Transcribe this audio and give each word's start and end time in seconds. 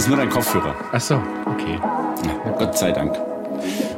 ist 0.00 0.08
nur 0.08 0.16
dein 0.16 0.30
Kopfhörer. 0.30 0.74
Ach 0.92 1.00
so, 1.00 1.22
okay. 1.44 1.78
Ja, 1.78 2.52
Gott 2.58 2.78
sei 2.78 2.90
Dank. 2.90 3.18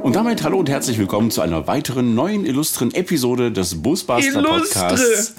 Und 0.02 0.16
damit 0.16 0.42
hallo 0.42 0.58
und 0.58 0.68
herzlich 0.68 0.98
willkommen 0.98 1.30
zu 1.30 1.42
einer 1.42 1.68
weiteren 1.68 2.16
neuen 2.16 2.44
illustren 2.44 2.92
Episode 2.92 3.52
des 3.52 3.80
Busbuster 3.82 4.40
Illustre. 4.40 4.88
Podcasts. 4.88 5.34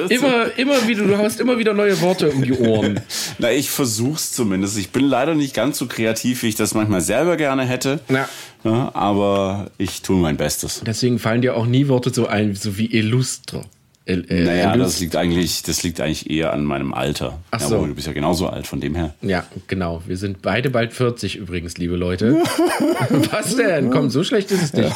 Immer, 0.10 0.58
immer 0.58 0.86
wieder, 0.86 1.04
du 1.04 1.16
hast 1.16 1.40
immer 1.40 1.58
wieder 1.58 1.72
neue 1.72 1.98
Worte 2.02 2.30
um 2.32 2.42
die 2.42 2.52
Ohren. 2.52 3.00
Na, 3.38 3.50
ich 3.50 3.70
versuch's 3.70 4.32
zumindest. 4.32 4.76
Ich 4.76 4.90
bin 4.90 5.06
leider 5.06 5.34
nicht 5.34 5.54
ganz 5.54 5.78
so 5.78 5.86
kreativ, 5.86 6.42
wie 6.42 6.48
ich 6.48 6.54
das 6.54 6.74
manchmal 6.74 7.00
selber 7.00 7.38
gerne 7.38 7.64
hätte. 7.64 8.00
Ja. 8.10 8.28
Ja, 8.64 8.90
aber 8.92 9.70
ich 9.78 10.02
tue 10.02 10.16
mein 10.16 10.36
Bestes. 10.36 10.82
Deswegen 10.84 11.18
fallen 11.18 11.40
dir 11.40 11.56
auch 11.56 11.64
nie 11.64 11.88
Worte 11.88 12.12
so 12.12 12.26
ein, 12.26 12.54
so 12.56 12.76
wie 12.76 12.92
illustre. 12.92 13.62
Il- 14.04 14.26
äh, 14.28 14.44
Naja, 14.44 14.72
illust- 14.74 14.94
das 14.94 15.00
liegt 15.00 15.16
eigentlich, 15.16 15.62
das 15.62 15.82
liegt 15.84 16.00
eigentlich 16.00 16.28
eher 16.28 16.52
an 16.52 16.64
meinem 16.64 16.92
Alter. 16.92 17.38
Ach 17.52 17.60
ja, 17.60 17.66
so. 17.68 17.80
wohl, 17.80 17.88
du 17.88 17.94
bist 17.94 18.06
ja 18.08 18.12
genauso 18.12 18.48
alt, 18.48 18.66
von 18.66 18.80
dem 18.80 18.94
her. 18.96 19.14
Ja, 19.22 19.44
genau. 19.68 20.02
Wir 20.06 20.16
sind 20.16 20.42
beide 20.42 20.70
bald 20.70 20.92
40 20.92 21.36
übrigens, 21.36 21.78
liebe 21.78 21.94
Leute. 21.96 22.34
Was 23.30 23.54
denn? 23.56 23.90
Komm, 23.90 24.10
so 24.10 24.24
schlecht 24.24 24.50
ist 24.50 24.62
es 24.62 24.72
nicht. 24.72 24.92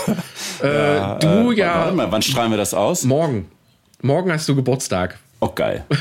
Äh, 0.63 1.19
du 1.21 1.53
ja 1.53 1.81
Warte 1.85 1.95
mal, 1.97 2.11
wann 2.11 2.23
strahlen 2.23 2.51
wir 2.51 2.57
das 2.59 2.75
aus? 2.75 3.05
morgen. 3.05 3.47
Morgen 4.03 4.33
hast 4.33 4.49
du 4.49 4.57
Geburtstag. 4.57 5.19
Oh, 5.41 5.51
geil. 5.55 5.85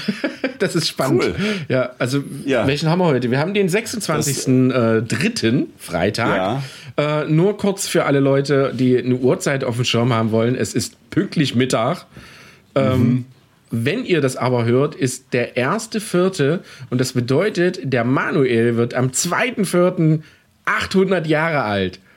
Das 0.57 0.73
ist 0.73 0.87
spannend. 0.87 1.21
Cool. 1.21 1.35
Ja, 1.67 1.91
also 1.99 2.23
Ja. 2.45 2.65
welchen 2.65 2.89
haben 2.89 2.99
wir 2.99 3.05
heute? 3.07 3.29
Wir 3.29 3.39
haben 3.39 3.53
den 3.53 3.67
26.03. 3.67 5.65
Freitag. 5.77 6.61
Äh, 6.97 7.25
nur 7.25 7.57
kurz 7.57 7.87
für 7.87 8.05
alle 8.05 8.21
Leute, 8.21 8.71
die 8.73 8.97
eine 8.97 9.15
Uhrzeit 9.15 9.63
auf 9.65 9.75
dem 9.75 9.83
Schirm 9.85 10.13
haben 10.13 10.31
wollen. 10.31 10.55
Es 10.55 10.73
ist 10.73 10.93
pünktlich 11.09 11.55
Mittag. 11.55 12.05
Ähm, 12.75 13.25
Wenn 13.71 14.05
ihr 14.05 14.21
das 14.21 14.35
aber 14.37 14.65
hört, 14.65 14.95
ist 14.95 15.33
der 15.33 15.57
erste 15.57 15.99
Vierte 15.99 16.63
und 16.89 17.01
das 17.01 17.13
bedeutet, 17.13 17.79
der 17.83 18.03
Manuel 18.03 18.77
wird 18.77 18.93
am 18.93 19.07
2.4. 19.09 20.19
800 20.65 21.27
Jahre 21.27 21.63
alt. 21.63 21.99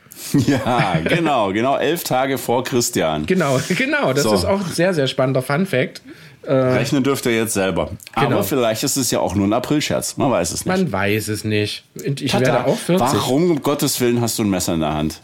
Ja, 0.49 0.97
genau, 1.05 1.53
genau 1.53 1.77
elf 1.77 2.03
Tage 2.03 2.39
vor 2.39 2.65
Christian. 2.65 3.25
Genau, 3.27 3.61
genau. 3.69 4.13
Das 4.13 4.25
So. 4.25 4.35
ist 4.35 4.45
auch 4.47 4.59
ein 4.67 4.73
sehr, 4.73 4.93
sehr 4.93 5.07
spannender 5.07 5.43
Fun 5.43 5.65
Fact. 5.65 6.03
Rechnen 6.45 7.05
dürft 7.05 7.27
ihr 7.27 7.37
jetzt 7.37 7.53
selber. 7.55 7.91
Genau. 8.17 8.27
Aber 8.27 8.43
vielleicht 8.43 8.83
ist 8.83 8.97
es 8.97 9.11
ja 9.13 9.21
auch 9.21 9.35
nur 9.37 9.47
ein 9.47 9.53
Aprilscherz. 9.53 10.17
Man 10.17 10.31
weiß 10.31 10.51
es 10.53 10.65
nicht. 10.65 10.77
Man 10.77 10.91
weiß 10.91 11.29
es 11.29 11.45
nicht. 11.45 11.85
Ich 11.95 12.33
Tata, 12.33 12.47
werde 12.47 12.65
auch 12.67 12.77
40. 12.79 13.07
Warum 13.07 13.51
um 13.53 13.63
Gottes 13.63 14.01
Willen 14.01 14.21
hast 14.21 14.39
du 14.39 14.45
ein 14.45 14.51
Messer 14.51 14.75
in 14.75 14.81
der 14.81 14.95
Hand? 14.95 15.21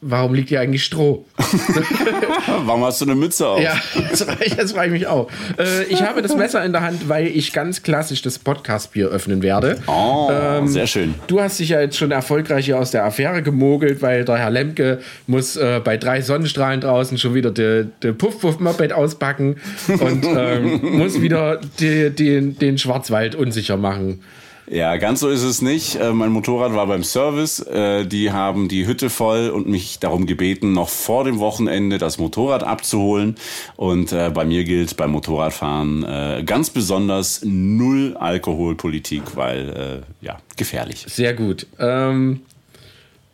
Warum 0.00 0.32
liegt 0.32 0.50
hier 0.50 0.60
eigentlich 0.60 0.84
Stroh? 0.84 1.24
Warum 2.64 2.84
hast 2.84 3.00
du 3.00 3.04
eine 3.04 3.16
Mütze 3.16 3.48
auf? 3.48 3.60
Ja, 3.60 3.74
das 4.10 4.22
frage 4.22 4.86
ich, 4.86 4.92
mich 4.92 5.08
auch. 5.08 5.28
Äh, 5.58 5.84
ich 5.84 6.02
habe 6.02 6.22
das 6.22 6.36
Messer 6.36 6.64
in 6.64 6.70
der 6.70 6.82
Hand, 6.82 7.08
weil 7.08 7.26
ich 7.26 7.52
ganz 7.52 7.82
klassisch 7.82 8.22
das 8.22 8.38
Podcast-Bier 8.38 9.08
öffnen 9.08 9.42
werde. 9.42 9.78
Oh, 9.88 10.30
Ähm, 10.30 10.68
sehr 10.68 10.86
schön. 10.86 11.16
Du 11.26 11.40
hast 11.40 11.58
dich 11.58 11.70
ja 11.70 11.80
jetzt 11.80 11.96
schon 11.96 12.12
erfolgreich 12.12 12.66
hier 12.66 12.78
aus 12.78 12.92
der 12.92 13.04
Affäre 13.04 13.42
gemogelt, 13.42 14.00
weil 14.00 14.24
der 14.24 14.36
Herr 14.36 14.50
Lemke 14.50 15.00
muss 15.26 15.56
äh, 15.56 15.80
bei 15.82 15.96
drei 15.96 16.22
Sonnenstrahlen 16.22 16.80
draußen 16.80 17.18
schon 17.18 17.34
wieder 17.34 17.50
de, 17.50 17.86
de 18.00 18.12
Puff-Puff-Moped 18.12 18.92
auspacken 18.92 19.56
und 19.88 20.24
ähm, 20.24 20.80
muss 20.98 21.20
wieder 21.20 21.60
die, 21.80 22.10
die, 22.10 22.52
den 22.52 22.78
Schwarzwald 22.78 23.34
unsicher 23.34 23.76
machen. 23.76 24.22
Ja, 24.70 24.96
ganz 24.98 25.20
so 25.20 25.30
ist 25.30 25.42
es 25.42 25.62
nicht. 25.62 25.96
Äh, 25.96 26.12
mein 26.12 26.30
Motorrad 26.30 26.74
war 26.74 26.86
beim 26.86 27.02
Service. 27.02 27.60
Äh, 27.60 28.04
die 28.06 28.32
haben 28.32 28.68
die 28.68 28.86
Hütte 28.86 29.08
voll 29.08 29.48
und 29.48 29.66
mich 29.66 29.98
darum 29.98 30.26
gebeten, 30.26 30.72
noch 30.72 30.90
vor 30.90 31.24
dem 31.24 31.38
Wochenende 31.38 31.96
das 31.96 32.18
Motorrad 32.18 32.62
abzuholen. 32.64 33.36
Und 33.76 34.12
äh, 34.12 34.30
bei 34.30 34.44
mir 34.44 34.64
gilt 34.64 34.96
beim 34.96 35.12
Motorradfahren 35.12 36.44
ganz 36.44 36.70
besonders 36.70 37.40
null 37.44 38.16
Alkoholpolitik, 38.18 39.36
weil 39.36 40.02
ja 40.20 40.38
gefährlich. 40.56 41.06
Sehr 41.08 41.34
gut. 41.34 41.66
Ähm, 41.78 42.40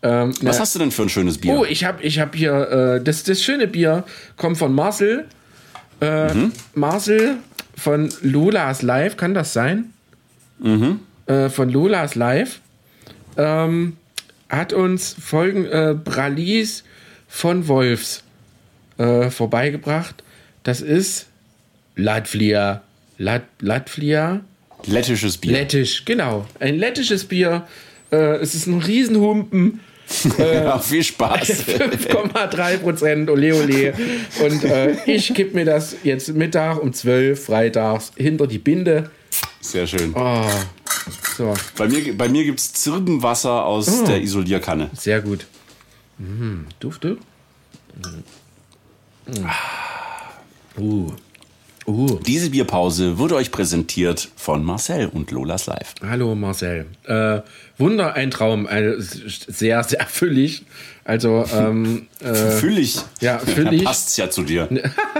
ähm, 0.03 0.29
Was 0.43 0.57
na- 0.57 0.61
hast 0.61 0.75
du 0.75 0.79
denn 0.79 0.91
für 0.91 1.03
ein 1.03 1.09
schönes 1.09 1.39
Bier? 1.39 1.55
Oh, 1.59 1.65
ich 1.65 1.85
habe 1.85 2.03
ich 2.03 2.19
hab 2.21 2.35
hier, 2.37 3.01
das, 3.03 3.25
das 3.25 3.43
schöne 3.43 3.67
Bier 3.67 4.05
kommt 4.37 4.59
von 4.59 4.73
Marcel. 4.75 5.25
Äh, 6.01 6.33
Marcel 6.75 7.37
von 7.77 8.13
Lolas 8.23 8.83
Live, 8.83 9.17
kann 9.17 9.35
das 9.35 9.53
sein? 9.53 9.93
Äh, 11.27 11.49
von 11.49 11.71
Lolas 11.71 12.15
Live. 12.15 12.61
Ähm, 13.37 13.97
hat 14.49 14.73
uns 14.73 15.17
Folgen 15.19 15.65
äh, 15.67 15.95
Bralis 15.95 16.85
von 17.29 17.67
Wolfs 17.67 18.23
äh, 18.99 19.31
vorbeigebracht. 19.31 20.23
Das 20.63 20.81
ist 20.81 21.27
Latvia. 21.97 22.83
Lat, 23.19 23.43
Latvia? 23.61 24.41
Lettisches 24.87 25.39
Bier. 25.39 25.53
Lettisch, 25.53 26.05
genau. 26.05 26.47
Ein 26.61 26.77
lettisches 26.77 27.25
Bier. 27.25 27.67
Äh, 28.13 28.37
es 28.37 28.55
ist 28.55 28.67
ein 28.67 28.81
Riesenhumpen. 28.81 29.81
ja, 30.39 30.79
viel 30.79 31.03
Spaß. 31.03 31.49
5,3 31.67 32.77
Prozent, 32.79 33.31
ole 33.31 33.55
ole. 33.55 33.95
Und 34.45 34.65
äh, 34.65 34.97
ich 35.07 35.33
kipp 35.33 35.55
mir 35.55 35.65
das 35.65 35.97
jetzt 36.03 36.35
Mittag 36.35 36.83
um 36.83 36.93
12 36.93 37.43
freitags 37.43 38.13
hinter 38.17 38.47
die 38.47 38.59
Binde. 38.59 39.11
Sehr 39.61 39.87
schön. 39.87 40.13
Oh, 40.15 40.47
so, 41.37 41.55
Bei 41.77 41.89
mir, 41.89 42.17
bei 42.17 42.29
mir 42.29 42.45
gibt 42.45 42.61
es 42.61 42.73
Zirbenwasser 42.73 43.65
aus 43.65 43.89
Oh. 44.03 44.07
der 44.07 44.21
Isolierkanne. 44.23 44.91
sehr 44.95 45.21
gut. 45.21 45.47
Mm, 46.19 46.63
Dufte. 46.81 47.19
Mm. 47.97 49.47
Uh. 50.81 51.13
Uh. 51.87 52.19
Diese 52.27 52.49
Bierpause 52.51 53.19
wurde 53.19 53.35
euch 53.37 53.51
präsentiert 53.51 54.31
von 54.37 54.65
Marcel 54.65 55.09
und 55.09 55.31
Lolas 55.31 55.67
Live. 55.67 55.95
Hallo 56.03 56.35
Marcel. 56.35 56.87
Äh, 57.05 57.41
Wunder, 57.77 58.15
ein 58.15 58.31
Traum. 58.31 58.67
Also, 58.67 58.93
sehr, 59.49 59.85
sehr 59.85 60.07
füllig. 60.07 60.65
Also, 61.05 61.45
ähm, 61.53 62.07
äh, 62.21 62.33
Füllig. 62.53 63.01
ja, 63.21 63.39
füllig. 63.39 63.81
Da 63.83 63.89
passt's 63.91 64.17
ja 64.17 64.31
zu 64.31 64.43
dir. 64.45 64.69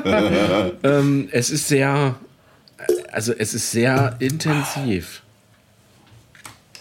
Ähm, 0.83 1.29
es 1.33 1.51
ist 1.51 1.69
sehr, 1.69 2.17
also 3.13 3.33
es 3.37 3.53
ist 3.55 3.71
sehr 3.71 4.17
intensiv. 4.19 5.23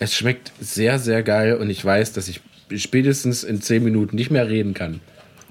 Es 0.03 0.13
schmeckt 0.15 0.51
sehr, 0.59 0.99
sehr 0.99 1.23
geil 1.23 1.55
und 1.55 1.69
ich 1.69 1.83
weiß, 1.83 2.11
dass 2.11 2.27
ich 2.27 2.41
spätestens 2.75 3.45
in 3.45 3.61
10 3.61 3.81
Minuten 3.81 4.17
nicht 4.17 4.31
mehr 4.31 4.49
reden 4.49 4.73
kann. 4.73 4.99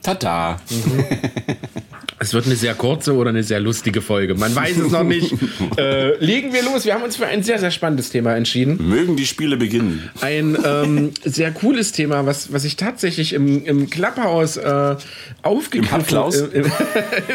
Tada. 0.03 0.61
Es 2.19 2.33
wird 2.33 2.47
eine 2.47 2.55
sehr 2.55 2.75
kurze 2.77 3.17
oder 3.17 3.31
eine 3.31 3.43
sehr 3.43 3.59
lustige 3.59 4.01
Folge. 4.01 4.37
Man 4.37 4.55
weiß 4.55 4.77
es 4.77 4.93
noch 4.93 5.03
nicht. 5.03 5.35
äh, 5.77 6.17
legen 6.25 6.53
wir 6.53 6.63
los. 6.63 6.85
Wir 6.85 6.95
haben 6.95 7.03
uns 7.03 7.17
für 7.17 7.27
ein 7.27 7.43
sehr, 7.43 7.59
sehr 7.59 7.73
spannendes 7.73 8.11
Thema 8.11 8.37
entschieden. 8.37 8.79
Mögen 8.89 9.17
die 9.17 9.27
Spiele 9.27 9.57
beginnen. 9.57 10.09
Ein 10.21 10.57
ähm, 10.65 11.11
sehr 11.25 11.51
cooles 11.51 11.91
Thema, 11.91 12.25
was, 12.25 12.53
was 12.53 12.63
ich 12.63 12.77
tatsächlich 12.77 13.33
im, 13.33 13.65
im 13.65 13.91
Klapphaus 13.91 14.57
äh, 14.57 14.95
aufgegriffen 15.43 15.97
Im 15.97 16.01
Hubklaus? 16.01 16.37
Im, 16.53 16.53
im, 16.53 16.73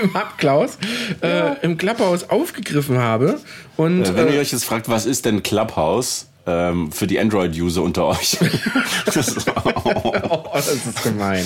im 0.03 0.13
Hubklaus, 0.13 0.77
äh, 1.19 1.61
im 1.63 1.77
Klapphaus 1.77 2.29
aufgegriffen 2.29 2.97
habe. 2.97 3.41
Und 3.75 4.15
Wenn 4.15 4.29
äh, 4.29 4.35
ihr 4.35 4.39
euch 4.39 4.53
jetzt 4.53 4.63
fragt, 4.63 4.87
was 4.87 5.05
ist 5.05 5.25
denn 5.25 5.43
Clubhouse 5.43 6.27
ähm, 6.47 6.91
für 6.91 7.05
die 7.07 7.19
Android-User 7.19 7.83
unter 7.83 8.05
euch? 8.05 8.37
das, 9.05 9.45
oh, 9.65 10.43
das 10.53 10.67
ist 10.73 11.03
gemein. 11.03 11.43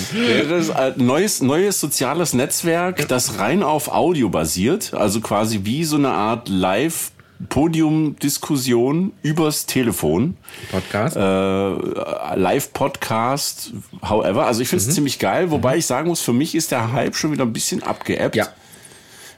das 0.48 0.66
ist 0.66 0.70
ein 0.70 0.94
neues, 0.96 1.42
neues 1.42 1.80
soziales 1.80 2.32
Netzwerk, 2.32 3.08
das 3.08 3.38
rein 3.38 3.62
auf 3.62 3.88
Audio 3.92 4.28
basiert. 4.28 4.94
Also 4.94 5.20
quasi 5.20 5.60
wie 5.64 5.84
so 5.84 5.96
eine 5.96 6.10
Art 6.10 6.48
Live- 6.48 7.10
Podium-Diskussion 7.48 9.12
übers 9.22 9.66
Telefon. 9.66 10.36
Podcast. 10.70 11.16
äh, 11.16 12.36
Live-Podcast, 12.36 13.72
however. 14.08 14.46
Also 14.46 14.62
ich 14.62 14.68
finde 14.68 14.84
es 14.84 14.94
ziemlich 14.94 15.18
geil, 15.18 15.50
wobei 15.50 15.76
ich 15.78 15.86
sagen 15.86 16.08
muss, 16.08 16.20
für 16.20 16.32
mich 16.32 16.54
ist 16.54 16.70
der 16.70 16.92
Hype 16.92 17.16
schon 17.16 17.32
wieder 17.32 17.44
ein 17.44 17.52
bisschen 17.52 17.82
abgeebbt, 17.82 18.36
Ja. 18.36 18.46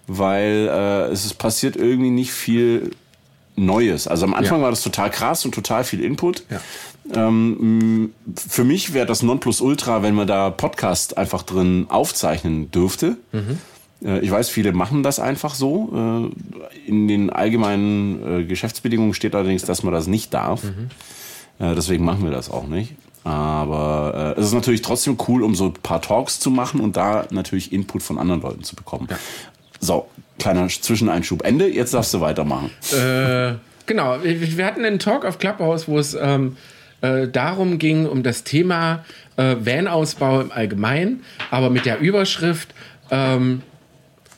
weil 0.07 0.69
äh, 0.71 1.13
es 1.13 1.25
ist 1.25 1.35
passiert 1.35 1.77
irgendwie 1.77 2.11
nicht 2.11 2.33
viel 2.33 2.91
Neues. 3.57 4.09
Also 4.09 4.25
am 4.27 4.35
Anfang 4.35 4.59
Ja. 4.59 4.65
war 4.65 4.71
das 4.71 4.83
total 4.83 5.11
krass 5.11 5.45
und 5.45 5.55
total 5.55 5.85
viel 5.85 6.03
Input. 6.03 6.45
Ja. 6.51 6.61
Ähm, 7.29 8.13
für 8.37 8.65
mich 8.65 8.95
wäre 8.95 9.07
das 9.07 9.23
Nonplusultra, 9.23 10.03
wenn 10.03 10.15
man 10.15 10.27
da 10.27 10.51
Podcast 10.51 11.17
einfach 11.19 11.43
drin 11.43 11.87
aufzeichnen 11.89 12.71
dürfte. 12.71 13.17
Äh, 14.03 14.19
Ich 14.21 14.31
weiß, 14.31 14.49
viele 14.49 14.73
machen 14.73 15.03
das 15.03 15.21
einfach 15.21 15.55
so. 15.55 16.31
Äh, 16.35 16.89
In 16.89 17.07
den 17.09 17.31
allgemeinen 17.31 18.41
äh, 18.41 18.45
Geschäftsbedingungen 18.45 19.15
steht 19.15 19.35
allerdings, 19.35 19.63
dass 19.65 19.83
man 19.83 19.93
das 19.95 20.07
nicht 20.07 20.35
darf. 20.35 20.63
Äh, 21.59 21.75
Deswegen 21.75 22.05
machen 22.05 22.25
wir 22.25 22.31
das 22.33 22.51
auch 22.51 22.67
nicht. 22.67 22.95
Aber 23.23 24.35
äh, 24.37 24.41
es 24.41 24.49
ist 24.49 24.53
natürlich 24.53 24.83
trotzdem 24.83 25.17
cool, 25.29 25.43
um 25.43 25.55
so 25.55 25.67
ein 25.67 25.73
paar 25.75 26.03
Talks 26.03 26.41
zu 26.41 26.51
machen 26.51 26.81
und 26.81 26.97
da 26.97 27.27
natürlich 27.31 27.73
Input 27.73 28.03
von 28.03 28.19
anderen 28.19 28.43
Leuten 28.43 28.65
zu 28.65 28.77
bekommen. 28.77 29.09
So, 29.81 30.07
kleiner 30.39 30.69
Zwischeneinschub. 30.69 31.45
Ende, 31.45 31.69
jetzt 31.69 31.95
darfst 31.95 32.13
du 32.15 32.21
weitermachen. 32.21 32.71
Äh, 32.93 33.55
genau, 33.87 34.19
wir 34.23 34.67
hatten 34.67 34.85
einen 34.85 34.99
Talk 34.99 35.25
auf 35.25 35.39
Clubhouse, 35.39 35.89
wo 35.89 35.99
es 35.99 36.15
ähm, 36.15 36.57
äh, 37.01 37.29
darum 37.29 37.79
ging, 37.79 38.07
um 38.07 38.23
das 38.23 38.45
Thema 38.45 39.05
äh, 39.37 39.57
Van-Ausbau 39.61 40.41
im 40.41 40.53
Allgemeinen, 40.53 41.23
aber 41.51 41.71
mit 41.71 41.87
der 41.87 42.01
Überschrift, 42.01 42.75
ähm, 43.11 43.63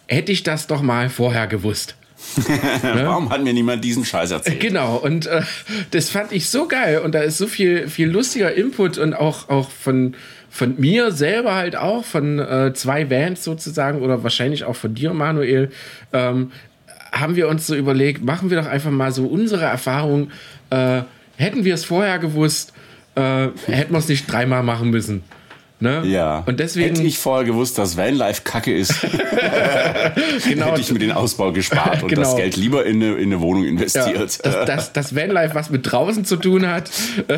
hätte 0.06 0.32
ich 0.32 0.42
das 0.42 0.66
doch 0.66 0.82
mal 0.82 1.08
vorher 1.08 1.46
gewusst. 1.46 1.96
Warum 2.82 3.30
hat 3.30 3.42
mir 3.42 3.52
niemand 3.52 3.84
diesen 3.84 4.04
Scheiß 4.04 4.30
erzählt? 4.30 4.60
Genau, 4.60 4.96
und 4.96 5.26
äh, 5.26 5.42
das 5.90 6.10
fand 6.10 6.32
ich 6.32 6.48
so 6.48 6.66
geil 6.66 6.98
und 6.98 7.14
da 7.14 7.20
ist 7.20 7.38
so 7.38 7.46
viel, 7.46 7.88
viel 7.88 8.08
lustiger 8.08 8.52
Input 8.54 8.98
und 8.98 9.14
auch, 9.14 9.48
auch 9.48 9.70
von, 9.70 10.14
von 10.56 10.74
mir 10.78 11.12
selber 11.12 11.54
halt 11.54 11.76
auch, 11.76 12.04
von 12.04 12.38
äh, 12.38 12.72
zwei 12.72 13.04
Bands 13.04 13.44
sozusagen 13.44 14.00
oder 14.00 14.22
wahrscheinlich 14.22 14.64
auch 14.64 14.74
von 14.74 14.94
dir, 14.94 15.12
Manuel, 15.12 15.70
ähm, 16.14 16.50
haben 17.12 17.36
wir 17.36 17.48
uns 17.48 17.66
so 17.66 17.74
überlegt, 17.74 18.24
machen 18.24 18.48
wir 18.48 18.60
doch 18.60 18.68
einfach 18.68 18.90
mal 18.90 19.12
so 19.12 19.26
unsere 19.26 19.64
Erfahrung. 19.64 20.30
Äh, 20.70 21.02
hätten 21.36 21.64
wir 21.64 21.74
es 21.74 21.84
vorher 21.84 22.18
gewusst, 22.18 22.72
äh, 23.16 23.48
hätten 23.66 23.92
wir 23.92 23.98
es 23.98 24.08
nicht 24.08 24.30
dreimal 24.30 24.62
machen 24.62 24.90
müssen. 24.90 25.22
Ne? 25.78 26.04
Ja. 26.06 26.42
Und 26.46 26.58
deswegen. 26.58 26.96
Hätte 26.96 27.06
ich 27.06 27.18
vorher 27.18 27.44
gewusst, 27.44 27.76
dass 27.76 27.98
Vanlife 27.98 28.42
Kacke 28.44 28.74
ist, 28.74 28.94
genau. 30.48 30.66
hätte 30.66 30.80
ich 30.80 30.90
mir 30.90 30.98
den 30.98 31.12
Ausbau 31.12 31.52
gespart 31.52 32.02
und 32.02 32.08
genau. 32.08 32.22
das 32.22 32.36
Geld 32.36 32.56
lieber 32.56 32.86
in 32.86 33.02
eine, 33.02 33.14
in 33.16 33.24
eine 33.24 33.42
Wohnung 33.42 33.64
investiert. 33.66 34.06
Ja, 34.14 34.20
dass, 34.20 34.38
dass, 34.38 34.92
dass 34.94 35.14
Vanlife 35.14 35.54
was 35.54 35.68
mit 35.68 35.90
draußen 35.90 36.24
zu 36.24 36.36
tun 36.36 36.66
hat, 36.66 36.90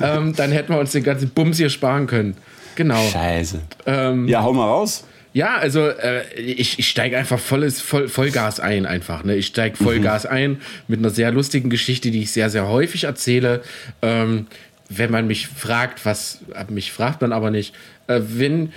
ähm, 0.00 0.34
dann 0.36 0.52
hätten 0.52 0.72
wir 0.74 0.78
uns 0.78 0.92
den 0.92 1.02
ganzen 1.02 1.30
Bums 1.30 1.56
hier 1.56 1.70
sparen 1.70 2.06
können. 2.06 2.36
Genau. 2.74 3.02
Scheiße. 3.10 3.60
Ähm, 3.86 4.28
ja, 4.28 4.42
hau 4.42 4.52
mal 4.52 4.66
raus. 4.66 5.04
Ja, 5.36 5.56
also 5.56 5.86
äh, 5.86 6.22
ich, 6.34 6.78
ich 6.78 6.88
steige 6.88 7.18
einfach 7.18 7.38
volles 7.38 7.82
Voll, 7.82 8.08
Vollgas 8.08 8.58
ein 8.58 8.86
einfach. 8.86 9.22
Ne? 9.22 9.36
Ich 9.36 9.48
steige 9.48 9.76
Vollgas 9.76 10.24
mhm. 10.24 10.30
ein 10.30 10.60
mit 10.88 11.00
einer 11.00 11.10
sehr 11.10 11.30
lustigen 11.30 11.68
Geschichte, 11.68 12.10
die 12.10 12.22
ich 12.22 12.32
sehr, 12.32 12.48
sehr 12.48 12.68
häufig 12.68 13.04
erzähle. 13.04 13.60
Ähm, 14.00 14.46
wenn 14.88 15.10
man 15.10 15.26
mich 15.26 15.48
fragt, 15.48 16.04
was 16.04 16.40
mich 16.68 16.92
fragt 16.92 17.20
man 17.20 17.32
aber 17.32 17.50
nicht, 17.50 17.74
äh, 18.06 18.20
wenn 18.22 18.72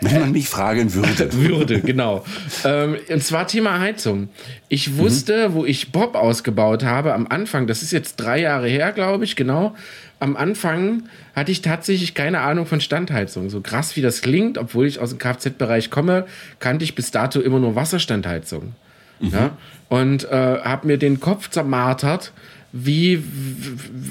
wenn 0.00 0.20
man 0.20 0.32
mich 0.32 0.48
fragen 0.48 0.92
würde. 0.94 1.32
würde, 1.32 1.80
genau. 1.80 2.24
Ähm, 2.64 2.96
und 3.08 3.22
zwar 3.22 3.46
Thema 3.46 3.80
Heizung. 3.80 4.28
Ich 4.68 4.96
wusste, 4.96 5.48
mhm. 5.48 5.54
wo 5.54 5.64
ich 5.64 5.92
Bob 5.92 6.14
ausgebaut 6.14 6.84
habe, 6.84 7.14
am 7.14 7.26
Anfang, 7.28 7.66
das 7.66 7.82
ist 7.82 7.92
jetzt 7.92 8.16
drei 8.16 8.40
Jahre 8.40 8.68
her, 8.68 8.92
glaube 8.92 9.24
ich, 9.24 9.36
genau. 9.36 9.74
Am 10.18 10.36
Anfang 10.36 11.04
hatte 11.34 11.52
ich 11.52 11.62
tatsächlich 11.62 12.14
keine 12.14 12.40
Ahnung 12.40 12.66
von 12.66 12.80
Standheizung. 12.80 13.50
So 13.50 13.60
krass 13.60 13.96
wie 13.96 14.02
das 14.02 14.22
klingt, 14.22 14.58
obwohl 14.58 14.86
ich 14.86 14.98
aus 14.98 15.10
dem 15.10 15.18
Kfz-Bereich 15.18 15.90
komme, 15.90 16.26
kannte 16.58 16.84
ich 16.84 16.94
bis 16.94 17.10
dato 17.10 17.40
immer 17.40 17.58
nur 17.58 17.74
Wasserstandheizung. 17.74 18.74
Mhm. 19.20 19.30
Ja? 19.30 19.50
Und 19.88 20.24
äh, 20.24 20.58
habe 20.62 20.86
mir 20.86 20.98
den 20.98 21.20
Kopf 21.20 21.50
zermartert, 21.50 22.32
wie, 22.72 23.22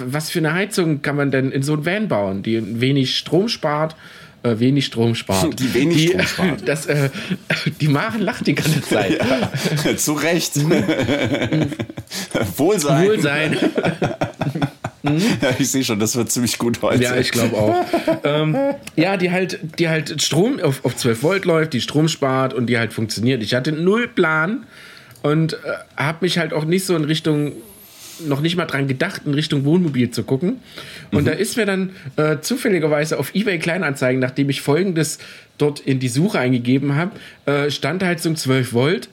was 0.05 0.29
für 0.29 0.39
eine 0.39 0.53
Heizung 0.53 1.01
kann 1.01 1.15
man 1.15 1.31
denn 1.31 1.51
in 1.51 1.63
so 1.63 1.73
ein 1.73 1.85
Van 1.85 2.07
bauen, 2.07 2.43
die 2.43 2.79
wenig 2.79 3.17
Strom 3.17 3.47
spart, 3.49 3.95
äh, 4.43 4.59
wenig 4.59 4.85
Strom 4.85 5.15
spart. 5.15 5.59
Die 5.59 5.73
wenig 5.73 5.97
die, 5.97 6.07
Strom 6.07 6.25
spart. 6.25 6.61
Das, 6.67 6.85
äh, 6.85 7.09
die 7.79 7.87
Maren 7.87 8.21
lacht 8.21 8.47
die 8.47 8.55
ganze 8.55 8.81
Zeit. 8.89 9.19
Ja, 9.19 9.95
zu 9.97 10.13
Recht. 10.13 10.53
Wohlsein. 12.57 13.07
Wohlsein. 13.07 13.57
Ja, 15.03 15.49
ich 15.57 15.69
sehe 15.71 15.83
schon, 15.83 15.99
das 15.99 16.15
wird 16.15 16.31
ziemlich 16.31 16.57
gut 16.59 16.81
heute. 16.81 17.03
Ja, 17.03 17.15
ich 17.17 17.31
glaube 17.31 17.55
auch. 17.55 17.75
ähm, 18.23 18.55
ja, 18.95 19.17
die 19.17 19.31
halt, 19.31 19.59
die 19.79 19.89
halt 19.89 20.21
Strom 20.21 20.59
auf, 20.59 20.85
auf 20.85 20.95
12 20.95 21.23
Volt 21.23 21.45
läuft, 21.45 21.73
die 21.73 21.81
Strom 21.81 22.07
spart 22.07 22.53
und 22.53 22.67
die 22.67 22.77
halt 22.77 22.93
funktioniert. 22.93 23.41
Ich 23.41 23.55
hatte 23.55 23.71
null 23.71 24.07
Plan 24.07 24.65
und 25.23 25.53
äh, 25.53 25.57
habe 25.97 26.19
mich 26.21 26.37
halt 26.37 26.53
auch 26.53 26.65
nicht 26.65 26.85
so 26.85 26.95
in 26.95 27.03
Richtung 27.03 27.53
noch 28.27 28.41
nicht 28.41 28.55
mal 28.55 28.65
dran 28.65 28.87
gedacht, 28.87 29.23
in 29.25 29.33
Richtung 29.33 29.65
Wohnmobil 29.65 30.11
zu 30.11 30.23
gucken. 30.23 30.57
Und 31.11 31.21
mhm. 31.21 31.25
da 31.25 31.31
ist 31.31 31.57
mir 31.57 31.65
dann 31.65 31.91
äh, 32.15 32.39
zufälligerweise 32.39 33.19
auf 33.19 33.33
eBay 33.35 33.59
Kleinanzeigen, 33.59 34.19
nachdem 34.19 34.49
ich 34.49 34.61
folgendes 34.61 35.19
dort 35.57 35.79
in 35.79 35.99
die 35.99 36.09
Suche 36.09 36.39
eingegeben 36.39 36.95
habe, 36.95 37.11
äh, 37.45 37.69
Standheizung 37.69 38.35
12 38.35 38.73
Volt 38.73 39.09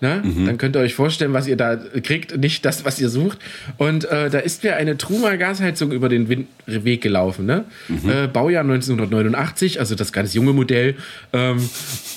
Ne? 0.00 0.22
Mhm. 0.22 0.46
Dann 0.46 0.58
könnt 0.58 0.76
ihr 0.76 0.80
euch 0.80 0.94
vorstellen, 0.94 1.32
was 1.32 1.46
ihr 1.46 1.56
da 1.56 1.76
kriegt, 1.76 2.36
nicht 2.36 2.64
das, 2.64 2.84
was 2.84 3.00
ihr 3.00 3.08
sucht. 3.08 3.38
Und 3.78 4.04
äh, 4.04 4.28
da 4.28 4.38
ist 4.40 4.62
mir 4.62 4.76
eine 4.76 4.98
Truma 4.98 5.36
Gasheizung 5.36 5.90
über 5.90 6.08
den 6.08 6.28
Wind 6.28 6.48
Weg 6.66 7.00
gelaufen. 7.00 7.46
Ne? 7.46 7.64
Mhm. 7.88 8.10
Äh, 8.10 8.26
Baujahr 8.26 8.64
1989, 8.64 9.78
also 9.78 9.94
das 9.94 10.12
ganz 10.12 10.34
junge 10.34 10.52
Modell. 10.52 10.96
Ähm, 11.32 11.58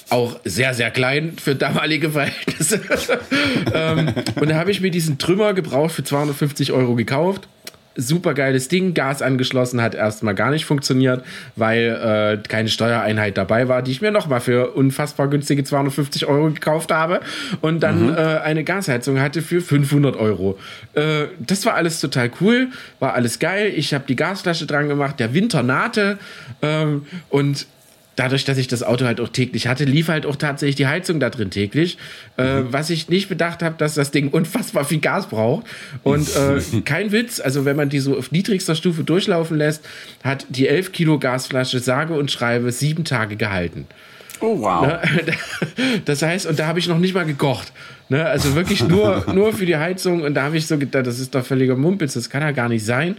auch 0.09 0.39
sehr, 0.43 0.73
sehr 0.73 0.89
klein 0.91 1.33
für 1.41 1.55
damalige 1.55 2.09
Verhältnisse. 2.09 2.81
ähm, 3.73 4.13
und 4.35 4.49
da 4.49 4.55
habe 4.55 4.71
ich 4.71 4.81
mir 4.81 4.91
diesen 4.91 5.19
Trümmer 5.19 5.53
gebraucht 5.53 5.91
für 5.91 6.03
250 6.03 6.71
Euro 6.71 6.95
gekauft 6.95 7.47
super 7.99 8.33
geiles 8.33 8.67
Ding. 8.67 8.93
Gas 8.93 9.21
angeschlossen 9.21 9.81
hat 9.81 9.95
erstmal 9.95 10.35
gar 10.35 10.51
nicht 10.51 10.65
funktioniert, 10.65 11.23
weil 11.55 12.39
äh, 12.41 12.47
keine 12.47 12.69
Steuereinheit 12.69 13.37
dabei 13.37 13.67
war, 13.67 13.81
die 13.81 13.91
ich 13.91 14.01
mir 14.01 14.11
nochmal 14.11 14.41
für 14.41 14.71
unfassbar 14.71 15.27
günstige 15.27 15.63
250 15.63 16.25
Euro 16.25 16.49
gekauft 16.49 16.91
habe. 16.91 17.21
Und 17.61 17.81
dann 17.81 18.07
mhm. 18.07 18.15
äh, 18.15 18.39
eine 18.39 18.63
Gasheizung 18.63 19.19
hatte 19.19 19.41
für 19.41 19.61
500 19.61 20.15
Euro. 20.15 20.57
Äh, 20.93 21.25
das 21.39 21.65
war 21.65 21.75
alles 21.75 21.99
total 21.99 22.31
cool, 22.41 22.69
war 22.99 23.13
alles 23.13 23.39
geil. 23.39 23.71
Ich 23.75 23.93
habe 23.93 24.05
die 24.07 24.15
Gasflasche 24.15 24.65
dran 24.65 24.87
gemacht, 24.87 25.19
der 25.19 25.33
Winter 25.33 25.63
nahte 25.63 26.17
ähm, 26.61 27.05
und 27.29 27.67
dadurch, 28.19 28.43
dass 28.43 28.57
ich 28.57 28.67
das 28.67 28.83
Auto 28.83 29.05
halt 29.05 29.21
auch 29.21 29.29
täglich 29.29 29.67
hatte, 29.67 29.85
lief 29.85 30.09
halt 30.09 30.25
auch 30.25 30.35
tatsächlich 30.35 30.75
die 30.75 30.87
Heizung 30.87 31.21
da 31.21 31.29
drin 31.29 31.51
täglich. 31.51 31.97
Äh, 32.37 32.61
mhm. 32.61 32.73
was 32.73 32.89
ich 32.89 33.07
nicht 33.07 33.29
bedacht 33.29 33.63
habe, 33.63 33.75
dass 33.77 33.95
das 33.95 34.11
Ding 34.11 34.27
unfassbar 34.29 34.83
viel 34.83 34.99
Gas 34.99 35.27
braucht. 35.27 35.65
Und 36.03 36.27
äh, 36.35 36.81
kein 36.85 37.13
Witz, 37.13 37.39
also 37.39 37.63
wenn 37.63 37.77
man 37.77 37.87
die 37.87 37.99
so 37.99 38.17
auf 38.17 38.31
niedrigster 38.31 38.75
Stufe 38.75 39.03
durchlaufen 39.03 39.57
lässt, 39.57 39.85
hat 40.23 40.45
die 40.49 40.67
11 40.67 40.91
Kilo 40.91 41.17
Gasflasche 41.17 41.79
sage 41.79 42.13
und 42.13 42.29
schreibe 42.29 42.71
sieben 42.73 43.05
Tage 43.05 43.37
gehalten. 43.37 43.87
Oh, 44.41 44.59
wow. 44.59 44.85
Ne? 44.85 44.99
Das 46.05 46.21
heißt, 46.21 46.45
und 46.45 46.59
da 46.59 46.67
habe 46.67 46.79
ich 46.79 46.87
noch 46.87 46.99
nicht 46.99 47.13
mal 47.13 47.25
gekocht. 47.25 47.71
Ne? 48.09 48.25
Also 48.25 48.55
wirklich 48.55 48.83
nur, 48.85 49.25
nur 49.33 49.53
für 49.53 49.65
die 49.65 49.77
Heizung. 49.77 50.23
Und 50.23 50.33
da 50.33 50.43
habe 50.43 50.57
ich 50.57 50.67
so 50.67 50.77
gedacht, 50.77 51.07
das 51.07 51.19
ist 51.19 51.35
doch 51.35 51.45
völliger 51.45 51.75
Mumpitz, 51.75 52.13
das 52.13 52.29
kann 52.29 52.41
ja 52.41 52.51
gar 52.51 52.67
nicht 52.67 52.85
sein. 52.85 53.15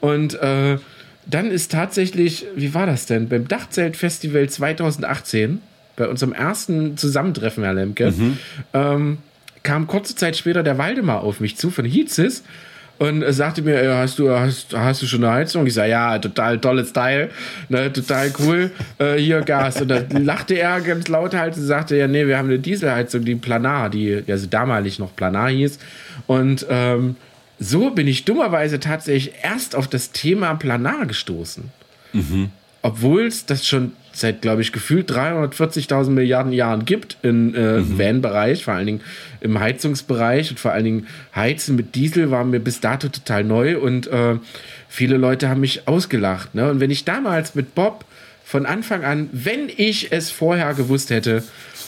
Und 0.00 0.34
äh, 0.34 0.78
dann 1.26 1.50
ist 1.50 1.72
tatsächlich, 1.72 2.46
wie 2.54 2.74
war 2.74 2.86
das 2.86 3.06
denn? 3.06 3.28
Beim 3.28 3.48
Dachzeltfestival 3.48 4.48
2018, 4.48 5.60
bei 5.96 6.08
unserem 6.08 6.32
ersten 6.32 6.96
Zusammentreffen, 6.96 7.64
Herr 7.64 7.74
Lemke, 7.74 8.10
mhm. 8.10 8.38
ähm, 8.72 9.18
kam 9.62 9.86
kurze 9.86 10.14
Zeit 10.14 10.36
später 10.36 10.62
der 10.62 10.78
Waldemar 10.78 11.22
auf 11.22 11.40
mich 11.40 11.56
zu 11.56 11.70
von 11.70 11.84
Hizis 11.84 12.42
und 12.98 13.24
sagte 13.32 13.62
mir, 13.62 13.80
ey, 13.80 13.88
hast 13.88 14.18
du 14.18 14.30
hast, 14.30 14.76
hast 14.76 15.02
du 15.02 15.06
schon 15.06 15.24
eine 15.24 15.32
Heizung? 15.32 15.66
Ich 15.66 15.74
sage, 15.74 15.90
ja, 15.90 16.18
total 16.18 16.58
tolles 16.58 16.92
Teil, 16.92 17.30
ne, 17.68 17.92
total 17.92 18.32
cool, 18.38 18.70
äh, 18.98 19.14
hier 19.14 19.40
Gas. 19.40 19.80
Und 19.80 19.88
dann 19.88 20.24
lachte 20.24 20.54
er 20.54 20.80
ganz 20.80 21.08
laut 21.08 21.34
halt 21.34 21.56
und 21.56 21.62
sagte, 21.62 21.96
ja, 21.96 22.06
nee, 22.06 22.26
wir 22.26 22.38
haben 22.38 22.48
eine 22.48 22.58
Dieselheizung, 22.58 23.24
die 23.24 23.34
Planar, 23.34 23.90
die 23.90 24.22
also 24.28 24.46
damalig 24.46 24.98
noch 24.98 25.14
Planar 25.16 25.50
hieß. 25.50 25.78
Und 26.26 26.66
ähm, 26.70 27.16
so 27.58 27.90
bin 27.90 28.08
ich 28.08 28.24
dummerweise 28.24 28.80
tatsächlich 28.80 29.34
erst 29.42 29.76
auf 29.76 29.88
das 29.88 30.12
Thema 30.12 30.54
Planar 30.54 31.06
gestoßen. 31.06 31.70
Mhm. 32.12 32.50
Obwohl 32.82 33.26
es 33.26 33.46
das 33.46 33.66
schon 33.66 33.92
seit, 34.12 34.42
glaube 34.42 34.62
ich, 34.62 34.72
gefühlt 34.72 35.10
340.000 35.10 36.10
Milliarden 36.10 36.52
Jahren 36.52 36.84
gibt 36.84 37.16
im 37.22 37.54
äh, 37.54 37.78
mhm. 37.78 37.98
Van-Bereich, 37.98 38.64
vor 38.64 38.74
allen 38.74 38.86
Dingen 38.86 39.00
im 39.40 39.58
Heizungsbereich 39.58 40.50
und 40.50 40.60
vor 40.60 40.72
allen 40.72 40.84
Dingen 40.84 41.06
Heizen 41.34 41.76
mit 41.76 41.94
Diesel 41.94 42.30
war 42.30 42.44
mir 42.44 42.60
bis 42.60 42.80
dato 42.80 43.08
total 43.08 43.42
neu 43.42 43.78
und 43.78 44.06
äh, 44.06 44.36
viele 44.88 45.16
Leute 45.16 45.48
haben 45.48 45.60
mich 45.60 45.88
ausgelacht. 45.88 46.54
Ne? 46.54 46.70
Und 46.70 46.80
wenn 46.80 46.90
ich 46.90 47.04
damals 47.04 47.54
mit 47.54 47.74
Bob 47.74 48.04
von 48.44 48.66
Anfang 48.66 49.04
an, 49.04 49.28
wenn 49.32 49.68
ich 49.74 50.12
es 50.12 50.30
vorher 50.30 50.74
gewusst 50.74 51.10
hätte, 51.10 51.42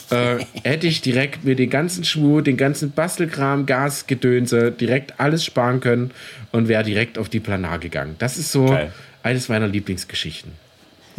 äh, 0.09 0.37
hätte 0.63 0.87
ich 0.87 1.01
direkt 1.01 1.43
mir 1.43 1.55
den 1.55 1.69
ganzen 1.69 2.03
Schwur, 2.03 2.41
den 2.41 2.57
ganzen 2.57 2.91
Bastelkram, 2.91 3.65
Gasgedönse, 3.65 4.71
direkt 4.71 5.19
alles 5.19 5.43
sparen 5.43 5.79
können 5.79 6.11
und 6.51 6.67
wäre 6.67 6.83
direkt 6.83 7.17
auf 7.17 7.29
die 7.29 7.39
Planar 7.39 7.79
gegangen. 7.79 8.15
Das 8.19 8.37
ist 8.37 8.51
so 8.51 8.67
Geil. 8.67 8.91
eines 9.23 9.49
meiner 9.49 9.67
Lieblingsgeschichten. 9.67 10.51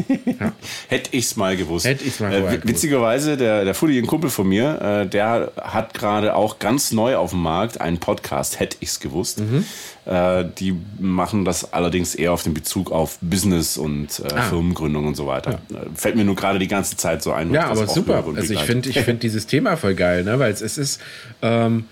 Ja. 0.07 0.53
Hätte 0.89 1.11
ich's 1.17 1.37
mal 1.37 1.57
gewusst. 1.57 1.87
Hätte 1.87 2.05
ich's 2.05 2.21
mal 2.21 2.33
äh, 2.33 2.61
witzigerweise, 2.63 3.37
der, 3.37 3.65
der 3.65 3.75
Fudi, 3.75 3.99
ein 3.99 4.07
Kumpel 4.07 4.31
von 4.31 4.49
mir, 4.49 4.81
äh, 4.81 5.07
der 5.09 5.53
hat 5.61 5.95
gerade 5.95 6.37
auch 6.37 6.59
ganz 6.59 6.93
neu 6.93 7.17
auf 7.17 7.31
dem 7.31 7.43
Markt 7.43 7.81
einen 7.81 7.99
Podcast, 7.99 8.61
hätte 8.61 8.77
ich's 8.81 9.01
gewusst. 9.01 9.41
Mhm. 9.41 9.65
Äh, 10.05 10.45
die 10.59 10.75
machen 10.99 11.45
das 11.45 11.73
allerdings 11.73 12.15
eher 12.15 12.33
auf 12.33 12.43
den 12.43 12.55
Bezug 12.55 12.93
auf 12.93 13.19
Business 13.21 13.77
und 13.77 14.21
äh, 14.21 14.35
ah. 14.35 14.43
Firmengründung 14.43 15.07
und 15.07 15.17
so 15.17 15.27
weiter. 15.27 15.61
Ja. 15.71 15.79
Äh, 15.79 15.87
fällt 15.95 16.17
mir 16.17 16.25
nur 16.25 16.37
gerade 16.37 16.59
die 16.59 16.69
ganze 16.69 16.97
Zeit 16.97 17.23
so 17.23 17.33
ein. 17.33 17.53
Ja, 17.53 17.67
aber 17.67 17.87
super. 17.87 18.25
Also 18.35 18.55
ich 18.55 18.63
finde 18.63 18.89
ich 18.89 18.99
find 19.01 19.23
dieses 19.23 19.47
Thema 19.47 19.77
voll 19.77 19.95
geil, 19.95 20.25
ne? 20.25 20.39
weil 20.39 20.53
es, 20.53 20.63
es 20.63 20.79
ist, 20.79 21.01
ähm, 21.43 21.85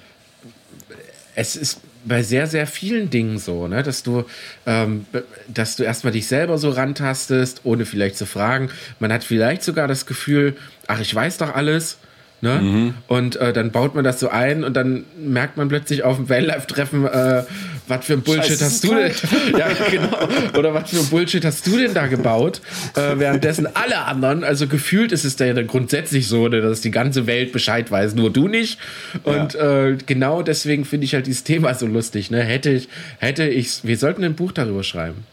es 1.34 1.56
ist 1.56 1.80
bei 2.06 2.22
sehr, 2.22 2.46
sehr 2.46 2.66
vielen 2.66 3.10
Dingen 3.10 3.38
so, 3.38 3.68
ne? 3.68 3.82
dass 3.82 4.02
du, 4.02 4.24
ähm, 4.64 5.06
dass 5.48 5.76
du 5.76 5.82
erstmal 5.82 6.12
dich 6.12 6.26
selber 6.26 6.56
so 6.58 6.70
rantastest, 6.70 7.62
ohne 7.64 7.84
vielleicht 7.84 8.16
zu 8.16 8.26
fragen. 8.26 8.70
Man 9.00 9.12
hat 9.12 9.24
vielleicht 9.24 9.62
sogar 9.62 9.88
das 9.88 10.06
Gefühl, 10.06 10.56
ach, 10.86 11.00
ich 11.00 11.14
weiß 11.14 11.38
doch 11.38 11.54
alles. 11.54 11.98
Ne? 12.46 12.60
Mhm. 12.60 12.94
Und 13.08 13.34
äh, 13.36 13.52
dann 13.52 13.72
baut 13.72 13.96
man 13.96 14.04
das 14.04 14.20
so 14.20 14.28
ein 14.28 14.62
und 14.62 14.74
dann 14.74 15.04
merkt 15.18 15.56
man 15.56 15.66
plötzlich 15.66 16.04
auf 16.04 16.14
dem 16.14 16.28
Vanlife-Treffen, 16.28 17.04
äh, 17.04 17.42
was 17.88 18.04
für 18.04 18.12
ein 18.12 18.22
Bullshit 18.22 18.58
Scheiße, 18.58 18.64
hast 18.64 18.84
du 18.84 18.94
denn? 18.94 19.12
ja, 19.58 19.66
genau. 19.90 20.28
Oder 20.56 20.72
was 20.72 20.90
für 20.90 21.00
ein 21.00 21.06
Bullshit 21.06 21.44
hast 21.44 21.66
du 21.66 21.76
denn 21.76 21.92
da 21.92 22.06
gebaut? 22.06 22.60
Äh, 22.94 23.18
währenddessen 23.18 23.66
alle 23.74 23.98
anderen, 24.04 24.44
also 24.44 24.68
gefühlt 24.68 25.10
ist 25.10 25.24
es 25.24 25.34
da 25.34 25.44
ja 25.44 25.60
grundsätzlich 25.62 26.28
so, 26.28 26.46
ne, 26.46 26.60
dass 26.60 26.82
die 26.82 26.92
ganze 26.92 27.26
Welt 27.26 27.50
Bescheid 27.50 27.90
weiß, 27.90 28.14
nur 28.14 28.32
du 28.32 28.46
nicht. 28.46 28.78
Und 29.24 29.54
ja. 29.54 29.86
äh, 29.86 29.98
genau 30.06 30.42
deswegen 30.42 30.84
finde 30.84 31.06
ich 31.06 31.14
halt 31.14 31.26
dieses 31.26 31.42
Thema 31.42 31.74
so 31.74 31.86
lustig. 31.86 32.30
Ne? 32.30 32.44
Hätte 32.44 32.70
ich, 32.70 32.88
hätte 33.18 33.48
ich, 33.48 33.80
wir 33.82 33.98
sollten 33.98 34.22
ein 34.22 34.34
Buch 34.34 34.52
darüber 34.52 34.84
schreiben. 34.84 35.24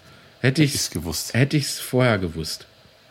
Hätte 0.41 0.63
ich 0.63 0.73
es 0.73 0.89
gewusst. 0.89 1.35
Hätte 1.35 1.57
ich 1.57 1.65
es 1.65 1.79
vorher 1.79 2.17
gewusst. 2.17 2.65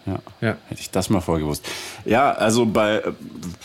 Ja. 0.07 0.19
ja. 0.41 0.57
Hätte 0.69 0.81
ich 0.81 0.91
das 0.91 1.11
mal 1.11 1.21
vorgewusst. 1.21 1.65
Ja, 2.05 2.33
also 2.33 2.67
bei, 2.67 3.03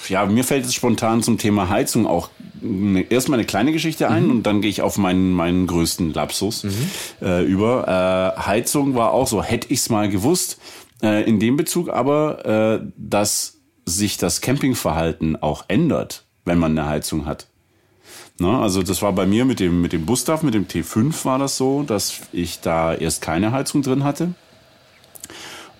ja, 0.07 0.25
mir 0.25 0.43
fällt 0.43 0.65
es 0.65 0.73
spontan 0.73 1.23
zum 1.23 1.37
Thema 1.37 1.69
Heizung 1.69 2.05
auch 2.05 2.29
eine, 2.61 3.01
erstmal 3.01 3.39
eine 3.39 3.45
kleine 3.45 3.71
Geschichte 3.71 4.09
ein 4.09 4.25
mhm. 4.25 4.31
und 4.31 4.43
dann 4.43 4.61
gehe 4.61 4.69
ich 4.69 4.81
auf 4.81 4.97
meinen, 4.97 5.31
meinen 5.31 5.67
größten 5.67 6.13
Lapsus 6.13 6.63
mhm. 6.63 6.89
äh, 7.21 7.43
über. 7.43 8.35
Äh, 8.37 8.41
Heizung 8.41 8.95
war 8.95 9.11
auch 9.11 9.27
so, 9.27 9.43
hätte 9.43 9.67
ich 9.71 9.79
es 9.79 9.89
mal 9.89 10.09
gewusst. 10.09 10.59
Äh, 11.01 11.27
in 11.27 11.39
dem 11.39 11.57
Bezug 11.57 11.89
aber, 11.89 12.81
äh, 12.81 12.87
dass 12.97 13.57
sich 13.85 14.17
das 14.17 14.41
Campingverhalten 14.41 15.41
auch 15.41 15.65
ändert, 15.67 16.25
wenn 16.45 16.57
man 16.59 16.77
eine 16.77 16.89
Heizung 16.89 17.25
hat. 17.25 17.47
Na, 18.39 18.61
also 18.61 18.83
das 18.83 19.01
war 19.01 19.13
bei 19.13 19.25
mir 19.25 19.45
mit 19.45 19.59
dem, 19.59 19.81
mit 19.81 19.93
dem 19.93 20.05
Bustav, 20.05 20.43
mit 20.43 20.53
dem 20.53 20.67
T5 20.67 21.25
war 21.25 21.39
das 21.39 21.57
so, 21.57 21.83
dass 21.83 22.21
ich 22.31 22.59
da 22.59 22.93
erst 22.93 23.21
keine 23.21 23.51
Heizung 23.51 23.81
drin 23.81 24.03
hatte. 24.03 24.33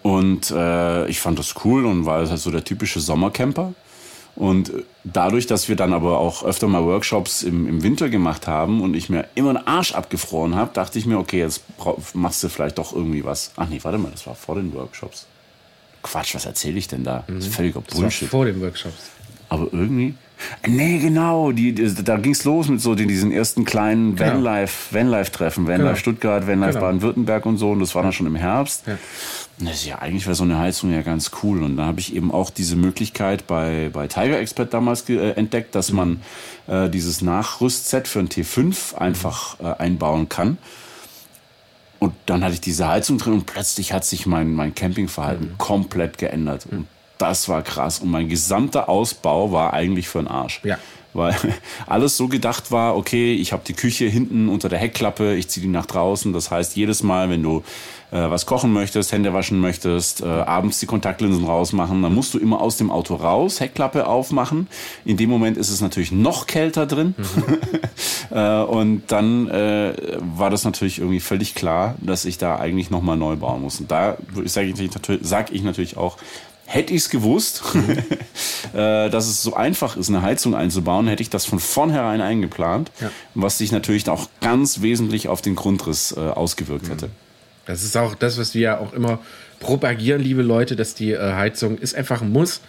Und 0.08 0.52
äh, 0.52 1.06
ich 1.10 1.20
fand 1.20 1.38
das 1.38 1.54
cool 1.66 1.86
und 1.86 2.06
war 2.06 2.30
halt 2.30 2.40
so 2.40 2.50
der 2.50 2.64
typische 2.64 3.02
Sommercamper. 3.02 3.74
Und 4.38 4.72
dadurch, 5.04 5.48
dass 5.48 5.68
wir 5.68 5.76
dann 5.76 5.92
aber 5.92 6.20
auch 6.20 6.46
öfter 6.46 6.70
mal 6.70 6.86
Workshops 6.86 7.44
im, 7.44 7.68
im 7.68 7.84
Winter 7.84 8.08
gemacht 8.08 8.48
haben 8.48 8.82
und 8.82 8.94
ich 8.94 9.10
mir 9.10 9.26
immer 9.36 9.50
einen 9.50 9.68
Arsch 9.68 9.94
abgefroren 9.94 10.56
habe, 10.56 10.72
dachte 10.74 10.98
ich 10.98 11.06
mir, 11.06 11.18
okay, 11.18 11.40
jetzt 11.40 11.64
machst 12.14 12.42
du 12.42 12.48
vielleicht 12.48 12.78
doch 12.78 12.94
irgendwie 12.94 13.26
was. 13.26 13.52
Ach 13.58 13.68
nee, 13.68 13.80
warte 13.82 13.98
mal, 13.98 14.12
das 14.12 14.26
war 14.26 14.36
vor 14.36 14.56
den 14.56 14.74
Workshops. 14.74 15.26
Quatsch, 16.04 16.36
was 16.36 16.46
erzähle 16.46 16.78
ich 16.78 16.88
denn 16.88 17.04
da? 17.04 17.26
Das 17.28 17.40
ist 17.40 17.48
mhm. 17.48 17.54
völliger 17.54 17.82
Bullshit. 17.82 18.30
vor 18.30 18.46
den 18.46 18.62
Workshops. 18.62 19.10
Aber 19.50 19.68
irgendwie, 19.74 20.14
Nee, 20.68 21.00
genau. 21.00 21.52
Die, 21.52 21.74
da 21.74 22.18
ging's 22.18 22.44
los 22.44 22.68
mit 22.70 22.82
so 22.82 22.96
den, 22.96 23.08
diesen 23.08 23.32
ersten 23.32 23.66
kleinen 23.66 24.16
genau. 24.16 24.34
Vanlife, 24.34 24.96
Vanlife-Treffen. 24.96 25.66
Vanlife 25.66 25.84
genau. 25.84 25.96
Stuttgart, 25.96 26.48
Vanlife 26.48 26.74
genau. 26.74 26.86
Baden-Württemberg 26.86 27.46
und 27.46 27.58
so. 27.58 27.72
Und 27.72 27.80
das 27.80 27.96
war 27.96 28.04
dann 28.04 28.14
schon 28.14 28.28
im 28.28 28.36
Herbst. 28.36 28.86
Ja. 28.88 28.98
Das 29.60 29.76
ist 29.76 29.86
ja 29.86 30.00
eigentlich 30.00 30.26
wäre 30.26 30.36
so 30.36 30.44
eine 30.44 30.60
Heizung 30.60 30.94
ja 30.94 31.02
ganz 31.02 31.32
cool. 31.42 31.64
Und 31.64 31.78
da 31.78 31.86
habe 31.86 32.00
ich 32.00 32.16
eben 32.16 32.32
auch 32.32 32.52
diese 32.52 32.76
Möglichkeit 32.76 33.48
bei, 33.48 33.90
bei 33.92 34.08
Tiger 34.08 34.40
Expert 34.40 34.74
damals 34.74 35.10
äh, 35.10 35.32
entdeckt, 35.32 35.74
dass 35.74 35.92
man 35.92 36.22
äh, 36.68 36.90
dieses 36.90 37.22
Nachrüstset 37.22 38.08
für 38.08 38.20
ein 38.20 38.30
T5 38.30 38.96
einfach 38.96 39.60
äh, 39.60 39.82
einbauen 39.82 40.30
kann. 40.30 40.58
Und 42.00 42.14
dann 42.28 42.44
hatte 42.44 42.54
ich 42.54 42.62
diese 42.62 42.88
Heizung 42.88 43.18
drin 43.18 43.34
und 43.34 43.46
plötzlich 43.48 43.94
hat 43.94 44.06
sich 44.06 44.28
mein, 44.28 44.54
mein 44.54 44.76
Campingverhalten 44.76 45.54
mhm. 45.54 45.58
komplett 45.58 46.20
geändert. 46.20 46.72
Mhm. 46.72 46.80
Und 46.80 46.88
das 47.18 47.50
war 47.50 47.64
krass. 47.64 48.00
Und 48.00 48.12
mein 48.12 48.30
gesamter 48.30 48.90
Ausbau 48.90 49.52
war 49.52 49.74
eigentlich 49.74 50.08
für 50.08 50.20
den 50.20 50.28
Arsch. 50.28 50.62
Ja. 50.64 50.78
Weil 51.14 51.36
alles 51.88 52.18
so 52.18 52.28
gedacht 52.28 52.72
war, 52.72 52.96
okay, 52.96 53.34
ich 53.34 53.54
habe 53.54 53.64
die 53.66 53.74
Küche 53.74 54.06
hinten 54.06 54.50
unter 54.50 54.70
der 54.70 54.80
Heckklappe, 54.80 55.36
ich 55.36 55.48
ziehe 55.48 55.66
die 55.66 55.72
nach 55.72 55.86
draußen. 55.86 56.34
Das 56.34 56.52
heißt, 56.52 56.76
jedes 56.76 57.04
Mal, 57.04 57.30
wenn 57.30 57.44
du 57.44 57.64
äh, 58.12 58.30
was 58.30 58.46
kochen 58.46 58.72
möchtest, 58.72 59.12
Hände 59.12 59.34
waschen 59.34 59.60
möchtest, 59.60 60.22
äh, 60.22 60.26
abends 60.26 60.80
die 60.80 60.86
Kontaktlinsen 60.86 61.44
rausmachen, 61.46 62.02
dann 62.02 62.16
musst 62.16 62.34
du 62.34 62.40
immer 62.40 62.62
aus 62.62 62.78
dem 62.78 62.90
Auto 62.90 63.16
raus, 63.16 63.60
Heckklappe 63.60 64.08
aufmachen. 64.08 64.68
In 65.04 65.18
dem 65.18 65.30
Moment 65.30 65.58
ist 65.58 65.70
es 65.70 65.82
natürlich 65.82 66.12
noch 66.12 66.48
kälter 66.48 66.86
drin. 66.86 67.16
Mhm. 67.18 67.58
äh, 68.38 68.62
und 68.64 69.04
dann 69.08 69.50
äh, 69.50 69.94
war 70.22 70.50
das 70.50 70.64
natürlich 70.64 71.00
irgendwie 71.00 71.20
völlig 71.20 71.54
klar, 71.54 71.96
dass 72.00 72.26
ich 72.26 72.38
da 72.38 72.58
eigentlich 72.58 72.90
nochmal 72.90 73.18
neu 73.18 73.36
bauen 73.36 73.62
muss. 73.62 73.80
Und 73.80 73.92
da 73.92 74.18
sage 74.46 74.68
ich, 74.68 74.92
sag 75.22 75.52
ich 75.52 75.64
natürlich 75.64 75.98
auch, 75.98 76.18
Hätte 76.70 76.94
ich 76.94 77.04
es 77.04 77.10
gewusst, 77.10 77.64
äh, 78.74 79.10
dass 79.10 79.28
es 79.28 79.42
so 79.42 79.56
einfach 79.56 79.96
ist, 79.96 80.10
eine 80.10 80.22
Heizung 80.22 80.54
einzubauen, 80.54 81.08
hätte 81.08 81.24
ich 81.24 81.30
das 81.30 81.46
von 81.46 81.60
vornherein 81.60 82.20
eingeplant, 82.20 82.92
ja. 83.00 83.10
was 83.36 83.58
sich 83.58 83.72
natürlich 83.72 84.10
auch 84.10 84.28
ganz 84.42 84.82
wesentlich 84.82 85.30
auf 85.30 85.42
den 85.42 85.56
Grundriss 85.56 86.12
äh, 86.12 86.20
ausgewirkt 86.20 86.90
hätte. 86.90 87.10
Das 87.66 87.84
ist 87.84 87.96
auch 87.96 88.16
das, 88.16 88.38
was 88.38 88.54
wir 88.54 88.62
ja 88.62 88.78
auch 88.80 88.92
immer 88.92 89.20
propagieren, 89.62 90.22
liebe 90.22 90.42
Leute, 90.42 90.76
dass 90.76 90.94
die 90.94 91.12
äh, 91.14 91.34
Heizung 91.34 91.78
ist 91.78 91.96
einfach 91.96 92.22
ein 92.22 92.32
Muss. 92.32 92.60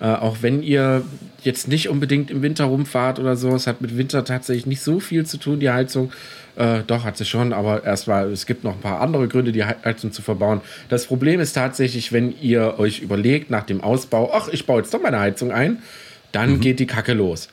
Äh, 0.00 0.06
auch 0.06 0.38
wenn 0.40 0.62
ihr 0.62 1.02
jetzt 1.42 1.68
nicht 1.68 1.88
unbedingt 1.88 2.30
im 2.30 2.42
Winter 2.42 2.64
rumfahrt 2.64 3.18
oder 3.18 3.36
so, 3.36 3.54
es 3.54 3.66
hat 3.66 3.80
mit 3.80 3.96
Winter 3.98 4.24
tatsächlich 4.24 4.66
nicht 4.66 4.80
so 4.80 5.00
viel 5.00 5.26
zu 5.26 5.38
tun, 5.38 5.60
die 5.60 5.70
Heizung. 5.70 6.12
Äh, 6.60 6.82
doch, 6.86 7.04
hat 7.04 7.16
sie 7.16 7.24
schon, 7.24 7.54
aber 7.54 7.84
erstmal, 7.84 8.30
es 8.30 8.44
gibt 8.44 8.64
noch 8.64 8.74
ein 8.74 8.80
paar 8.80 9.00
andere 9.00 9.28
Gründe, 9.28 9.50
die 9.50 9.64
Heizung 9.64 10.12
zu 10.12 10.20
verbauen. 10.20 10.60
Das 10.90 11.06
Problem 11.06 11.40
ist 11.40 11.54
tatsächlich, 11.54 12.12
wenn 12.12 12.38
ihr 12.38 12.78
euch 12.78 13.00
überlegt 13.00 13.50
nach 13.50 13.64
dem 13.64 13.80
Ausbau, 13.80 14.30
ach, 14.34 14.48
ich 14.48 14.66
baue 14.66 14.82
jetzt 14.82 14.92
doch 14.92 15.00
meine 15.00 15.18
Heizung 15.18 15.52
ein, 15.52 15.78
dann 16.32 16.54
mhm. 16.54 16.60
geht 16.60 16.78
die 16.78 16.86
Kacke 16.86 17.14
los. 17.14 17.48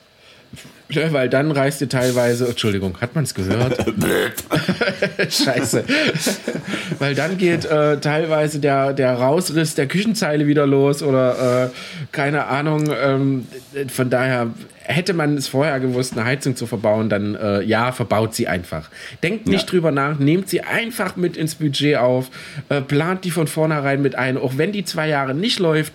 Weil 0.94 1.28
dann 1.28 1.50
reißt 1.50 1.82
ihr 1.82 1.88
teilweise, 1.88 2.48
Entschuldigung, 2.48 2.98
hat 3.00 3.14
man 3.14 3.24
es 3.24 3.34
gehört? 3.34 3.76
Scheiße. 5.28 5.84
weil 6.98 7.14
dann 7.14 7.36
geht 7.36 7.66
äh, 7.66 8.00
teilweise 8.00 8.58
der, 8.58 8.94
der 8.94 9.14
Rausriss 9.14 9.74
der 9.74 9.86
Küchenzeile 9.86 10.46
wieder 10.46 10.66
los 10.66 11.02
oder 11.02 11.66
äh, 11.66 11.68
keine 12.12 12.46
Ahnung. 12.46 12.90
Ähm, 13.02 13.46
von 13.88 14.08
daher 14.08 14.50
hätte 14.88 15.12
man 15.12 15.36
es 15.36 15.48
vorher 15.48 15.78
gewusst, 15.80 16.14
eine 16.14 16.24
Heizung 16.24 16.56
zu 16.56 16.66
verbauen, 16.66 17.10
dann 17.10 17.34
äh, 17.34 17.62
ja, 17.62 17.92
verbaut 17.92 18.34
sie 18.34 18.48
einfach. 18.48 18.88
Denkt 19.22 19.46
nicht 19.46 19.64
ja. 19.64 19.68
drüber 19.68 19.90
nach, 19.90 20.18
nehmt 20.18 20.48
sie 20.48 20.62
einfach 20.62 21.16
mit 21.16 21.36
ins 21.36 21.56
Budget 21.56 21.96
auf, 21.98 22.30
äh, 22.70 22.80
plant 22.80 23.24
die 23.24 23.30
von 23.30 23.46
vornherein 23.46 24.00
mit 24.00 24.14
ein, 24.14 24.38
auch 24.38 24.54
wenn 24.56 24.72
die 24.72 24.84
zwei 24.84 25.08
Jahre 25.08 25.34
nicht 25.34 25.58
läuft. 25.58 25.92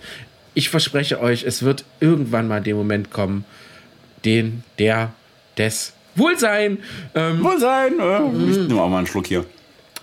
Ich 0.54 0.68
verspreche 0.68 1.20
euch, 1.20 1.42
es 1.44 1.64
wird 1.64 1.84
irgendwann 1.98 2.46
mal 2.46 2.60
der 2.60 2.76
Moment 2.76 3.10
kommen, 3.10 3.44
den, 4.24 4.64
der, 4.78 5.12
des 5.58 5.92
Wohlsein. 6.16 6.78
Ähm, 7.14 7.42
Wohlsein! 7.42 7.98
Äh, 7.98 8.50
ich 8.50 8.68
nehme 8.68 8.82
auch 8.82 8.88
mal 8.88 8.98
einen 8.98 9.06
Schluck 9.06 9.26
hier. 9.26 9.44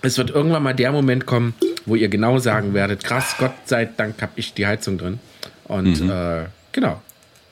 Es 0.02 0.18
wird 0.18 0.30
irgendwann 0.30 0.62
mal 0.62 0.74
der 0.74 0.92
Moment 0.92 1.26
kommen, 1.26 1.54
wo 1.86 1.94
ihr 1.94 2.08
genau 2.08 2.38
sagen 2.38 2.74
werdet: 2.74 3.04
krass, 3.04 3.36
Gott 3.38 3.54
sei 3.64 3.86
Dank 3.86 4.20
habe 4.20 4.32
ich 4.36 4.52
die 4.54 4.66
Heizung 4.66 4.98
drin. 4.98 5.20
Und 5.64 6.00
mhm. 6.00 6.10
äh, 6.10 6.44
genau. 6.72 7.00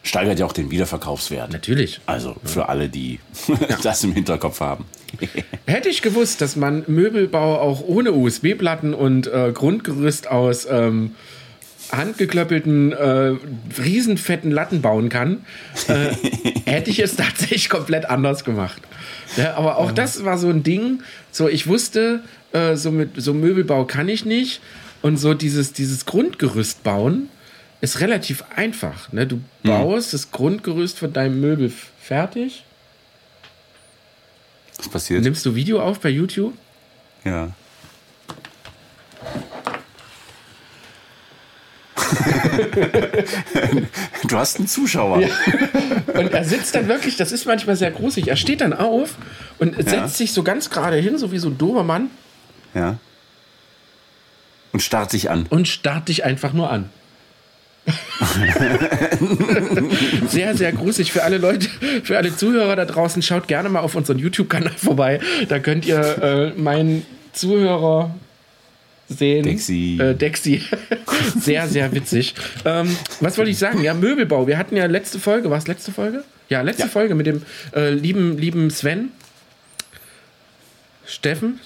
Steigert 0.02 0.38
ja 0.38 0.46
auch 0.46 0.52
den 0.52 0.70
Wiederverkaufswert. 0.70 1.52
Natürlich. 1.52 2.00
Also 2.06 2.34
für 2.42 2.68
alle, 2.68 2.88
die 2.88 3.20
ja. 3.48 3.76
das 3.82 4.02
im 4.02 4.12
Hinterkopf 4.12 4.60
haben. 4.60 4.86
Hätte 5.66 5.90
ich 5.90 6.00
gewusst, 6.00 6.40
dass 6.40 6.56
man 6.56 6.84
Möbelbau 6.86 7.60
auch 7.60 7.82
ohne 7.86 8.12
USB-Platten 8.12 8.94
und 8.94 9.26
äh, 9.26 9.52
Grundgerüst 9.52 10.28
aus 10.28 10.66
ähm, 10.70 11.14
handgeklöppelten, 11.92 12.92
äh, 12.92 13.34
riesenfetten 13.80 14.50
Latten 14.50 14.82
bauen 14.82 15.08
kann, 15.08 15.44
äh, 15.88 16.14
hätte 16.64 16.90
ich 16.90 17.00
es 17.00 17.16
tatsächlich 17.16 17.68
komplett 17.68 18.06
anders 18.06 18.44
gemacht. 18.44 18.82
Ja, 19.36 19.54
aber 19.54 19.78
auch 19.78 19.88
ja. 19.88 19.92
das 19.92 20.24
war 20.24 20.38
so 20.38 20.48
ein 20.48 20.62
Ding. 20.62 21.02
So, 21.30 21.48
ich 21.48 21.66
wusste, 21.66 22.22
äh, 22.52 22.76
so 22.76 22.90
mit 22.90 23.10
so 23.16 23.34
Möbelbau 23.34 23.84
kann 23.84 24.08
ich 24.08 24.24
nicht. 24.24 24.60
Und 25.02 25.16
so 25.16 25.34
dieses, 25.34 25.72
dieses 25.72 26.04
Grundgerüst 26.04 26.82
bauen 26.82 27.28
ist 27.80 28.00
relativ 28.00 28.44
einfach. 28.54 29.12
Ne? 29.12 29.26
Du 29.26 29.36
hm. 29.36 29.42
baust 29.62 30.12
hm. 30.12 30.18
das 30.18 30.30
Grundgerüst 30.30 30.98
von 30.98 31.12
deinem 31.12 31.40
Möbel 31.40 31.72
fertig. 32.00 32.64
Was 34.76 34.88
passiert? 34.88 35.22
Nimmst 35.22 35.44
du 35.44 35.54
Video 35.54 35.80
auf 35.80 36.00
bei 36.00 36.08
YouTube? 36.08 36.54
Ja. 37.24 37.50
du 44.28 44.36
hast 44.36 44.58
einen 44.58 44.68
Zuschauer. 44.68 45.20
Ja. 45.20 45.28
Und 46.14 46.32
er 46.32 46.44
sitzt 46.44 46.74
dann 46.74 46.88
wirklich, 46.88 47.16
das 47.16 47.32
ist 47.32 47.46
manchmal 47.46 47.76
sehr 47.76 47.90
gruselig, 47.90 48.28
er 48.28 48.36
steht 48.36 48.60
dann 48.60 48.72
auf 48.72 49.16
und 49.58 49.76
ja. 49.76 49.82
setzt 49.82 50.16
sich 50.16 50.32
so 50.32 50.42
ganz 50.42 50.70
gerade 50.70 50.96
hin, 50.96 51.18
so 51.18 51.32
wie 51.32 51.38
so 51.38 51.48
ein 51.48 51.58
Dobermann. 51.58 52.10
Ja. 52.74 52.98
Und 54.72 54.80
starrt 54.80 55.12
dich 55.12 55.30
an. 55.30 55.46
Und 55.50 55.68
starrt 55.68 56.08
dich 56.08 56.24
einfach 56.24 56.52
nur 56.52 56.70
an. 56.70 56.88
sehr, 60.28 60.56
sehr 60.56 60.72
gruselig 60.72 61.12
für 61.12 61.24
alle 61.24 61.38
Leute, 61.38 61.68
für 62.04 62.18
alle 62.18 62.36
Zuhörer 62.36 62.76
da 62.76 62.84
draußen. 62.84 63.22
Schaut 63.22 63.48
gerne 63.48 63.68
mal 63.68 63.80
auf 63.80 63.94
unseren 63.94 64.18
YouTube-Kanal 64.18 64.74
vorbei. 64.76 65.20
Da 65.48 65.58
könnt 65.58 65.86
ihr 65.86 66.22
äh, 66.22 66.50
meinen 66.60 67.04
Zuhörer 67.32 68.14
sehen. 69.10 69.44
Dexy. 69.44 69.98
Äh, 70.00 70.14
Dexy. 70.14 70.62
sehr, 71.38 71.68
sehr 71.68 71.92
witzig. 71.92 72.34
Ähm, 72.64 72.96
was 73.20 73.36
wollte 73.36 73.50
ich 73.50 73.58
sagen? 73.58 73.82
Ja, 73.82 73.94
Möbelbau. 73.94 74.46
Wir 74.46 74.56
hatten 74.56 74.76
ja 74.76 74.86
letzte 74.86 75.18
Folge, 75.18 75.50
war 75.50 75.58
es 75.58 75.66
letzte 75.66 75.92
Folge? 75.92 76.24
Ja, 76.48 76.62
letzte 76.62 76.84
ja. 76.84 76.88
Folge 76.88 77.14
mit 77.14 77.26
dem 77.26 77.42
äh, 77.74 77.90
lieben, 77.90 78.38
lieben 78.38 78.70
Sven. 78.70 79.10
Steffen? 81.06 81.60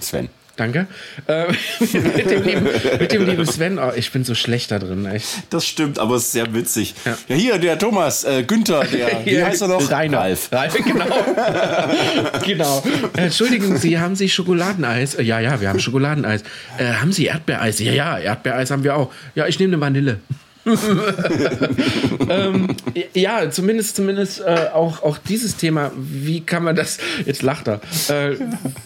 Sven. 0.00 0.28
Danke. 0.56 0.86
Äh, 1.26 1.46
mit, 1.80 2.30
dem 2.30 2.42
lieben, 2.44 2.68
mit 3.00 3.12
dem 3.12 3.26
lieben 3.26 3.46
Sven. 3.46 3.78
Oh, 3.78 3.90
ich 3.94 4.12
bin 4.12 4.24
so 4.24 4.34
schlecht 4.34 4.70
da 4.70 4.78
drin. 4.78 5.04
Echt. 5.06 5.26
Das 5.50 5.66
stimmt, 5.66 5.98
aber 5.98 6.16
es 6.16 6.24
ist 6.24 6.32
sehr 6.32 6.54
witzig. 6.54 6.94
Ja, 7.04 7.18
ja 7.28 7.34
hier, 7.34 7.58
der 7.58 7.78
Thomas, 7.78 8.22
äh, 8.22 8.44
Günther, 8.44 8.84
der, 8.84 9.20
wie 9.24 9.42
heißt 9.42 9.62
er 9.62 9.68
noch? 9.68 9.90
Rainer. 9.90 10.18
Ralf. 10.18 10.50
Ralf 10.52 10.74
genau. 10.74 11.06
genau. 12.44 12.82
Entschuldigen 13.16 13.76
Sie, 13.78 13.98
haben 13.98 14.14
Sie 14.14 14.28
Schokoladeneis? 14.28 15.16
Ja, 15.20 15.40
ja, 15.40 15.60
wir 15.60 15.68
haben 15.68 15.80
Schokoladeneis. 15.80 16.42
Äh, 16.78 16.84
haben 16.84 17.12
Sie 17.12 17.26
Erdbeereis? 17.26 17.80
Ja, 17.80 17.92
ja, 17.92 18.18
Erdbeereis 18.18 18.70
haben 18.70 18.84
wir 18.84 18.96
auch. 18.96 19.12
Ja, 19.34 19.46
ich 19.46 19.58
nehme 19.58 19.74
eine 19.74 19.80
Vanille. 19.80 20.20
ähm, 22.28 22.68
ja, 23.12 23.50
zumindest, 23.50 23.96
zumindest 23.96 24.40
äh, 24.40 24.68
auch, 24.72 25.02
auch 25.02 25.18
dieses 25.18 25.56
Thema, 25.56 25.92
wie 25.96 26.40
kann 26.40 26.64
man 26.64 26.74
das, 26.74 26.98
jetzt 27.26 27.42
lacht 27.42 27.68
er, 27.68 27.80
äh, 28.08 28.36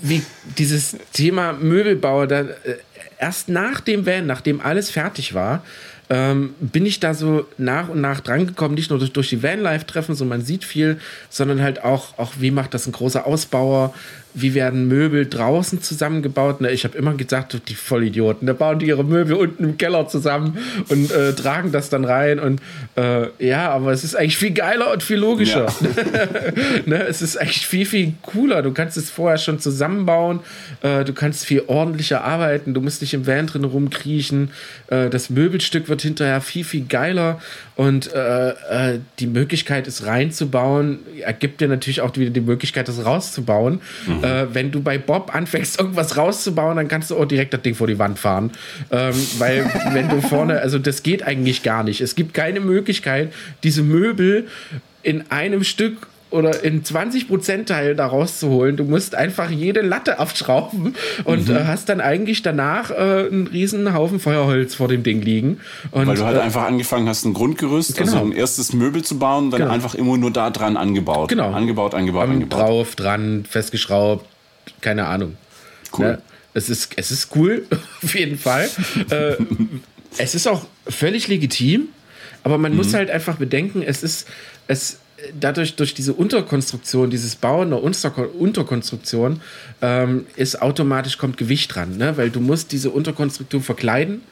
wie 0.02 0.22
dieses 0.58 0.96
Thema 1.12 1.52
Möbelbau, 1.52 2.26
da, 2.26 2.40
äh, 2.40 2.46
erst 3.18 3.48
nach 3.48 3.80
dem 3.80 4.06
Van, 4.06 4.26
nachdem 4.26 4.60
alles 4.60 4.90
fertig 4.90 5.34
war, 5.34 5.62
ähm, 6.10 6.54
bin 6.60 6.86
ich 6.86 7.00
da 7.00 7.14
so 7.14 7.46
nach 7.58 7.88
und 7.88 8.00
nach 8.00 8.20
drangekommen, 8.20 8.74
nicht 8.74 8.90
nur 8.90 8.98
durch, 8.98 9.12
durch 9.12 9.28
die 9.28 9.42
Vanlife-Treffen, 9.42 10.14
so 10.14 10.24
man 10.24 10.42
sieht 10.42 10.64
viel, 10.64 10.98
sondern 11.28 11.60
halt 11.60 11.84
auch, 11.84 12.18
auch, 12.18 12.32
wie 12.38 12.50
macht 12.50 12.74
das 12.74 12.86
ein 12.86 12.92
großer 12.92 13.26
Ausbauer, 13.26 13.94
wie 14.40 14.54
werden 14.54 14.88
Möbel 14.88 15.26
draußen 15.26 15.82
zusammengebaut. 15.82 16.60
Ne, 16.60 16.70
ich 16.70 16.84
habe 16.84 16.96
immer 16.96 17.14
gesagt, 17.14 17.56
die 17.68 17.74
Vollidioten, 17.74 18.46
da 18.46 18.52
bauen 18.52 18.78
die 18.78 18.86
ihre 18.86 19.04
Möbel 19.04 19.36
unten 19.36 19.64
im 19.64 19.78
Keller 19.78 20.08
zusammen 20.08 20.58
und 20.88 21.10
äh, 21.10 21.32
tragen 21.32 21.72
das 21.72 21.90
dann 21.90 22.04
rein. 22.04 22.38
Und 22.38 22.60
äh, 22.96 23.28
ja, 23.38 23.70
aber 23.70 23.92
es 23.92 24.04
ist 24.04 24.14
eigentlich 24.14 24.36
viel 24.36 24.52
geiler 24.52 24.92
und 24.92 25.02
viel 25.02 25.18
logischer. 25.18 25.66
Ja. 25.80 26.42
ne, 26.86 27.06
es 27.06 27.22
ist 27.22 27.36
eigentlich 27.36 27.66
viel, 27.66 27.86
viel 27.86 28.14
cooler. 28.22 28.62
Du 28.62 28.72
kannst 28.72 28.96
es 28.96 29.10
vorher 29.10 29.38
schon 29.38 29.58
zusammenbauen. 29.58 30.40
Äh, 30.82 31.04
du 31.04 31.12
kannst 31.12 31.46
viel 31.46 31.62
ordentlicher 31.66 32.24
arbeiten. 32.24 32.74
Du 32.74 32.80
musst 32.80 33.00
nicht 33.00 33.14
im 33.14 33.26
Van 33.26 33.46
drin 33.46 33.64
rumkriechen. 33.64 34.50
Äh, 34.88 35.10
das 35.10 35.30
Möbelstück 35.30 35.88
wird 35.88 36.02
hinterher 36.02 36.40
viel, 36.40 36.64
viel 36.64 36.84
geiler. 36.86 37.40
Und 37.76 38.12
äh, 38.12 38.48
äh, 38.48 38.98
die 39.20 39.28
Möglichkeit, 39.28 39.86
es 39.86 40.04
reinzubauen, 40.04 40.98
ergibt 41.20 41.60
dir 41.60 41.68
natürlich 41.68 42.00
auch 42.00 42.16
wieder 42.16 42.30
die 42.30 42.40
Möglichkeit, 42.40 42.88
es 42.88 43.04
rauszubauen. 43.04 43.80
Mhm. 44.06 44.24
Äh, 44.28 44.54
wenn 44.54 44.70
du 44.70 44.80
bei 44.82 44.98
Bob 44.98 45.34
anfängst, 45.34 45.78
irgendwas 45.80 46.16
rauszubauen, 46.16 46.76
dann 46.76 46.88
kannst 46.88 47.10
du 47.10 47.16
auch 47.16 47.26
direkt 47.26 47.54
das 47.54 47.62
Ding 47.62 47.74
vor 47.74 47.86
die 47.86 47.98
Wand 47.98 48.18
fahren. 48.18 48.50
Ähm, 48.90 49.14
weil 49.38 49.64
wenn 49.92 50.08
du 50.08 50.20
vorne, 50.20 50.60
also 50.60 50.78
das 50.78 51.02
geht 51.02 51.22
eigentlich 51.22 51.62
gar 51.62 51.82
nicht. 51.82 52.00
Es 52.00 52.14
gibt 52.14 52.34
keine 52.34 52.60
Möglichkeit, 52.60 53.32
diese 53.62 53.82
Möbel 53.82 54.46
in 55.02 55.30
einem 55.30 55.64
Stück 55.64 56.08
oder 56.30 56.62
in 56.62 56.82
20% 56.82 57.64
Teil 57.64 57.94
da 57.94 58.06
rauszuholen. 58.06 58.76
Du 58.76 58.84
musst 58.84 59.14
einfach 59.14 59.50
jede 59.50 59.80
Latte 59.80 60.18
abschrauben 60.18 60.94
und 61.24 61.48
mhm. 61.48 61.56
äh, 61.56 61.64
hast 61.64 61.88
dann 61.88 62.00
eigentlich 62.00 62.42
danach 62.42 62.90
äh, 62.90 62.94
einen 62.94 63.46
riesen 63.46 63.94
Haufen 63.94 64.20
Feuerholz 64.20 64.74
vor 64.74 64.88
dem 64.88 65.02
Ding 65.02 65.22
liegen. 65.22 65.60
Und, 65.90 66.06
Weil 66.06 66.16
du 66.16 66.24
halt 66.24 66.36
äh, 66.36 66.40
einfach 66.40 66.64
angefangen 66.64 67.08
hast, 67.08 67.24
ein 67.24 67.34
Grundgerüst, 67.34 67.98
also 67.98 68.04
genau. 68.04 68.22
also 68.24 68.32
ein 68.32 68.36
erstes 68.36 68.72
Möbel 68.72 69.02
zu 69.02 69.18
bauen, 69.18 69.50
dann 69.50 69.60
genau. 69.60 69.72
einfach 69.72 69.94
immer 69.94 70.16
nur 70.18 70.30
da 70.30 70.50
dran 70.50 70.76
angebaut. 70.76 71.28
Genau. 71.28 71.50
Angebaut, 71.52 71.94
angebaut, 71.94 72.24
Am 72.24 72.32
angebaut. 72.32 72.60
Drauf, 72.60 72.94
dran, 72.94 73.44
festgeschraubt, 73.48 74.26
keine 74.80 75.06
Ahnung. 75.06 75.36
Cool. 75.96 76.06
Ne? 76.06 76.22
Es 76.54 76.68
ist, 76.68 76.92
es 76.96 77.10
ist 77.10 77.34
cool, 77.36 77.66
auf 78.02 78.14
jeden 78.14 78.38
Fall. 78.38 78.68
äh, 79.10 79.36
es 80.18 80.34
ist 80.34 80.46
auch 80.46 80.66
völlig 80.86 81.28
legitim, 81.28 81.88
aber 82.42 82.58
man 82.58 82.72
mhm. 82.72 82.78
muss 82.78 82.92
halt 82.92 83.10
einfach 83.10 83.36
bedenken, 83.36 83.82
es 83.82 84.02
ist, 84.02 84.26
es, 84.66 84.98
dadurch, 85.38 85.76
durch 85.76 85.94
diese 85.94 86.12
Unterkonstruktion, 86.12 87.10
dieses 87.10 87.36
Bauen 87.36 87.70
der 87.70 87.82
Unterkonstruktion, 87.82 89.40
ähm, 89.82 90.26
ist 90.36 90.62
automatisch 90.62 91.18
kommt 91.18 91.36
Gewicht 91.36 91.74
dran, 91.74 91.96
ne? 91.96 92.16
weil 92.16 92.30
du 92.30 92.40
musst 92.40 92.72
diese 92.72 92.90
Unterkonstruktion 92.90 93.62
verkleiden 93.62 94.22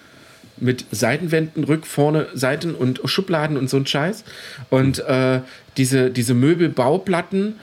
mit 0.59 0.87
Seitenwänden, 0.91 1.65
Rück, 1.65 1.87
vorne 1.87 2.29
Seiten 2.35 2.75
und 2.75 3.01
Schubladen 3.05 3.57
und 3.57 3.69
so 3.69 3.77
ein 3.77 3.87
Scheiß. 3.87 4.25
Und 4.71 5.01
äh, 5.01 5.41
diese, 5.77 6.11
diese 6.11 6.35
Möbelbauplatten, 6.35 7.57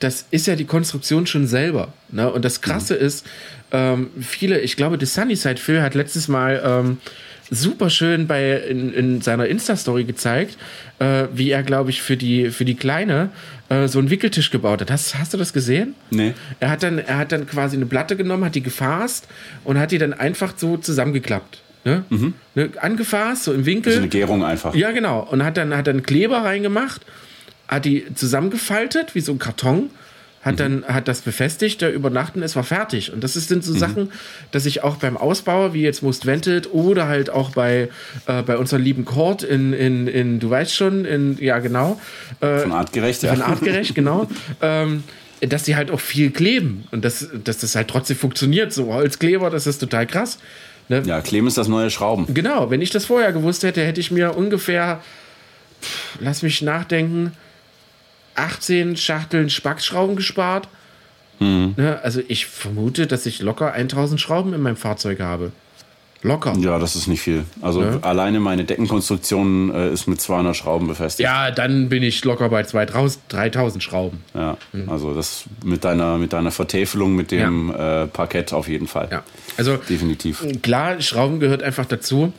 das 0.00 0.26
ist 0.32 0.46
ja 0.48 0.56
die 0.56 0.64
Konstruktion 0.64 1.26
schon 1.26 1.46
selber. 1.46 1.92
Ne? 2.10 2.30
Und 2.32 2.44
das 2.44 2.60
Krasse 2.60 2.94
mhm. 2.94 3.00
ist, 3.00 3.26
ähm, 3.70 4.10
viele, 4.20 4.60
ich 4.60 4.76
glaube, 4.76 4.98
der 4.98 5.06
Sunnyside 5.06 5.58
Phil 5.58 5.82
hat 5.82 5.94
letztes 5.94 6.26
Mal 6.26 6.60
ähm, 6.64 6.98
super 7.52 7.90
schön 7.90 8.26
bei, 8.26 8.56
in, 8.56 8.92
in 8.92 9.20
seiner 9.20 9.46
Insta-Story 9.46 10.04
gezeigt, 10.04 10.56
äh, 10.98 11.24
wie 11.34 11.50
er, 11.50 11.62
glaube 11.62 11.90
ich, 11.90 12.02
für 12.02 12.16
die, 12.16 12.50
für 12.50 12.64
die 12.64 12.74
Kleine 12.74 13.30
äh, 13.68 13.88
so 13.88 13.98
einen 13.98 14.10
Wickeltisch 14.10 14.50
gebaut 14.50 14.80
hat. 14.80 14.90
Hast, 14.90 15.18
hast 15.18 15.34
du 15.34 15.38
das 15.38 15.52
gesehen? 15.52 15.94
Nee. 16.10 16.34
Er 16.60 16.70
hat, 16.70 16.82
dann, 16.82 16.98
er 16.98 17.18
hat 17.18 17.30
dann 17.30 17.46
quasi 17.46 17.76
eine 17.76 17.86
Platte 17.86 18.16
genommen, 18.16 18.44
hat 18.44 18.54
die 18.54 18.62
gefasst 18.62 19.28
und 19.64 19.78
hat 19.78 19.90
die 19.90 19.98
dann 19.98 20.14
einfach 20.14 20.54
so 20.56 20.78
zusammengeklappt. 20.78 21.62
Ne? 21.84 22.04
Mhm. 22.08 22.34
Ne? 22.54 22.70
Angefasst, 22.80 23.44
so 23.44 23.52
im 23.52 23.66
Winkel. 23.66 23.92
So 23.92 23.98
eine 23.98 24.08
Gärung 24.08 24.44
einfach. 24.44 24.74
Ja, 24.74 24.90
genau. 24.92 25.20
Und 25.30 25.44
hat 25.44 25.56
dann, 25.56 25.76
hat 25.76 25.86
dann 25.86 26.02
Kleber 26.02 26.38
reingemacht, 26.38 27.02
hat 27.68 27.84
die 27.84 28.06
zusammengefaltet, 28.14 29.14
wie 29.14 29.20
so 29.20 29.32
ein 29.32 29.38
Karton 29.38 29.90
hat 30.42 30.58
dann 30.58 30.84
hat 30.84 31.08
das 31.08 31.20
befestigt, 31.20 31.80
der 31.80 31.92
übernachten, 31.92 32.42
es 32.42 32.56
war 32.56 32.64
fertig. 32.64 33.12
Und 33.12 33.22
das 33.22 33.34
sind 33.34 33.64
so 33.64 33.72
mhm. 33.72 33.78
Sachen, 33.78 34.12
dass 34.50 34.66
ich 34.66 34.82
auch 34.82 34.96
beim 34.96 35.16
Ausbau, 35.16 35.72
wie 35.72 35.82
jetzt 35.82 36.02
Most 36.02 36.26
Vented 36.26 36.72
oder 36.72 37.06
halt 37.06 37.30
auch 37.30 37.50
bei, 37.50 37.88
äh, 38.26 38.42
bei 38.42 38.56
unserem 38.56 38.82
lieben 38.82 39.04
Court 39.04 39.44
in, 39.44 39.72
in, 39.72 40.08
in, 40.08 40.40
du 40.40 40.50
weißt 40.50 40.74
schon, 40.74 41.04
in, 41.04 41.38
ja 41.40 41.60
genau. 41.60 42.00
Äh, 42.40 42.58
von 42.58 42.72
artgerecht, 42.72 43.22
ja. 43.22 43.34
Von 43.34 43.42
artgerecht, 43.42 43.94
genau. 43.94 44.28
ähm, 44.60 45.04
dass 45.40 45.62
die 45.62 45.76
halt 45.76 45.90
auch 45.90 46.00
viel 46.00 46.30
kleben 46.30 46.84
und 46.90 47.04
dass, 47.04 47.28
dass 47.44 47.58
das 47.58 47.74
halt 47.74 47.88
trotzdem 47.88 48.16
funktioniert. 48.16 48.72
So 48.72 48.92
Holzkleber, 48.92 49.48
das 49.48 49.66
ist 49.66 49.78
total 49.78 50.06
krass. 50.06 50.38
Ne? 50.88 51.02
Ja, 51.06 51.20
Kleben 51.20 51.46
ist 51.46 51.56
das 51.56 51.68
neue 51.68 51.90
Schrauben. 51.90 52.26
Genau, 52.34 52.70
wenn 52.70 52.80
ich 52.80 52.90
das 52.90 53.06
vorher 53.06 53.32
gewusst 53.32 53.62
hätte, 53.62 53.84
hätte 53.84 54.00
ich 54.00 54.10
mir 54.10 54.36
ungefähr, 54.36 55.00
pff, 55.80 56.18
lass 56.20 56.42
mich 56.42 56.62
nachdenken, 56.62 57.32
18 58.34 58.96
Schachteln 58.96 59.50
Spackschrauben 59.50 60.16
gespart. 60.16 60.68
Mhm. 61.40 61.74
Ne, 61.76 62.00
also 62.02 62.20
ich 62.28 62.46
vermute, 62.46 63.06
dass 63.06 63.26
ich 63.26 63.40
locker 63.40 63.72
1000 63.72 64.20
Schrauben 64.20 64.52
in 64.54 64.60
meinem 64.60 64.76
Fahrzeug 64.76 65.20
habe. 65.20 65.52
Locker. 66.24 66.54
Ja, 66.56 66.78
das 66.78 66.94
ist 66.94 67.08
nicht 67.08 67.20
viel. 67.20 67.44
Also 67.60 67.82
ja. 67.82 67.98
alleine 68.02 68.38
meine 68.38 68.64
Deckenkonstruktion 68.64 69.74
äh, 69.74 69.92
ist 69.92 70.06
mit 70.06 70.20
200 70.20 70.54
Schrauben 70.54 70.86
befestigt. 70.86 71.28
Ja, 71.28 71.50
dann 71.50 71.88
bin 71.88 72.04
ich 72.04 72.24
locker 72.24 72.48
bei 72.48 72.62
2000, 72.62 73.24
3000 73.28 73.82
Schrauben. 73.82 74.22
Ja, 74.32 74.56
mhm. 74.72 74.88
also 74.88 75.14
das 75.14 75.44
mit 75.64 75.82
deiner, 75.82 76.18
mit 76.18 76.32
deiner 76.32 76.52
Vertäfelung, 76.52 77.16
mit 77.16 77.32
dem 77.32 77.70
ja. 77.70 78.04
äh, 78.04 78.06
Parkett 78.06 78.52
auf 78.52 78.68
jeden 78.68 78.86
Fall. 78.86 79.08
Ja, 79.10 79.24
also 79.56 79.76
definitiv. 79.76 80.46
Klar, 80.62 81.00
Schrauben 81.00 81.40
gehört 81.40 81.64
einfach 81.64 81.86
dazu. 81.86 82.32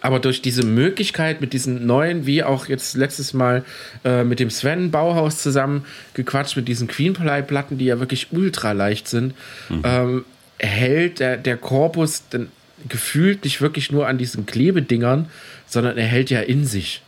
Aber 0.00 0.18
durch 0.18 0.40
diese 0.40 0.64
Möglichkeit 0.64 1.40
mit 1.40 1.52
diesen 1.52 1.86
neuen, 1.86 2.26
wie 2.26 2.42
auch 2.42 2.66
jetzt 2.66 2.96
letztes 2.96 3.34
Mal 3.34 3.64
äh, 4.04 4.24
mit 4.24 4.40
dem 4.40 4.50
Sven 4.50 4.90
Bauhaus 4.90 5.42
zusammen 5.42 5.84
gequatscht, 6.14 6.56
mit 6.56 6.68
diesen 6.68 6.88
Queenply-Platten, 6.88 7.76
die 7.78 7.84
ja 7.84 8.00
wirklich 8.00 8.28
ultra 8.32 8.72
leicht 8.72 9.08
sind, 9.08 9.34
mhm. 9.68 9.82
ähm, 9.84 10.24
hält 10.58 11.20
der, 11.20 11.36
der 11.36 11.56
Korpus 11.56 12.24
dann 12.30 12.48
gefühlt 12.88 13.44
nicht 13.44 13.60
wirklich 13.60 13.92
nur 13.92 14.08
an 14.08 14.16
diesen 14.16 14.46
Klebedingern, 14.46 15.26
sondern 15.66 15.98
er 15.98 16.06
hält 16.06 16.30
ja 16.30 16.40
in 16.40 16.64
sich. 16.64 17.02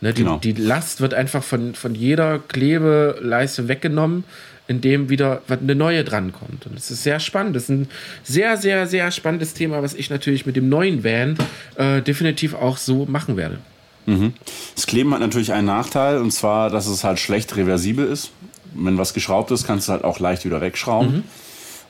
Ne, 0.00 0.12
die, 0.12 0.22
genau. 0.24 0.36
die 0.36 0.52
Last 0.52 1.00
wird 1.00 1.14
einfach 1.14 1.42
von, 1.42 1.74
von 1.74 1.94
jeder 1.94 2.38
Klebeleiste 2.38 3.66
weggenommen 3.66 4.24
in 4.68 4.80
dem 4.80 5.08
wieder 5.08 5.42
eine 5.48 5.74
neue 5.74 6.04
drankommt. 6.04 6.66
Und 6.66 6.76
das 6.76 6.90
ist 6.90 7.02
sehr 7.02 7.20
spannend. 7.20 7.54
Das 7.54 7.64
ist 7.64 7.68
ein 7.70 7.88
sehr, 8.24 8.56
sehr, 8.56 8.86
sehr 8.86 9.10
spannendes 9.10 9.54
Thema, 9.54 9.82
was 9.82 9.94
ich 9.94 10.10
natürlich 10.10 10.46
mit 10.46 10.56
dem 10.56 10.68
neuen 10.68 11.04
Van 11.04 11.36
äh, 11.76 12.02
definitiv 12.02 12.54
auch 12.54 12.76
so 12.76 13.06
machen 13.06 13.36
werde. 13.36 13.58
Mhm. 14.06 14.34
Das 14.74 14.86
Kleben 14.86 15.12
hat 15.12 15.20
natürlich 15.20 15.52
einen 15.52 15.66
Nachteil, 15.66 16.18
und 16.18 16.30
zwar, 16.32 16.70
dass 16.70 16.86
es 16.86 17.04
halt 17.04 17.18
schlecht 17.18 17.56
reversibel 17.56 18.06
ist. 18.06 18.30
Wenn 18.74 18.98
was 18.98 19.14
geschraubt 19.14 19.50
ist, 19.50 19.66
kannst 19.66 19.88
du 19.88 19.92
halt 19.92 20.04
auch 20.04 20.18
leicht 20.18 20.44
wieder 20.44 20.60
wegschrauben. 20.60 21.16
Mhm. 21.16 21.24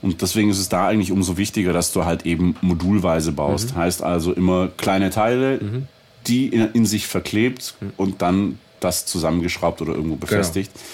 Und 0.03 0.23
deswegen 0.23 0.51
ist 0.51 0.59
es 0.59 0.69
da 0.69 0.87
eigentlich 0.87 1.11
umso 1.11 1.37
wichtiger, 1.37 1.73
dass 1.73 1.93
du 1.93 2.05
halt 2.05 2.27
eben 2.27 2.57
modulweise 2.61 3.33
baust. 3.33 3.75
Mhm. 3.75 3.79
Heißt 3.79 4.03
also 4.03 4.33
immer 4.33 4.69
kleine 4.77 5.11
Teile, 5.11 5.59
mhm. 5.61 5.89
die 6.27 6.49
in, 6.49 6.71
in, 6.73 6.87
sich 6.87 7.07
verklebt 7.07 7.75
mhm. 7.81 7.93
und 7.97 8.23
dann 8.23 8.59
das 8.81 9.07
zusammengeschraubt 9.07 9.81
oder 9.81 9.93
irgendwo 9.95 10.17
genau. 10.17 10.27
befestigt. 10.27 10.71
Genau. 10.75 10.85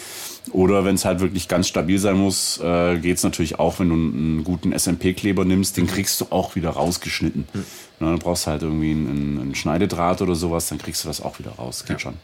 Oder 0.51 0.85
wenn 0.85 0.97
es 0.97 1.05
halt 1.05 1.21
wirklich 1.21 1.47
ganz 1.47 1.69
stabil 1.69 1.99
sein 1.99 2.17
muss, 2.17 2.59
äh, 2.59 2.99
geht 2.99 3.17
es 3.17 3.23
natürlich 3.23 3.61
auch, 3.61 3.79
wenn 3.79 3.89
du 3.89 3.95
einen 3.95 4.45
guten 4.45 4.77
SMP-Kleber 4.77 5.45
nimmst, 5.45 5.77
den 5.77 5.87
kriegst 5.87 6.21
du 6.21 6.27
auch 6.31 6.57
wieder 6.57 6.71
rausgeschnitten. 6.71 7.47
Mhm. 7.53 7.65
Na, 8.01 8.11
dann 8.11 8.19
brauchst 8.19 8.47
du 8.47 8.51
halt 8.51 8.63
irgendwie 8.63 8.91
einen, 8.91 9.41
einen, 9.41 9.55
Schneidedraht 9.55 10.21
oder 10.21 10.35
sowas, 10.35 10.69
dann 10.69 10.79
kriegst 10.79 11.05
du 11.05 11.09
das 11.09 11.21
auch 11.21 11.39
wieder 11.39 11.53
raus. 11.53 11.85
Geht 11.85 11.97
ja. 11.97 11.99
schon. 12.01 12.15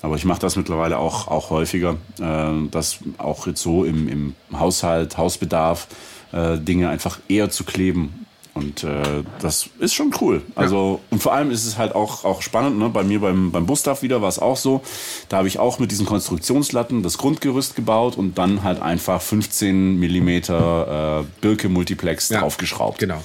Aber 0.00 0.16
ich 0.16 0.24
mache 0.24 0.40
das 0.40 0.56
mittlerweile 0.56 0.98
auch, 0.98 1.28
auch 1.28 1.50
häufiger, 1.50 1.96
äh, 2.18 2.68
dass 2.70 2.98
auch 3.18 3.46
jetzt 3.46 3.62
so 3.62 3.84
im, 3.84 4.08
im 4.08 4.34
Haushalt, 4.52 5.16
Hausbedarf, 5.16 5.86
äh, 6.32 6.58
Dinge 6.58 6.88
einfach 6.88 7.20
eher 7.28 7.50
zu 7.50 7.62
kleben 7.62 8.21
Und 8.54 8.84
äh, 8.84 9.24
das 9.40 9.70
ist 9.78 9.94
schon 9.94 10.14
cool. 10.20 10.42
Also, 10.54 11.00
ja. 11.02 11.08
und 11.10 11.22
vor 11.22 11.32
allem 11.32 11.50
ist 11.50 11.66
es 11.66 11.78
halt 11.78 11.94
auch, 11.94 12.24
auch 12.24 12.42
spannend, 12.42 12.78
ne? 12.78 12.90
Bei 12.90 13.02
mir 13.02 13.20
beim, 13.20 13.50
beim 13.50 13.64
Bustaff 13.64 14.02
wieder 14.02 14.20
war 14.20 14.28
es 14.28 14.38
auch 14.38 14.58
so. 14.58 14.82
Da 15.30 15.38
habe 15.38 15.48
ich 15.48 15.58
auch 15.58 15.78
mit 15.78 15.90
diesen 15.90 16.04
Konstruktionslatten 16.04 17.02
das 17.02 17.16
Grundgerüst 17.16 17.76
gebaut 17.76 18.18
und 18.18 18.36
dann 18.36 18.62
halt 18.62 18.82
einfach 18.82 19.22
15 19.22 19.98
Millimeter 19.98 21.22
äh, 21.22 21.40
Birke 21.40 21.70
Multiplex 21.70 22.28
ja. 22.28 22.40
draufgeschraubt. 22.40 22.98
Genau 22.98 23.22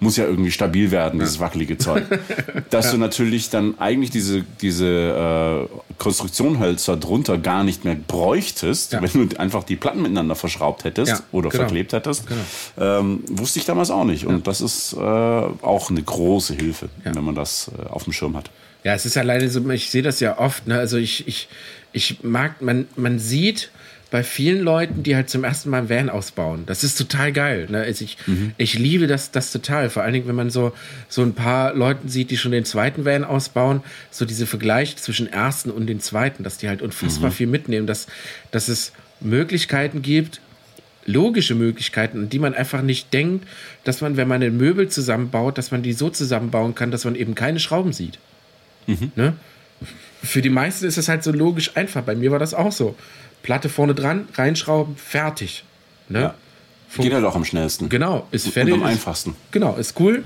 muss 0.00 0.16
ja 0.16 0.24
irgendwie 0.24 0.50
stabil 0.50 0.90
werden, 0.90 1.20
ja. 1.20 1.24
dieses 1.24 1.40
wackelige 1.40 1.78
Zeug. 1.78 2.04
Dass 2.70 2.86
ja. 2.86 2.92
du 2.92 2.98
natürlich 2.98 3.50
dann 3.50 3.78
eigentlich 3.78 4.10
diese, 4.10 4.44
diese 4.60 5.68
äh, 5.68 5.94
Konstruktionhölzer 5.98 6.96
drunter 6.96 7.38
gar 7.38 7.64
nicht 7.64 7.84
mehr 7.84 7.94
bräuchtest, 7.94 8.94
ja. 8.94 9.02
wenn 9.02 9.28
du 9.28 9.38
einfach 9.38 9.62
die 9.64 9.76
Platten 9.76 10.02
miteinander 10.02 10.34
verschraubt 10.34 10.84
hättest 10.84 11.22
oder 11.32 11.50
genau. 11.50 11.64
verklebt 11.64 11.92
hättest. 11.92 12.26
Genau. 12.26 12.40
Ähm, 12.98 13.20
wusste 13.28 13.58
ich 13.58 13.66
damals 13.66 13.90
auch 13.90 14.04
nicht. 14.04 14.26
Und 14.26 14.46
das 14.46 14.60
ist 14.60 14.94
äh, 14.94 14.98
auch 14.98 15.90
eine 15.90 16.02
große 16.02 16.54
Hilfe, 16.54 16.88
wenn 17.04 17.24
man 17.24 17.34
das 17.34 17.70
äh, 17.78 17.86
auf 17.88 18.04
dem 18.04 18.12
Schirm 18.12 18.36
hat. 18.36 18.50
Ja, 18.84 18.94
es 18.94 19.04
ist 19.04 19.18
alleine 19.18 19.48
so, 19.50 19.68
ich 19.70 19.90
sehe 19.90 20.02
das 20.02 20.20
ja 20.20 20.38
oft, 20.38 20.66
ne? 20.66 20.78
also 20.78 20.96
ich, 20.96 21.28
ich, 21.28 21.48
ich 21.92 22.22
mag, 22.22 22.62
man, 22.62 22.86
man 22.96 23.18
sieht, 23.18 23.70
bei 24.10 24.24
vielen 24.24 24.60
Leuten, 24.60 25.02
die 25.04 25.14
halt 25.14 25.30
zum 25.30 25.44
ersten 25.44 25.70
Mal 25.70 25.82
ein 25.82 25.88
Van 25.88 26.10
ausbauen. 26.10 26.64
Das 26.66 26.82
ist 26.82 26.98
total 26.98 27.32
geil. 27.32 27.68
Ne? 27.70 27.78
Also 27.78 28.04
ich, 28.04 28.16
mhm. 28.26 28.52
ich 28.56 28.76
liebe 28.76 29.06
das, 29.06 29.30
das 29.30 29.52
total. 29.52 29.88
Vor 29.88 30.02
allen 30.02 30.12
Dingen, 30.12 30.26
wenn 30.26 30.34
man 30.34 30.50
so, 30.50 30.72
so 31.08 31.22
ein 31.22 31.34
paar 31.34 31.74
Leuten 31.74 32.08
sieht, 32.08 32.30
die 32.30 32.36
schon 32.36 32.50
den 32.50 32.64
zweiten 32.64 33.04
Van 33.04 33.22
ausbauen, 33.22 33.82
so 34.10 34.24
diese 34.24 34.46
Vergleich 34.46 34.96
zwischen 34.96 35.32
ersten 35.32 35.70
und 35.70 35.86
den 35.86 36.00
zweiten, 36.00 36.42
dass 36.42 36.58
die 36.58 36.68
halt 36.68 36.82
unfassbar 36.82 37.30
mhm. 37.30 37.34
viel 37.34 37.46
mitnehmen, 37.46 37.86
dass, 37.86 38.08
dass 38.50 38.68
es 38.68 38.92
Möglichkeiten 39.20 40.02
gibt, 40.02 40.40
logische 41.06 41.54
Möglichkeiten, 41.54 42.18
an 42.22 42.28
die 42.28 42.38
man 42.40 42.54
einfach 42.54 42.82
nicht 42.82 43.12
denkt, 43.12 43.46
dass 43.84 44.00
man, 44.00 44.16
wenn 44.16 44.26
man 44.26 44.42
ein 44.42 44.56
Möbel 44.56 44.88
zusammenbaut, 44.88 45.56
dass 45.56 45.70
man 45.70 45.82
die 45.82 45.92
so 45.92 46.10
zusammenbauen 46.10 46.74
kann, 46.74 46.90
dass 46.90 47.04
man 47.04 47.14
eben 47.14 47.36
keine 47.36 47.60
Schrauben 47.60 47.92
sieht. 47.92 48.18
Mhm. 48.86 49.12
Ne? 49.14 49.34
Für 50.22 50.42
die 50.42 50.50
meisten 50.50 50.84
ist 50.84 50.98
es 50.98 51.08
halt 51.08 51.22
so 51.22 51.32
logisch 51.32 51.76
einfach. 51.76 52.02
Bei 52.02 52.14
mir 52.14 52.30
war 52.30 52.38
das 52.38 52.54
auch 52.54 52.72
so. 52.72 52.96
Platte 53.42 53.68
vorne 53.68 53.94
dran, 53.94 54.28
reinschrauben, 54.34 54.96
fertig. 54.96 55.64
Ne? 56.08 56.20
Ja. 56.20 56.34
Geht 56.96 57.12
halt 57.12 57.24
auch 57.24 57.36
am 57.36 57.44
schnellsten. 57.44 57.88
Genau, 57.88 58.26
ist 58.30 58.48
fertig. 58.48 58.74
Und 58.74 58.80
am 58.80 58.86
einfachsten. 58.86 59.36
Genau, 59.50 59.76
ist 59.76 59.98
cool 60.00 60.24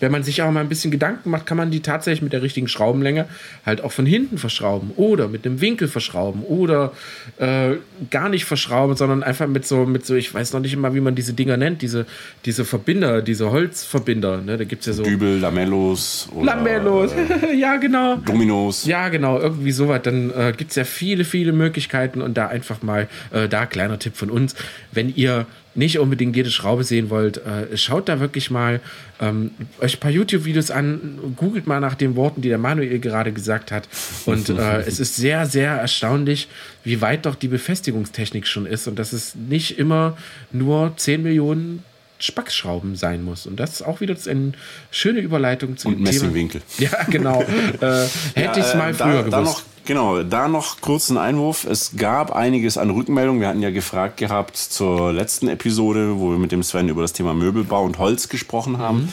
wenn 0.00 0.12
man 0.12 0.22
sich 0.22 0.42
auch 0.42 0.50
mal 0.50 0.60
ein 0.60 0.68
bisschen 0.68 0.90
Gedanken 0.90 1.30
macht, 1.30 1.46
kann 1.46 1.56
man 1.56 1.70
die 1.70 1.80
tatsächlich 1.80 2.22
mit 2.22 2.32
der 2.32 2.42
richtigen 2.42 2.68
Schraubenlänge 2.68 3.26
halt 3.64 3.82
auch 3.82 3.92
von 3.92 4.06
hinten 4.06 4.38
verschrauben 4.38 4.90
oder 4.96 5.28
mit 5.28 5.46
einem 5.46 5.60
Winkel 5.60 5.88
verschrauben 5.88 6.42
oder 6.42 6.92
äh, 7.38 7.76
gar 8.10 8.28
nicht 8.28 8.44
verschrauben, 8.44 8.96
sondern 8.96 9.22
einfach 9.22 9.46
mit 9.46 9.66
so, 9.66 9.86
mit 9.86 10.04
so, 10.04 10.14
ich 10.14 10.32
weiß 10.32 10.52
noch 10.52 10.60
nicht 10.60 10.74
immer, 10.74 10.94
wie 10.94 11.00
man 11.00 11.14
diese 11.14 11.32
Dinger 11.32 11.56
nennt, 11.56 11.82
diese, 11.82 12.06
diese 12.44 12.64
Verbinder, 12.64 13.22
diese 13.22 13.50
Holzverbinder. 13.50 14.42
Ne? 14.42 14.58
Da 14.58 14.64
gibt 14.64 14.80
es 14.80 14.86
ja 14.86 14.92
so. 14.92 15.02
Dübel, 15.02 15.38
Lamellos. 15.38 16.28
Oder, 16.34 16.46
Lamellos, 16.46 17.12
ja, 17.56 17.76
genau. 17.76 18.16
Dominos. 18.16 18.84
Ja, 18.84 19.08
genau, 19.08 19.38
irgendwie 19.38 19.72
sowas. 19.72 20.00
Dann 20.02 20.30
äh, 20.30 20.52
gibt 20.56 20.70
es 20.70 20.76
ja 20.76 20.84
viele, 20.84 21.24
viele 21.24 21.52
Möglichkeiten 21.52 22.20
und 22.20 22.36
da 22.36 22.48
einfach 22.48 22.82
mal, 22.82 23.08
äh, 23.32 23.48
da 23.48 23.66
kleiner 23.66 23.98
Tipp 23.98 24.16
von 24.16 24.30
uns, 24.30 24.54
wenn 24.92 25.14
ihr 25.14 25.46
nicht 25.76 25.98
unbedingt 25.98 26.34
jede 26.34 26.50
Schraube 26.50 26.84
sehen 26.84 27.10
wollt, 27.10 27.38
äh, 27.38 27.76
schaut 27.76 28.08
da 28.08 28.20
wirklich 28.20 28.50
mal 28.50 28.80
ähm, 29.20 29.50
euch 29.80 29.96
ein 29.96 30.00
paar 30.00 30.10
YouTube-Videos 30.10 30.70
an, 30.70 31.18
googelt 31.36 31.66
mal 31.66 31.80
nach 31.80 31.94
den 31.94 32.16
Worten, 32.16 32.42
die 32.42 32.48
der 32.48 32.58
Manuel 32.58 32.98
gerade 32.98 33.32
gesagt 33.32 33.72
hat. 33.72 33.88
Und 34.24 34.48
äh, 34.48 34.80
es 34.86 35.00
ist 35.00 35.16
sehr, 35.16 35.46
sehr 35.46 35.72
erstaunlich, 35.72 36.48
wie 36.84 37.00
weit 37.00 37.26
doch 37.26 37.34
die 37.34 37.48
Befestigungstechnik 37.48 38.46
schon 38.46 38.66
ist 38.66 38.86
und 38.88 38.98
dass 38.98 39.12
es 39.12 39.34
nicht 39.34 39.78
immer 39.78 40.16
nur 40.52 40.92
10 40.96 41.22
Millionen 41.22 41.82
Spackschrauben 42.18 42.96
sein 42.96 43.22
muss. 43.22 43.46
Und 43.46 43.60
das 43.60 43.72
ist 43.72 43.82
auch 43.82 44.00
wieder 44.00 44.16
eine 44.28 44.52
schöne 44.90 45.20
Überleitung 45.20 45.76
zu 45.76 45.88
Und 45.88 46.00
Messingwinkel. 46.00 46.62
Ja, 46.78 47.04
genau. 47.10 47.42
äh, 47.42 48.06
hätte 48.34 48.60
ich 48.60 48.66
es 48.66 48.74
mal 48.74 48.90
äh, 48.90 48.94
früher 48.94 49.22
da, 49.22 49.22
gewusst. 49.22 49.32
Da 49.32 49.40
noch, 49.40 49.62
genau, 49.84 50.22
da 50.22 50.48
noch 50.48 50.80
kurz 50.80 51.10
ein 51.10 51.18
Einwurf. 51.18 51.64
Es 51.64 51.92
gab 51.96 52.34
einiges 52.34 52.78
an 52.78 52.90
Rückmeldungen. 52.90 53.40
Wir 53.40 53.48
hatten 53.48 53.62
ja 53.62 53.70
gefragt 53.70 54.16
gehabt 54.16 54.56
zur 54.56 55.12
letzten 55.12 55.48
Episode, 55.48 56.18
wo 56.18 56.30
wir 56.30 56.38
mit 56.38 56.52
dem 56.52 56.62
Sven 56.62 56.88
über 56.88 57.02
das 57.02 57.12
Thema 57.12 57.34
Möbelbau 57.34 57.84
und 57.84 57.98
Holz 57.98 58.28
gesprochen 58.28 58.78
haben. 58.78 59.02
Mhm 59.02 59.12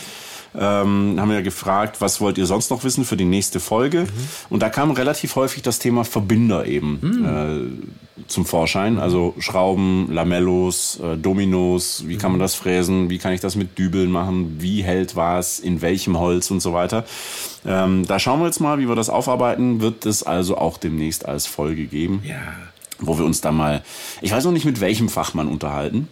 ähm, 0.55 1.15
haben 1.19 1.29
wir 1.29 1.41
gefragt, 1.41 1.99
was 1.99 2.21
wollt 2.21 2.37
ihr 2.37 2.45
sonst 2.45 2.69
noch 2.69 2.83
wissen 2.83 3.05
für 3.05 3.17
die 3.17 3.25
nächste 3.25 3.59
Folge? 3.59 4.01
Mhm. 4.01 4.07
Und 4.49 4.61
da 4.61 4.69
kam 4.69 4.91
relativ 4.91 5.35
häufig 5.35 5.63
das 5.63 5.79
Thema 5.79 6.03
Verbinder 6.03 6.65
eben 6.65 6.99
mhm. 7.01 7.25
äh, 7.25 8.23
zum 8.27 8.45
Vorschein. 8.45 8.99
Also 8.99 9.33
Schrauben, 9.39 10.11
Lamellos, 10.11 10.99
äh, 11.03 11.17
Dominos, 11.17 12.03
wie 12.07 12.17
kann 12.17 12.31
man 12.31 12.39
mhm. 12.39 12.43
das 12.43 12.55
fräsen, 12.55 13.09
wie 13.09 13.17
kann 13.17 13.33
ich 13.33 13.41
das 13.41 13.55
mit 13.55 13.77
Dübeln 13.77 14.11
machen, 14.11 14.57
wie 14.59 14.83
hält 14.83 15.15
was, 15.15 15.59
in 15.59 15.81
welchem 15.81 16.19
Holz 16.19 16.51
und 16.51 16.61
so 16.61 16.73
weiter. 16.73 17.05
Ähm, 17.65 18.05
da 18.05 18.19
schauen 18.19 18.39
wir 18.39 18.45
jetzt 18.45 18.59
mal, 18.59 18.79
wie 18.79 18.87
wir 18.87 18.95
das 18.95 19.09
aufarbeiten. 19.09 19.81
Wird 19.81 20.05
es 20.05 20.23
also 20.23 20.57
auch 20.57 20.77
demnächst 20.77 21.25
als 21.25 21.47
Folge 21.47 21.85
geben. 21.85 22.21
Ja. 22.27 22.35
Wo 22.99 23.17
wir 23.17 23.25
uns 23.25 23.41
da 23.41 23.51
mal, 23.51 23.83
ich 24.21 24.31
weiß 24.31 24.45
noch 24.45 24.51
nicht 24.51 24.65
mit 24.65 24.79
welchem 24.79 25.09
Fachmann 25.09 25.47
unterhalten. 25.47 26.07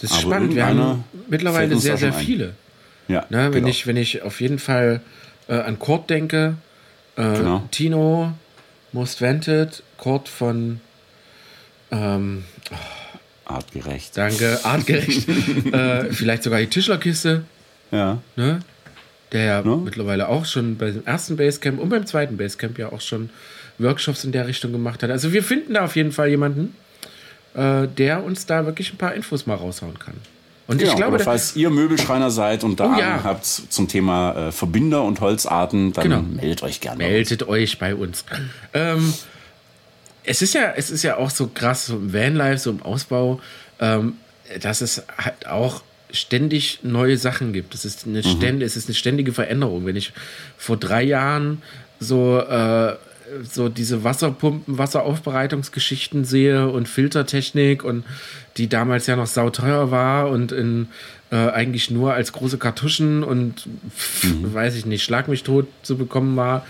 Das 0.00 0.10
ist 0.10 0.20
spannend. 0.20 0.54
Wir 0.54 0.66
haben 0.66 1.04
mittlerweile 1.28 1.76
sehr, 1.78 1.96
sehr 1.96 2.12
viele. 2.12 2.48
Ein. 2.48 2.67
Ja, 3.08 3.24
ne, 3.30 3.44
wenn, 3.46 3.52
genau. 3.52 3.68
ich, 3.68 3.86
wenn 3.86 3.96
ich 3.96 4.22
auf 4.22 4.40
jeden 4.40 4.58
Fall 4.58 5.00
äh, 5.48 5.54
an 5.54 5.78
Kurt 5.78 6.10
denke, 6.10 6.56
äh, 7.16 7.22
genau. 7.22 7.66
Tino, 7.70 8.32
Most 8.92 9.20
Wanted, 9.22 9.82
Kurt 9.96 10.28
von 10.28 10.80
ähm, 11.90 12.44
Artgerecht. 13.44 14.16
Danke, 14.16 14.60
artgerecht. 14.62 15.28
äh, 15.72 16.12
vielleicht 16.12 16.42
sogar 16.42 16.60
die 16.60 16.66
Tischlerkiste. 16.66 17.44
Ja. 17.90 18.18
Ne? 18.36 18.60
Der 19.32 19.44
ja, 19.44 19.62
ja 19.62 19.76
mittlerweile 19.76 20.28
auch 20.28 20.44
schon 20.44 20.76
beim 20.76 21.02
ersten 21.04 21.36
Basecamp 21.36 21.80
und 21.80 21.88
beim 21.88 22.06
zweiten 22.06 22.36
Basecamp 22.36 22.78
ja 22.78 22.92
auch 22.92 23.00
schon 23.00 23.30
Workshops 23.78 24.24
in 24.24 24.32
der 24.32 24.46
Richtung 24.46 24.72
gemacht 24.72 25.02
hat. 25.02 25.10
Also 25.10 25.32
wir 25.32 25.42
finden 25.42 25.74
da 25.74 25.84
auf 25.84 25.96
jeden 25.96 26.12
Fall 26.12 26.28
jemanden, 26.28 26.74
äh, 27.54 27.86
der 27.86 28.22
uns 28.22 28.46
da 28.46 28.66
wirklich 28.66 28.92
ein 28.92 28.98
paar 28.98 29.14
Infos 29.14 29.46
mal 29.46 29.54
raushauen 29.54 29.98
kann. 29.98 30.14
Und 30.68 30.76
genau, 30.78 30.90
ich 30.90 30.96
glaube, 30.96 31.18
falls 31.18 31.56
ihr 31.56 31.70
Möbelschreiner 31.70 32.30
seid 32.30 32.62
und 32.62 32.78
da 32.78 32.94
oh, 32.94 33.00
ja. 33.00 33.24
habt 33.24 33.46
zum 33.46 33.88
Thema 33.88 34.48
äh, 34.48 34.52
Verbinder 34.52 35.02
und 35.02 35.18
Holzarten, 35.22 35.94
dann 35.94 36.04
genau. 36.04 36.22
meldet 36.22 36.62
euch 36.62 36.80
gerne. 36.80 36.98
Meldet 36.98 37.48
euch 37.48 37.78
bei 37.78 37.94
uns. 37.94 38.26
Ähm, 38.74 39.14
es 40.24 40.42
ist 40.42 40.52
ja, 40.52 40.74
es 40.76 40.90
ist 40.90 41.02
ja 41.02 41.16
auch 41.16 41.30
so 41.30 41.46
krass 41.46 41.86
so 41.86 41.96
im 41.96 42.12
Vanlife, 42.12 42.58
so 42.58 42.70
im 42.70 42.82
Ausbau, 42.82 43.40
ähm, 43.80 44.18
dass 44.60 44.82
es 44.82 45.02
halt 45.16 45.46
auch 45.46 45.82
ständig 46.10 46.80
neue 46.82 47.16
Sachen 47.16 47.54
gibt. 47.54 47.74
Es 47.74 47.86
ist 47.86 48.06
eine, 48.06 48.18
mhm. 48.18 48.22
ständige, 48.36 48.66
es 48.66 48.76
ist 48.76 48.88
eine 48.88 48.94
ständige 48.94 49.32
Veränderung. 49.32 49.86
Wenn 49.86 49.96
ich 49.96 50.12
vor 50.58 50.76
drei 50.76 51.02
Jahren 51.02 51.62
so 51.98 52.40
äh, 52.40 52.94
so 53.42 53.68
diese 53.68 54.04
Wasserpumpen, 54.04 54.78
Wasseraufbereitungsgeschichten 54.78 56.24
sehe 56.24 56.68
und 56.68 56.88
Filtertechnik 56.88 57.84
und 57.84 58.04
die 58.56 58.68
damals 58.68 59.06
ja 59.06 59.16
noch 59.16 59.26
sauteuer 59.26 59.90
war 59.90 60.28
und 60.30 60.52
in 60.52 60.88
äh, 61.30 61.36
eigentlich 61.36 61.90
nur 61.90 62.14
als 62.14 62.32
große 62.32 62.58
Kartuschen 62.58 63.22
und 63.22 63.66
mhm. 64.22 64.52
weiß 64.54 64.74
ich 64.76 64.86
nicht, 64.86 65.02
Schlag 65.02 65.28
mich 65.28 65.42
tot 65.42 65.66
zu 65.82 65.96
bekommen 65.96 66.36
war. 66.36 66.66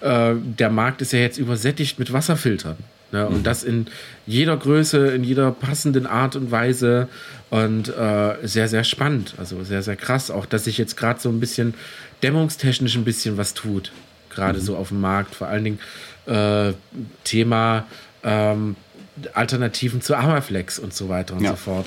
Äh, 0.00 0.34
der 0.36 0.70
Markt 0.70 1.02
ist 1.02 1.12
ja 1.12 1.20
jetzt 1.20 1.38
übersättigt 1.38 1.98
mit 1.98 2.12
Wasserfiltern. 2.12 2.76
Ne? 3.12 3.24
Mhm. 3.24 3.36
Und 3.36 3.46
das 3.46 3.62
in 3.62 3.86
jeder 4.26 4.56
Größe, 4.56 5.08
in 5.08 5.24
jeder 5.24 5.52
passenden 5.52 6.06
Art 6.06 6.36
und 6.36 6.50
Weise 6.50 7.08
und 7.50 7.88
äh, 7.88 8.34
sehr, 8.42 8.68
sehr 8.68 8.84
spannend. 8.84 9.34
Also 9.38 9.62
sehr, 9.62 9.82
sehr 9.82 9.96
krass. 9.96 10.30
Auch, 10.30 10.46
dass 10.46 10.64
sich 10.64 10.78
jetzt 10.78 10.96
gerade 10.96 11.20
so 11.20 11.28
ein 11.28 11.40
bisschen 11.40 11.74
dämmungstechnisch 12.22 12.96
ein 12.96 13.04
bisschen 13.04 13.36
was 13.36 13.54
tut 13.54 13.92
gerade 14.30 14.58
mhm. 14.58 14.62
so 14.62 14.76
auf 14.76 14.88
dem 14.88 15.00
Markt. 15.00 15.34
Vor 15.34 15.48
allen 15.48 15.64
Dingen 15.64 15.78
äh, 16.26 16.72
Thema 17.24 17.86
ähm, 18.22 18.76
Alternativen 19.34 20.00
zu 20.00 20.14
Armaflex 20.14 20.78
und 20.78 20.94
so 20.94 21.08
weiter 21.08 21.34
und 21.34 21.42
ja. 21.42 21.50
so 21.50 21.56
fort. 21.56 21.86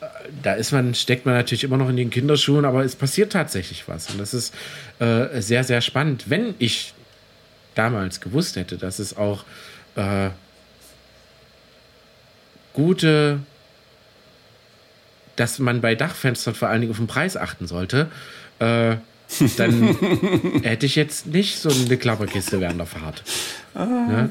Äh, 0.00 0.06
da 0.42 0.54
ist 0.54 0.72
man, 0.72 0.94
steckt 0.94 1.26
man 1.26 1.34
natürlich 1.34 1.64
immer 1.64 1.76
noch 1.76 1.88
in 1.88 1.96
den 1.96 2.10
Kinderschuhen, 2.10 2.64
aber 2.64 2.84
es 2.84 2.96
passiert 2.96 3.32
tatsächlich 3.32 3.88
was. 3.88 4.10
Und 4.10 4.18
das 4.18 4.34
ist 4.34 4.54
äh, 4.98 5.40
sehr, 5.40 5.64
sehr 5.64 5.80
spannend. 5.80 6.28
Wenn 6.28 6.54
ich 6.58 6.94
damals 7.74 8.20
gewusst 8.20 8.56
hätte, 8.56 8.76
dass 8.76 8.98
es 8.98 9.16
auch 9.16 9.44
äh, 9.96 10.30
gute, 12.72 13.40
dass 15.36 15.58
man 15.58 15.80
bei 15.80 15.94
Dachfenstern 15.94 16.54
vor 16.54 16.68
allen 16.68 16.80
Dingen 16.82 16.92
auf 16.92 16.98
den 16.98 17.06
Preis 17.06 17.36
achten 17.36 17.66
sollte, 17.66 18.10
äh, 18.58 18.96
dann 19.56 19.96
hätte 20.62 20.86
ich 20.86 20.96
jetzt 20.96 21.26
nicht 21.26 21.58
so 21.58 21.70
eine 21.70 21.96
Klapperkiste 21.96 22.60
während 22.60 22.78
der 22.78 22.86
Fahrt. 22.86 23.22
Ah, 23.74 23.86
ne? 23.86 24.30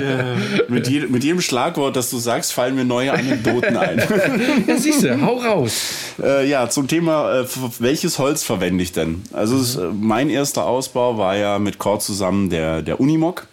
ja. 0.00 0.36
mit, 0.68 0.88
je, 0.88 1.06
mit, 1.06 1.22
jedem 1.22 1.40
Schlagwort, 1.40 1.94
das 1.94 2.10
du 2.10 2.18
sagst, 2.18 2.52
fallen 2.52 2.74
mir 2.74 2.84
neue 2.84 3.12
Anekdoten 3.12 3.76
ein. 3.76 3.98
ja, 4.66 4.76
siehst 4.76 5.04
du, 5.04 5.20
hau 5.20 5.36
raus. 5.36 5.80
Äh, 6.20 6.48
ja, 6.48 6.68
zum 6.68 6.88
Thema, 6.88 7.42
äh, 7.42 7.46
welches 7.78 8.18
Holz 8.18 8.42
verwende 8.42 8.82
ich 8.82 8.90
denn? 8.90 9.22
Also, 9.32 9.54
mhm. 9.54 9.60
es, 9.60 9.76
äh, 9.76 9.88
mein 9.92 10.28
erster 10.28 10.64
Ausbau 10.64 11.18
war 11.18 11.36
ja 11.36 11.60
mit 11.60 11.78
Cord 11.78 12.02
zusammen 12.02 12.50
der, 12.50 12.82
der 12.82 13.00
Unimog 13.00 13.46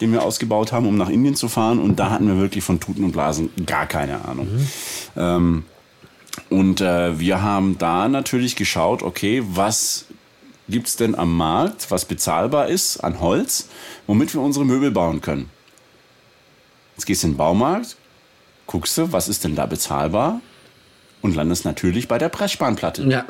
den 0.00 0.12
wir 0.12 0.22
ausgebaut 0.24 0.72
haben, 0.72 0.88
um 0.88 0.96
nach 0.96 1.08
Indien 1.08 1.36
zu 1.36 1.48
fahren. 1.48 1.78
Und 1.78 2.00
da 2.00 2.10
hatten 2.10 2.26
wir 2.26 2.38
wirklich 2.38 2.64
von 2.64 2.80
Tuten 2.80 3.04
und 3.04 3.12
Blasen 3.12 3.50
gar 3.64 3.86
keine 3.86 4.24
Ahnung. 4.24 4.48
Mhm. 4.52 4.68
Ähm, 5.16 5.64
Und 6.52 6.80
äh, 6.80 7.18
wir 7.18 7.42
haben 7.42 7.78
da 7.78 8.08
natürlich 8.08 8.56
geschaut, 8.56 9.02
okay, 9.02 9.42
was 9.44 10.04
gibt 10.68 10.86
es 10.86 10.96
denn 10.96 11.14
am 11.14 11.36
Markt, 11.36 11.90
was 11.90 12.04
bezahlbar 12.04 12.68
ist 12.68 12.98
an 12.98 13.20
Holz, 13.20 13.68
womit 14.06 14.34
wir 14.34 14.40
unsere 14.40 14.64
Möbel 14.64 14.90
bauen 14.90 15.20
können. 15.20 15.50
Jetzt 16.96 17.06
gehst 17.06 17.22
du 17.22 17.28
in 17.28 17.32
den 17.32 17.38
Baumarkt, 17.38 17.96
guckst 18.66 18.96
du, 18.98 19.12
was 19.12 19.28
ist 19.28 19.44
denn 19.44 19.56
da 19.56 19.66
bezahlbar 19.66 20.40
und 21.22 21.34
landest 21.34 21.64
natürlich 21.64 22.06
bei 22.06 22.18
der 22.18 22.28
Pressspanplatte. 22.28 23.04
Ja. 23.04 23.24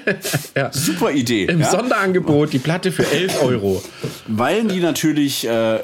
ja. 0.54 0.72
Super 0.72 1.10
Idee. 1.12 1.44
Im 1.44 1.60
ja? 1.60 1.70
Sonderangebot 1.70 2.52
die 2.52 2.58
Platte 2.58 2.92
für 2.92 3.10
11 3.10 3.42
Euro. 3.42 3.82
Weil 4.26 4.64
die 4.64 4.80
natürlich 4.80 5.46
äh, 5.46 5.80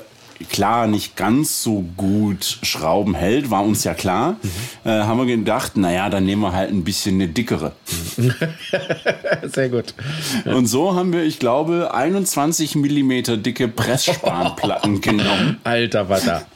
klar 0.50 0.86
nicht 0.86 1.16
ganz 1.16 1.62
so 1.62 1.84
gut 1.96 2.58
Schrauben 2.62 3.14
hält, 3.14 3.50
war 3.50 3.64
uns 3.64 3.84
ja 3.84 3.94
klar, 3.94 4.36
mhm. 4.42 4.90
äh, 4.90 5.02
haben 5.02 5.18
wir 5.18 5.36
gedacht, 5.36 5.76
naja, 5.76 6.10
dann 6.10 6.24
nehmen 6.24 6.42
wir 6.42 6.52
halt 6.52 6.70
ein 6.70 6.84
bisschen 6.84 7.16
eine 7.16 7.28
dickere. 7.28 7.72
Sehr 9.42 9.68
gut. 9.68 9.94
Und 10.44 10.66
so 10.66 10.94
haben 10.94 11.12
wir, 11.12 11.22
ich 11.22 11.38
glaube, 11.38 11.94
21 11.94 12.76
Millimeter 12.76 13.36
dicke 13.36 13.68
Pressspanplatten 13.68 15.00
genommen. 15.00 15.60
Alter 15.64 16.06
Vater. 16.06 16.46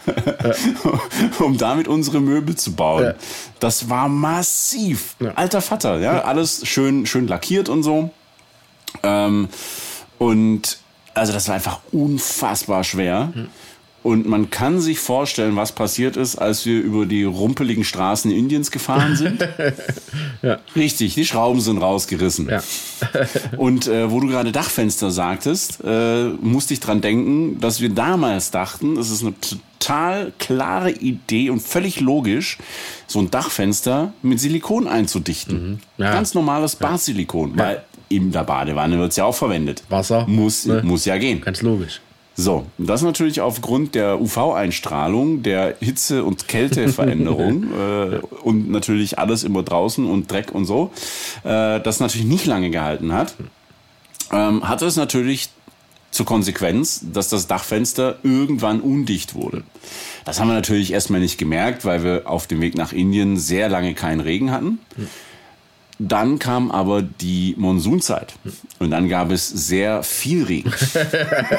um 1.39 1.57
damit 1.59 1.89
unsere 1.89 2.21
Möbel 2.21 2.57
zu 2.57 2.73
bauen. 2.73 3.05
Ja. 3.05 3.15
Das 3.61 3.89
war 3.89 4.09
massiv. 4.09 5.17
Ja. 5.21 5.33
Alter 5.35 5.61
Vater, 5.61 5.99
ja, 5.99 6.23
alles 6.23 6.67
schön, 6.67 7.07
schön 7.07 7.27
lackiert 7.27 7.69
und 7.69 7.83
so. 7.83 8.11
Ähm, 9.03 9.49
und 10.19 10.79
also 11.15 11.33
das 11.33 11.49
war 11.49 11.57
einfach 11.57 11.81
unfassbar 11.93 12.85
schwer. 12.85 13.33
Mhm. 13.35 13.49
Und 14.03 14.27
man 14.27 14.49
kann 14.51 14.81
sich 14.81 15.01
vorstellen, 15.01 15.57
was 15.57 15.73
passiert 15.73 16.17
ist, 16.17 16.37
als 16.37 16.65
wir 16.65 16.81
über 16.81 17.05
die 17.05 17.25
rumpeligen 17.25 17.85
Straßen 17.85 18.31
Indiens 18.31 18.71
gefahren 18.71 19.17
sind. 19.17 19.47
ja. 20.43 20.59
Richtig, 20.77 21.15
die 21.15 21.27
Schrauben 21.27 21.61
sind 21.61 21.79
rausgerissen. 21.79 22.49
Ja. 22.49 22.63
und 23.57 23.89
äh, 23.89 24.11
wo 24.11 24.21
du 24.21 24.29
gerade 24.29 24.53
Dachfenster 24.53 25.11
sagtest, 25.11 25.81
äh, 25.85 26.29
musste 26.41 26.75
ich 26.75 26.81
dran 26.81 27.01
denken, 27.01 27.61
dass 27.61 27.81
wir 27.81 27.89
damals 27.89 28.51
dachten, 28.53 28.97
es 28.97 29.11
ist 29.11 29.23
eine 29.23 29.35
total 29.41 30.33
klare 30.39 30.91
Idee 30.91 31.51
und 31.51 31.61
völlig 31.61 32.01
logisch, 32.01 32.59
so 33.07 33.19
ein 33.19 33.31
Dachfenster 33.31 34.13
mit 34.23 34.39
Silikon 34.39 34.87
einzudichten. 34.87 35.81
Mhm. 35.97 36.05
Ja. 36.05 36.13
Ganz 36.13 36.35
normales 36.35 36.77
Badsilikon, 36.77 37.59
weil 37.59 37.83
in 38.09 38.33
der 38.33 38.45
Badewanne 38.45 38.99
wird 38.99 39.11
es 39.11 39.17
ja 39.17 39.25
auch 39.25 39.35
verwendet. 39.35 39.83
Wasser. 39.89 40.27
Muss, 40.27 40.67
ne? 40.67 40.83
muss 40.83 41.05
ja 41.05 41.19
gehen. 41.19 41.41
Ganz 41.41 41.63
logisch. 41.63 42.01
So, 42.41 42.67
das 42.79 43.03
natürlich 43.03 43.41
aufgrund 43.41 43.97
der 43.97 44.21
UV-Einstrahlung, 44.21 45.43
der 45.43 45.75
Hitze- 45.81 46.23
und 46.23 46.47
Kälteveränderung 46.47 47.65
äh, 47.73 48.21
und 48.45 48.71
natürlich 48.71 49.19
alles 49.19 49.43
immer 49.43 49.65
draußen 49.65 50.07
und 50.07 50.31
Dreck 50.31 50.53
und 50.53 50.65
so, 50.65 50.93
äh, 51.43 51.81
das 51.81 51.99
natürlich 51.99 52.29
nicht 52.29 52.47
lange 52.47 52.71
gehalten 52.71 53.13
hat, 53.13 53.35
ähm, 54.31 54.69
hatte 54.69 54.87
es 54.87 54.95
natürlich 54.95 55.49
zur 56.13 56.27
Konsequenz, 56.27 57.01
dass 57.13 57.29
das 57.29 57.49
Dachfenster 57.49 58.19
irgendwann 58.23 58.83
undicht 58.83 59.35
wurde. 59.35 59.65
Das 60.25 60.39
haben 60.39 60.47
wir 60.47 60.55
natürlich 60.55 60.93
erstmal 60.93 61.19
nicht 61.19 61.39
gemerkt, 61.39 61.85
weil 61.85 62.05
wir 62.05 62.31
auf 62.31 62.47
dem 62.47 62.61
Weg 62.61 62.77
nach 62.77 62.93
Indien 62.93 63.37
sehr 63.37 63.69
lange 63.69 63.95
keinen 63.95 64.21
Regen 64.21 64.53
hatten. 64.53 64.79
Dann 65.99 66.39
kam 66.39 66.71
aber 66.71 67.03
die 67.03 67.55
Monsunzeit 67.59 68.35
und 68.79 68.91
dann 68.91 69.09
gab 69.09 69.33
es 69.33 69.49
sehr 69.49 70.05
viel 70.05 70.45
Regen 70.45 70.73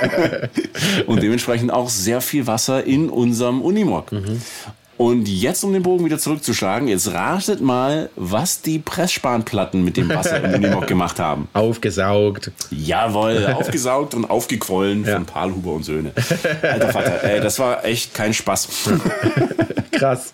und 1.07 1.21
dementsprechend 1.21 1.71
auch 1.71 1.89
sehr 1.89 2.21
viel 2.21 2.47
Wasser 2.47 2.85
in 2.85 3.09
unserem 3.09 3.61
Unimog. 3.61 4.11
Mhm. 4.13 4.41
Und 4.99 5.29
jetzt, 5.29 5.63
um 5.63 5.71
den 5.71 5.81
Bogen 5.81 6.03
wieder 6.03 6.19
zurückzuschlagen, 6.19 6.89
jetzt 6.89 7.13
ratet 7.13 7.61
mal, 7.61 8.09
was 8.17 8.61
die 8.61 8.79
Pressspanplatten 8.79 9.81
mit 9.81 9.95
dem 9.95 10.09
Wasser 10.09 10.43
im 10.43 10.55
Unimog 10.55 10.87
gemacht 10.87 11.19
haben. 11.19 11.47
Aufgesaugt. 11.53 12.51
Jawohl, 12.69 13.47
aufgesaugt 13.57 14.13
und 14.13 14.29
aufgequollen 14.29 15.05
ja. 15.05 15.15
von 15.15 15.25
Palhuber 15.25 15.71
und 15.71 15.83
Söhne. 15.83 16.11
Alter 16.61 16.89
Vater, 16.89 17.23
ey, 17.23 17.39
das 17.39 17.59
war 17.59 17.85
echt 17.85 18.13
kein 18.13 18.33
Spaß. 18.33 18.67
Krass. 19.91 20.33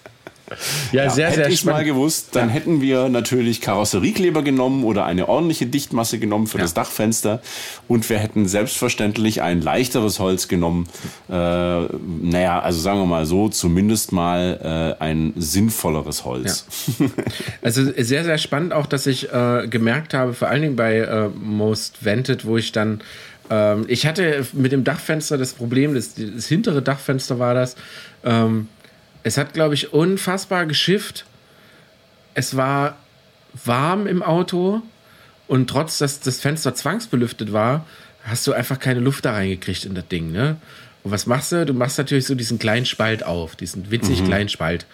Ja, 0.91 1.05
ja, 1.05 1.09
sehr, 1.09 1.27
hätte 1.27 1.35
sehr 1.35 1.49
ich 1.49 1.65
mal 1.65 1.83
gewusst, 1.83 2.29
dann 2.33 2.49
ja. 2.49 2.53
hätten 2.53 2.81
wir 2.81 3.09
natürlich 3.09 3.61
Karosseriekleber 3.61 4.43
genommen 4.43 4.83
oder 4.83 5.05
eine 5.05 5.27
ordentliche 5.27 5.65
Dichtmasse 5.65 6.19
genommen 6.19 6.47
für 6.47 6.57
ja. 6.57 6.63
das 6.63 6.73
Dachfenster 6.73 7.41
und 7.87 8.07
wir 8.09 8.19
hätten 8.19 8.47
selbstverständlich 8.47 9.41
ein 9.41 9.61
leichteres 9.61 10.19
Holz 10.19 10.47
genommen. 10.47 10.87
Äh, 11.29 11.33
naja, 11.33 12.59
also 12.59 12.79
sagen 12.79 12.99
wir 12.99 13.05
mal 13.05 13.25
so, 13.25 13.49
zumindest 13.49 14.11
mal 14.11 14.95
äh, 14.99 15.03
ein 15.03 15.33
sinnvolleres 15.35 16.25
Holz. 16.25 16.65
Also 17.61 17.83
sehr, 17.97 18.23
sehr 18.23 18.37
spannend 18.37 18.73
auch, 18.73 18.85
dass 18.85 19.07
ich 19.07 19.31
äh, 19.31 19.67
gemerkt 19.67 20.13
habe, 20.13 20.33
vor 20.33 20.49
allen 20.49 20.61
Dingen 20.61 20.75
bei 20.75 20.97
äh, 20.97 21.29
Most 21.29 22.05
Vented, 22.05 22.45
wo 22.45 22.57
ich 22.57 22.71
dann 22.71 23.01
ähm, 23.49 23.85
ich 23.87 24.05
hatte 24.05 24.45
mit 24.53 24.71
dem 24.71 24.83
Dachfenster 24.83 25.37
das 25.37 25.53
Problem, 25.53 25.93
das, 25.93 26.15
das 26.15 26.47
hintere 26.47 26.81
Dachfenster 26.81 27.39
war 27.39 27.53
das, 27.53 27.75
ähm, 28.23 28.67
es 29.25 29.37
hat, 29.37 29.55
glaube 29.55 29.73
ich, 29.73 29.91
unfassbar 29.91 30.67
geschifft. 30.67 31.25
Es 32.35 32.55
war 32.55 32.95
warm 33.65 34.05
im 34.05 34.21
Auto 34.21 34.83
und 35.47 35.67
trotz, 35.67 35.97
dass 35.97 36.19
das 36.19 36.39
Fenster 36.39 36.75
zwangsbelüftet 36.75 37.51
war, 37.51 37.87
hast 38.23 38.45
du 38.45 38.53
einfach 38.53 38.79
keine 38.79 38.99
Luft 38.99 39.25
da 39.25 39.33
reingekriegt 39.33 39.85
in 39.85 39.95
das 39.95 40.07
Ding. 40.07 40.31
Ne? 40.31 40.57
Und 41.01 41.09
was 41.09 41.25
machst 41.25 41.51
du? 41.51 41.65
Du 41.65 41.73
machst 41.73 41.97
natürlich 41.97 42.27
so 42.27 42.35
diesen 42.35 42.59
kleinen 42.59 42.85
Spalt 42.85 43.25
auf, 43.25 43.55
diesen 43.55 43.89
winzig 43.89 44.21
mhm. 44.21 44.27
kleinen 44.27 44.49
Spalt. 44.49 44.85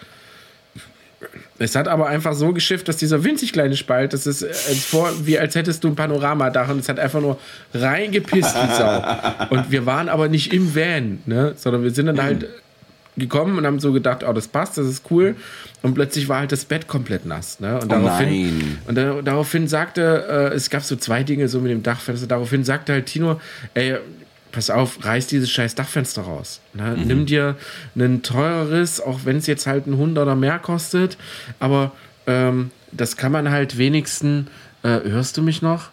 Es 1.58 1.76
hat 1.76 1.86
aber 1.86 2.06
einfach 2.06 2.32
so 2.32 2.54
geschifft, 2.54 2.88
dass 2.88 2.96
dieser 2.96 3.24
winzig 3.24 3.52
kleine 3.52 3.76
Spalt, 3.76 4.14
das 4.14 4.26
ist 4.26 4.42
als 4.44 4.82
vor, 4.82 5.12
wie 5.26 5.38
als 5.38 5.54
hättest 5.54 5.84
du 5.84 5.88
ein 5.88 5.94
Panoramadach 5.94 6.70
und 6.70 6.78
es 6.78 6.88
hat 6.88 6.98
einfach 6.98 7.20
nur 7.20 7.38
reingepisst 7.74 8.54
wie 8.54 8.74
Sau. 8.76 9.04
Und 9.50 9.70
wir 9.70 9.84
waren 9.84 10.08
aber 10.08 10.28
nicht 10.28 10.54
im 10.54 10.74
Van, 10.74 11.20
ne? 11.26 11.52
sondern 11.56 11.84
wir 11.84 11.90
sind 11.90 12.06
dann 12.06 12.20
halt 12.20 12.48
gekommen 13.16 13.58
und 13.58 13.66
haben 13.66 13.80
so 13.80 13.92
gedacht, 13.92 14.24
oh, 14.26 14.32
das 14.32 14.48
passt, 14.48 14.78
das 14.78 14.86
ist 14.86 15.10
cool. 15.10 15.36
Und 15.82 15.94
plötzlich 15.94 16.28
war 16.28 16.40
halt 16.40 16.52
das 16.52 16.64
Bett 16.64 16.88
komplett 16.88 17.26
nass. 17.26 17.60
Ne? 17.60 17.74
Und, 17.74 17.84
oh 17.84 17.88
daraufhin, 17.88 18.78
und 18.86 18.94
da, 18.94 19.20
daraufhin 19.22 19.68
sagte, 19.68 20.50
äh, 20.52 20.54
es 20.54 20.70
gab 20.70 20.82
so 20.82 20.96
zwei 20.96 21.22
Dinge 21.22 21.48
so 21.48 21.60
mit 21.60 21.70
dem 21.70 21.82
Dachfenster. 21.82 22.26
Daraufhin 22.26 22.64
sagte 22.64 22.92
halt 22.92 23.06
Tino, 23.06 23.40
ey, 23.74 23.96
pass 24.50 24.70
auf, 24.70 25.04
reiß 25.04 25.26
dieses 25.26 25.50
scheiß 25.50 25.74
Dachfenster 25.74 26.22
raus. 26.22 26.60
Ne? 26.72 26.96
Mhm. 26.96 27.06
Nimm 27.06 27.26
dir 27.26 27.56
ein 27.96 28.22
teureres, 28.22 29.00
auch 29.00 29.20
wenn 29.24 29.38
es 29.38 29.46
jetzt 29.46 29.66
halt 29.66 29.86
ein 29.86 29.96
Hunderter 29.96 30.36
mehr 30.36 30.58
kostet. 30.58 31.18
Aber 31.58 31.92
ähm, 32.26 32.70
das 32.92 33.16
kann 33.16 33.32
man 33.32 33.50
halt 33.50 33.78
wenigstens. 33.78 34.48
Äh, 34.82 35.00
hörst 35.04 35.36
du 35.36 35.42
mich 35.42 35.62
noch? 35.62 35.90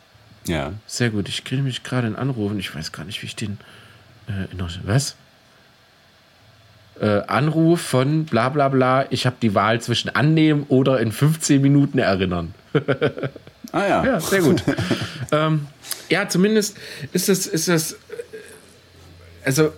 Ja. 0.48 0.74
Sehr 0.88 1.10
gut. 1.10 1.30
Ich 1.30 1.44
kriege 1.44 1.62
mich 1.62 1.84
gerade 1.84 2.08
in 2.08 2.16
Anrufen. 2.16 2.60
Ich 2.60 2.74
weiß 2.74 2.92
gar 2.92 3.06
nicht, 3.06 3.22
wie 3.22 3.28
ich 3.28 3.36
den. 3.36 3.58
Äh, 4.28 4.56
noch, 4.56 4.70
was? 4.84 5.16
Äh, 7.00 7.22
Anruf 7.28 7.82
von 7.82 8.26
bla 8.26 8.50
bla 8.50 8.70
bla, 8.70 9.06
ich 9.10 9.26
habe 9.26 9.38
die 9.42 9.56
Wahl 9.56 9.82
zwischen 9.82 10.10
annehmen 10.10 10.66
oder 10.68 11.00
in 11.00 11.12
15 11.12 11.62
Minuten 11.62 12.00
erinnern. 12.00 12.54
ah 13.72 13.88
ja. 13.88 14.06
Ja, 14.06 14.20
sehr 14.20 14.42
gut. 14.42 14.64
ähm, 15.32 15.68
ja, 16.10 16.28
zumindest 16.28 16.78
ist 17.14 17.30
das, 17.30 17.48
ist 17.48 17.68
das, 17.68 17.96
also 19.46 19.72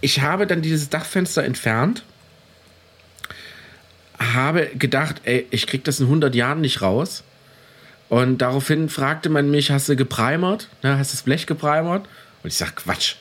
ich 0.00 0.20
habe 0.20 0.46
dann 0.46 0.62
dieses 0.62 0.90
Dachfenster 0.90 1.44
entfernt, 1.44 2.02
habe 4.18 4.66
gedacht, 4.74 5.22
ey, 5.24 5.46
ich 5.50 5.66
krieg 5.66 5.84
das 5.84 6.00
in 6.00 6.06
100 6.06 6.34
Jahren 6.34 6.60
nicht 6.60 6.82
raus. 6.82 7.24
Und 8.08 8.38
daraufhin 8.38 8.88
fragte 8.88 9.30
man 9.30 9.50
mich, 9.50 9.70
hast 9.70 9.88
du 9.88 9.96
geprimert? 9.96 10.68
Ne, 10.82 10.98
hast 10.98 11.12
du 11.12 11.16
das 11.16 11.22
Blech 11.22 11.46
geprimert? 11.46 12.06
Und 12.42 12.48
ich 12.48 12.56
sag, 12.56 12.76
Quatsch. 12.76 13.16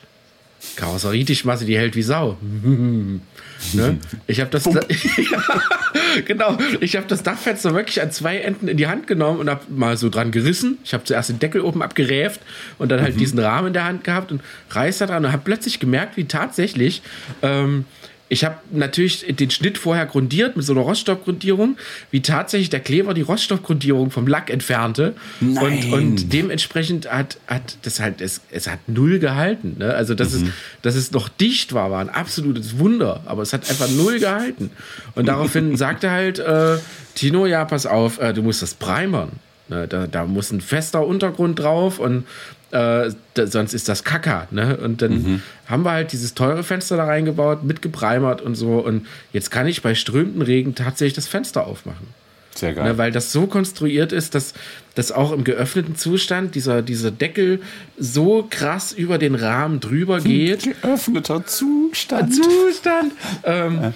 Karosserietischmasse, 0.75 1.65
die 1.65 1.77
hält 1.77 1.95
wie 1.95 2.01
Sau. 2.01 2.37
ne? 3.73 3.97
Ich 4.27 4.39
habe 4.39 4.49
das, 4.49 4.63
genau, 6.25 6.57
ich 6.79 6.95
habe 6.95 7.07
das 7.07 7.23
Dachfenster 7.23 7.73
wirklich 7.73 8.01
an 8.01 8.11
zwei 8.11 8.37
Enden 8.37 8.67
in 8.67 8.77
die 8.77 8.87
Hand 8.87 9.07
genommen 9.07 9.39
und 9.39 9.49
habe 9.49 9.61
mal 9.69 9.97
so 9.97 10.09
dran 10.09 10.31
gerissen. 10.31 10.77
Ich 10.83 10.93
habe 10.93 11.03
zuerst 11.03 11.29
den 11.29 11.39
Deckel 11.39 11.61
oben 11.61 11.81
abgeräft 11.81 12.41
und 12.77 12.89
dann 12.91 13.01
halt 13.01 13.15
mhm. 13.15 13.19
diesen 13.19 13.39
Rahmen 13.39 13.67
in 13.67 13.73
der 13.73 13.85
Hand 13.85 14.03
gehabt 14.03 14.31
und 14.31 14.41
reiß 14.69 14.99
da 14.99 15.07
dran 15.07 15.25
und 15.25 15.31
habe 15.31 15.41
plötzlich 15.43 15.79
gemerkt, 15.79 16.17
wie 16.17 16.25
tatsächlich 16.25 17.01
ähm, 17.41 17.85
ich 18.31 18.45
habe 18.45 18.55
natürlich 18.71 19.25
den 19.27 19.51
Schnitt 19.51 19.77
vorher 19.77 20.05
grundiert 20.05 20.55
mit 20.55 20.65
so 20.65 20.71
einer 20.71 20.83
Roststoffgrundierung, 20.83 21.75
wie 22.11 22.21
tatsächlich 22.21 22.69
der 22.69 22.79
Kleber 22.79 23.13
die 23.13 23.23
Roststoffgrundierung 23.23 24.09
vom 24.09 24.25
Lack 24.25 24.49
entfernte. 24.49 25.15
Und, 25.41 25.91
und, 25.91 26.31
dementsprechend 26.31 27.11
hat, 27.11 27.39
hat 27.47 27.77
das 27.81 27.99
halt, 27.99 28.21
es, 28.21 28.39
es 28.49 28.69
hat 28.69 28.79
null 28.87 29.19
gehalten. 29.19 29.75
Ne? 29.79 29.93
Also, 29.93 30.15
dass, 30.15 30.31
mhm. 30.31 30.45
es, 30.45 30.51
dass 30.81 30.95
es 30.95 31.11
noch 31.11 31.27
dicht 31.27 31.73
war, 31.73 31.91
war 31.91 31.99
ein 31.99 32.09
absolutes 32.09 32.79
Wunder. 32.79 33.19
Aber 33.25 33.41
es 33.41 33.51
hat 33.51 33.69
einfach 33.69 33.89
null 33.89 34.19
gehalten. 34.19 34.71
Und 35.13 35.25
daraufhin 35.25 35.75
sagte 35.75 36.09
halt 36.09 36.39
äh, 36.39 36.77
Tino, 37.15 37.45
ja, 37.45 37.65
pass 37.65 37.85
auf, 37.85 38.17
äh, 38.21 38.31
du 38.31 38.43
musst 38.43 38.61
das 38.61 38.75
primern. 38.75 39.33
Ne? 39.67 39.89
Da, 39.89 40.07
da 40.07 40.23
muss 40.23 40.51
ein 40.51 40.61
fester 40.61 41.05
Untergrund 41.05 41.59
drauf 41.59 41.99
und 41.99 42.23
äh, 42.71 43.11
da, 43.33 43.47
sonst 43.47 43.73
ist 43.73 43.89
das 43.89 44.03
Kacker. 44.03 44.47
Ne? 44.51 44.77
Und 44.77 45.01
dann 45.01 45.11
mhm. 45.11 45.41
haben 45.67 45.83
wir 45.83 45.91
halt 45.91 46.11
dieses 46.11 46.33
teure 46.33 46.63
Fenster 46.63 46.97
da 46.97 47.05
reingebaut, 47.05 47.63
mitgepreimert 47.63 48.41
und 48.41 48.55
so. 48.55 48.79
Und 48.79 49.07
jetzt 49.33 49.51
kann 49.51 49.67
ich 49.67 49.81
bei 49.81 49.95
strömenden 49.95 50.41
Regen 50.41 50.75
tatsächlich 50.75 51.13
das 51.13 51.27
Fenster 51.27 51.67
aufmachen. 51.67 52.07
Sehr 52.55 52.73
geil. 52.73 52.83
Ne, 52.83 52.97
weil 52.97 53.11
das 53.11 53.31
so 53.31 53.47
konstruiert 53.47 54.11
ist, 54.11 54.35
dass, 54.35 54.53
dass 54.95 55.11
auch 55.11 55.31
im 55.31 55.43
geöffneten 55.43 55.95
Zustand 55.95 56.55
dieser, 56.55 56.81
dieser 56.81 57.11
Deckel 57.11 57.61
so 57.97 58.45
krass 58.49 58.91
über 58.91 59.17
den 59.17 59.35
Rahmen 59.35 59.79
drüber 59.79 60.19
geht. 60.19 60.63
Geöffneter 60.81 61.45
Zustand. 61.45 62.33
Zustand. 62.33 63.13
Ähm, 63.43 63.93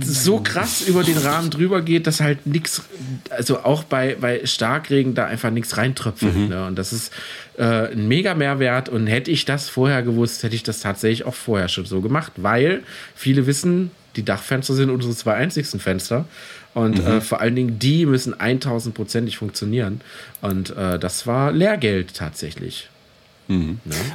so 0.00 0.40
krass 0.40 0.82
über 0.82 1.04
den 1.04 1.18
Rahmen 1.18 1.50
drüber 1.50 1.82
geht, 1.82 2.06
dass 2.06 2.20
halt 2.20 2.46
nichts, 2.46 2.82
also 3.30 3.60
auch 3.60 3.84
bei, 3.84 4.16
bei 4.20 4.44
Starkregen 4.44 5.14
da 5.14 5.26
einfach 5.26 5.50
nichts 5.50 5.76
reintröpfelt. 5.76 6.34
Mhm. 6.34 6.48
Ne? 6.48 6.66
Und 6.66 6.76
das 6.76 6.92
ist 6.92 7.12
äh, 7.56 7.92
ein 7.92 8.08
mega 8.08 8.34
Mehrwert. 8.34 8.88
Und 8.88 9.06
hätte 9.06 9.30
ich 9.30 9.44
das 9.44 9.68
vorher 9.68 10.02
gewusst, 10.02 10.42
hätte 10.42 10.56
ich 10.56 10.62
das 10.64 10.80
tatsächlich 10.80 11.24
auch 11.26 11.34
vorher 11.34 11.68
schon 11.68 11.84
so 11.84 12.00
gemacht, 12.00 12.32
weil 12.36 12.82
viele 13.14 13.46
wissen, 13.46 13.92
die 14.16 14.24
Dachfenster 14.24 14.74
sind 14.74 14.90
unsere 14.90 15.14
zwei 15.14 15.34
einzigsten 15.34 15.80
Fenster. 15.80 16.26
Und 16.74 16.98
Mhm. 17.00 17.06
äh, 17.06 17.20
vor 17.20 17.40
allen 17.40 17.54
Dingen 17.54 17.78
die 17.78 18.04
müssen 18.06 18.34
1000%ig 18.34 19.36
funktionieren. 19.38 20.00
Und 20.42 20.76
äh, 20.76 20.98
das 20.98 21.26
war 21.26 21.52
Lehrgeld 21.52 22.14
tatsächlich. 22.14 22.88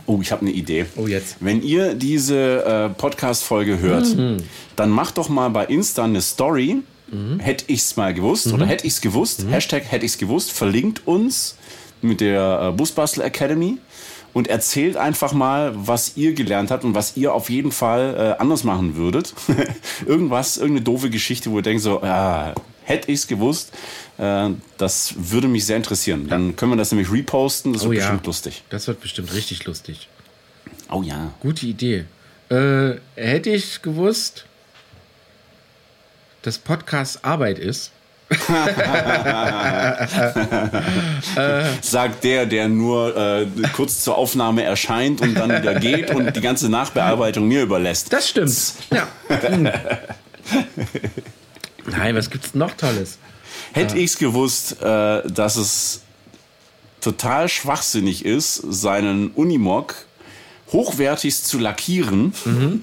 Oh, 0.08 0.20
ich 0.22 0.32
habe 0.32 0.42
eine 0.42 0.52
Idee. 0.52 0.86
Oh, 0.96 1.06
jetzt. 1.06 1.38
Wenn 1.40 1.62
ihr 1.62 1.94
diese 1.94 2.66
äh, 2.66 2.90
Podcast-Folge 2.90 3.80
hört, 3.80 4.08
dann 4.76 4.90
macht 4.90 5.20
doch 5.20 5.30
mal 5.30 5.50
bei 5.50 5.66
Insta 5.66 6.04
eine 6.06 6.22
Story. 6.22 6.78
Hätte 7.40 7.66
ich's 7.68 7.96
mal 7.96 8.14
gewusst 8.14 8.52
oder 8.54 8.66
hätte 8.68 8.86
ich's 8.88 9.02
gewusst. 9.02 9.46
Hashtag 9.50 9.84
hätte 9.92 10.06
ich's 10.06 10.18
gewusst. 10.18 10.52
Verlinkt 10.52 11.08
uns 11.08 11.56
mit 12.02 12.22
der 12.22 12.70
äh, 12.70 12.72
Busbastel 12.76 13.24
Academy 13.24 13.78
und 14.34 14.48
erzählt 14.48 14.96
einfach 14.98 15.34
mal, 15.34 15.74
was 15.76 16.16
ihr 16.18 16.34
gelernt 16.34 16.72
habt 16.72 16.84
und 16.84 16.94
was 16.96 17.18
ihr 17.18 17.34
auf 17.34 17.50
jeden 17.50 17.72
Fall 17.72 18.36
äh, 18.38 18.42
anders 18.42 18.64
machen 18.64 18.96
würdet. 18.96 19.34
Irgendwas, 20.06 20.58
irgendeine 20.58 20.84
doofe 20.84 21.10
Geschichte, 21.10 21.52
wo 21.52 21.58
ihr 21.58 21.64
denkt 21.64 21.82
so, 21.82 22.02
ah, 22.04 22.54
hätte 22.84 23.12
ich's 23.12 23.28
gewusst. 23.28 23.72
Äh, 24.18 24.50
das 24.78 25.14
würde 25.18 25.48
mich 25.48 25.66
sehr 25.66 25.78
interessieren. 25.78 26.28
Dann 26.28 26.56
können 26.56 26.72
wir 26.72 26.78
das 26.78 26.92
nämlich 26.92 27.12
reposten. 27.12 27.74
Das 27.74 27.84
wird 27.84 27.90
Oh 27.90 27.94
ja. 27.94 28.00
bestimmt 28.02 28.26
lustig. 28.28 28.64
Das 28.70 28.88
wird 28.88 29.00
bestimmt 29.02 29.34
richtig 29.34 29.66
lustig. 29.66 30.08
Oh 30.92 31.02
ja. 31.02 31.32
Gute 31.40 31.66
Idee. 31.66 32.06
Äh, 32.50 32.96
hätte 33.16 33.50
ich 33.52 33.82
gewusst, 33.82 34.46
dass 36.42 36.58
Podcast 36.58 37.24
Arbeit 37.26 37.60
ist. 37.60 37.92
Sagt 41.82 42.24
der, 42.24 42.46
der 42.46 42.68
nur 42.68 43.18
äh, 43.18 43.48
kurz 43.76 44.04
zur 44.04 44.18
Aufnahme 44.18 44.64
erscheint 44.64 45.22
und 45.22 45.34
dann 45.34 45.50
wieder 45.50 45.76
geht 45.76 46.14
und 46.14 46.36
die 46.36 46.42
ganze 46.42 46.70
Nachbearbeitung 46.70 47.48
mir 47.48 47.64
überlässt. 47.64 48.14
Das 48.14 48.30
stimmt. 48.30 48.74
Ja. 48.92 49.08
Hm. 49.30 49.72
Nein, 51.88 52.16
was 52.16 52.30
gibt's 52.30 52.54
noch 52.54 52.74
Tolles? 52.74 53.18
Hätte 53.74 53.98
ich's 53.98 54.18
gewusst, 54.18 54.82
äh, 54.82 55.28
dass 55.28 55.56
es 55.56 56.02
total 57.02 57.50
schwachsinnig 57.50 58.26
ist, 58.26 58.56
seinen 58.56 59.32
Unimog 59.32 59.96
hochwertigst 60.72 61.48
zu 61.48 61.58
lackieren 61.60 62.34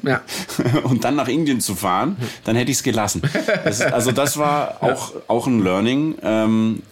Ja. 0.03 0.21
und 0.85 1.05
dann 1.05 1.17
nach 1.17 1.29
Indien 1.29 1.61
zu 1.61 1.75
fahren, 1.75 2.17
dann 2.45 2.57
hätte 2.57 2.71
ich 2.71 2.79
es 2.79 2.83
gelassen. 2.83 3.23
Das, 3.65 3.81
also 3.81 4.13
das 4.13 4.37
war 4.37 4.79
auch, 4.83 5.13
auch 5.29 5.47
ein 5.47 5.63
Learning, 5.63 6.17
ähm, 6.23 6.83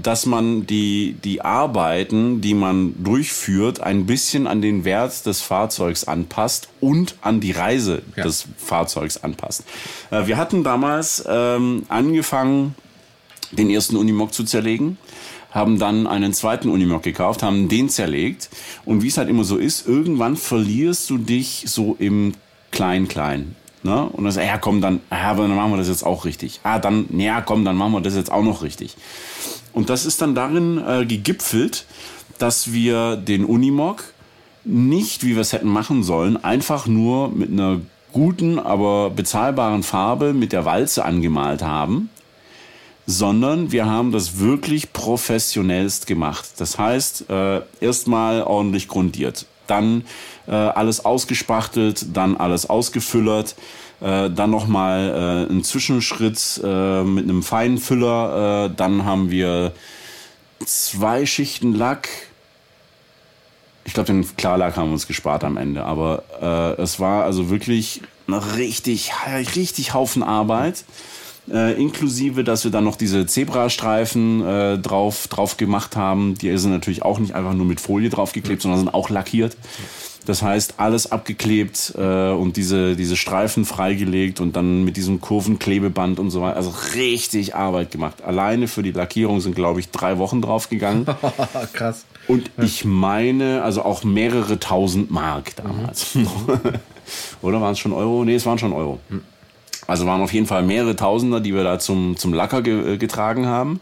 dass 0.00 0.26
man 0.26 0.64
die, 0.66 1.16
die 1.24 1.40
Arbeiten, 1.42 2.40
die 2.40 2.54
man 2.54 2.94
durchführt, 3.02 3.80
ein 3.80 4.06
bisschen 4.06 4.46
an 4.46 4.62
den 4.62 4.84
Wert 4.84 5.26
des 5.26 5.40
Fahrzeugs 5.40 6.04
anpasst 6.04 6.68
und 6.80 7.16
an 7.20 7.40
die 7.40 7.50
Reise 7.50 8.02
Ja. 8.14 8.22
des 8.22 8.44
Fahrzeugs 8.58 9.16
anpasst. 9.24 9.64
Äh, 10.10 10.26
wir 10.28 10.36
hatten 10.36 10.62
damals 10.62 11.24
ähm, 11.28 11.84
angefangen, 11.88 12.76
den 13.50 13.70
ersten 13.70 13.96
Unimog 13.96 14.32
zu 14.34 14.44
zerlegen, 14.44 14.98
haben 15.50 15.78
dann 15.78 16.06
einen 16.06 16.32
zweiten 16.32 16.68
Unimog 16.68 17.02
gekauft, 17.02 17.42
haben 17.42 17.68
den 17.68 17.88
zerlegt 17.88 18.50
und 18.84 19.02
wie 19.02 19.08
es 19.08 19.18
halt 19.18 19.28
immer 19.28 19.44
so 19.44 19.56
ist, 19.56 19.86
irgendwann 19.86 20.36
verlierst 20.36 21.08
du 21.10 21.18
dich 21.18 21.64
so 21.66 21.96
im 21.98 22.34
Klein-Klein. 22.70 23.56
Ne? 23.82 24.04
Und 24.04 24.24
dann 24.24 24.32
sagst 24.32 24.48
ja 24.48 24.58
komm, 24.58 24.80
dann, 24.80 25.00
ja, 25.10 25.30
aber 25.30 25.46
dann 25.46 25.56
machen 25.56 25.70
wir 25.72 25.78
das 25.78 25.88
jetzt 25.88 26.04
auch 26.04 26.24
richtig. 26.24 26.60
Ah, 26.64 26.78
dann, 26.78 27.06
ja 27.18 27.40
komm, 27.40 27.64
dann 27.64 27.76
machen 27.76 27.92
wir 27.92 28.00
das 28.00 28.16
jetzt 28.16 28.30
auch 28.32 28.42
noch 28.42 28.62
richtig. 28.62 28.96
Und 29.72 29.90
das 29.90 30.04
ist 30.04 30.20
dann 30.20 30.34
darin 30.34 30.82
äh, 30.86 31.06
gegipfelt, 31.06 31.86
dass 32.38 32.72
wir 32.72 33.16
den 33.16 33.44
Unimog 33.44 34.04
nicht, 34.64 35.24
wie 35.24 35.34
wir 35.34 35.40
es 35.40 35.52
hätten 35.52 35.68
machen 35.68 36.02
sollen, 36.02 36.42
einfach 36.42 36.86
nur 36.86 37.30
mit 37.30 37.50
einer 37.50 37.80
guten, 38.12 38.58
aber 38.58 39.10
bezahlbaren 39.10 39.82
Farbe 39.82 40.32
mit 40.32 40.52
der 40.52 40.64
Walze 40.64 41.04
angemalt 41.04 41.62
haben, 41.62 42.10
sondern 43.10 43.72
wir 43.72 43.86
haben 43.86 44.12
das 44.12 44.38
wirklich 44.38 44.92
professionellst 44.92 46.06
gemacht. 46.06 46.46
Das 46.58 46.78
heißt, 46.78 47.30
äh, 47.30 47.62
erstmal 47.80 48.42
ordentlich 48.42 48.86
grundiert, 48.86 49.46
dann 49.66 50.04
äh, 50.46 50.52
alles 50.52 51.06
ausgespachtelt, 51.06 52.14
dann 52.14 52.36
alles 52.36 52.68
ausgefüllert, 52.68 53.56
äh, 54.02 54.28
dann 54.28 54.50
nochmal 54.50 55.46
äh, 55.48 55.50
einen 55.50 55.64
Zwischenschritt 55.64 56.60
äh, 56.62 57.02
mit 57.02 57.24
einem 57.24 57.42
feinen 57.42 57.78
Füller, 57.78 58.66
äh, 58.66 58.74
dann 58.76 59.06
haben 59.06 59.30
wir 59.30 59.72
zwei 60.66 61.24
Schichten 61.24 61.74
Lack. 61.74 62.10
Ich 63.86 63.94
glaube, 63.94 64.08
den 64.08 64.36
Klarlack 64.36 64.76
haben 64.76 64.90
wir 64.90 64.92
uns 64.92 65.06
gespart 65.06 65.44
am 65.44 65.56
Ende, 65.56 65.82
aber 65.82 66.24
äh, 66.42 66.82
es 66.82 67.00
war 67.00 67.24
also 67.24 67.48
wirklich 67.48 68.02
richtig, 68.28 69.12
richtig 69.56 69.94
Haufen 69.94 70.22
Arbeit. 70.22 70.84
Äh, 71.50 71.80
inklusive, 71.80 72.44
dass 72.44 72.64
wir 72.64 72.70
dann 72.70 72.84
noch 72.84 72.96
diese 72.96 73.26
Zebrastreifen 73.26 74.46
äh, 74.46 74.78
drauf, 74.78 75.28
drauf 75.28 75.56
gemacht 75.56 75.96
haben. 75.96 76.34
Die 76.34 76.56
sind 76.58 76.72
natürlich 76.72 77.02
auch 77.02 77.18
nicht 77.18 77.34
einfach 77.34 77.54
nur 77.54 77.66
mit 77.66 77.80
Folie 77.80 78.10
draufgeklebt, 78.10 78.62
sondern 78.62 78.80
sind 78.80 78.94
auch 78.94 79.08
lackiert. 79.08 79.56
Das 80.26 80.42
heißt, 80.42 80.74
alles 80.76 81.10
abgeklebt 81.10 81.94
äh, 81.96 82.30
und 82.32 82.58
diese, 82.58 82.96
diese 82.96 83.16
Streifen 83.16 83.64
freigelegt 83.64 84.40
und 84.40 84.56
dann 84.56 84.84
mit 84.84 84.98
diesem 84.98 85.22
Kurvenklebeband 85.22 86.20
und 86.20 86.28
so 86.28 86.42
weiter. 86.42 86.56
Also 86.56 86.74
richtig 86.94 87.54
Arbeit 87.54 87.92
gemacht. 87.92 88.22
Alleine 88.22 88.68
für 88.68 88.82
die 88.82 88.92
Lackierung 88.92 89.40
sind, 89.40 89.54
glaube 89.54 89.80
ich, 89.80 89.90
drei 89.90 90.18
Wochen 90.18 90.42
draufgegangen. 90.42 91.06
Krass. 91.72 92.04
Und 92.26 92.50
ich 92.58 92.84
meine, 92.84 93.62
also 93.62 93.82
auch 93.82 94.04
mehrere 94.04 94.58
tausend 94.58 95.10
Mark 95.10 95.56
damals. 95.56 96.18
Oder 97.40 97.62
waren 97.62 97.72
es 97.72 97.78
schon 97.78 97.94
Euro? 97.94 98.22
Nee, 98.22 98.34
es 98.34 98.44
waren 98.44 98.58
schon 98.58 98.74
Euro. 98.74 99.00
Also 99.88 100.04
waren 100.04 100.20
auf 100.20 100.34
jeden 100.34 100.46
Fall 100.46 100.62
mehrere 100.62 100.96
Tausender, 100.96 101.40
die 101.40 101.54
wir 101.54 101.64
da 101.64 101.78
zum, 101.78 102.18
zum 102.18 102.34
Lacker 102.34 102.60
ge 102.60 102.94
äh, 102.94 102.96
getragen 102.98 103.46
haben. 103.46 103.80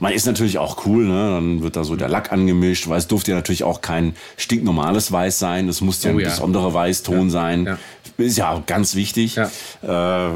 Man 0.00 0.12
ist 0.12 0.26
natürlich 0.26 0.58
auch 0.58 0.84
cool, 0.84 1.06
ne? 1.06 1.30
Dann 1.30 1.62
wird 1.62 1.76
da 1.76 1.82
so 1.82 1.96
der 1.96 2.10
Lack 2.10 2.30
angemischt, 2.30 2.88
weil 2.88 2.98
es 2.98 3.08
durfte 3.08 3.30
ja 3.30 3.38
natürlich 3.38 3.64
auch 3.64 3.80
kein 3.80 4.14
stinknormales 4.36 5.10
Weiß 5.12 5.38
sein. 5.38 5.70
Es 5.70 5.80
musste 5.80 6.08
ja 6.08 6.14
Oh 6.14 6.18
ein 6.18 6.20
ja. 6.20 6.28
besonderer 6.28 6.74
Weißton 6.74 7.30
sein. 7.30 7.64
Ja. 7.64 7.78
Ist 8.18 8.36
ja 8.36 8.50
auch 8.50 8.66
ganz 8.66 8.94
wichtig. 8.96 9.36
Ja. 9.82 10.28
Äh, 10.28 10.32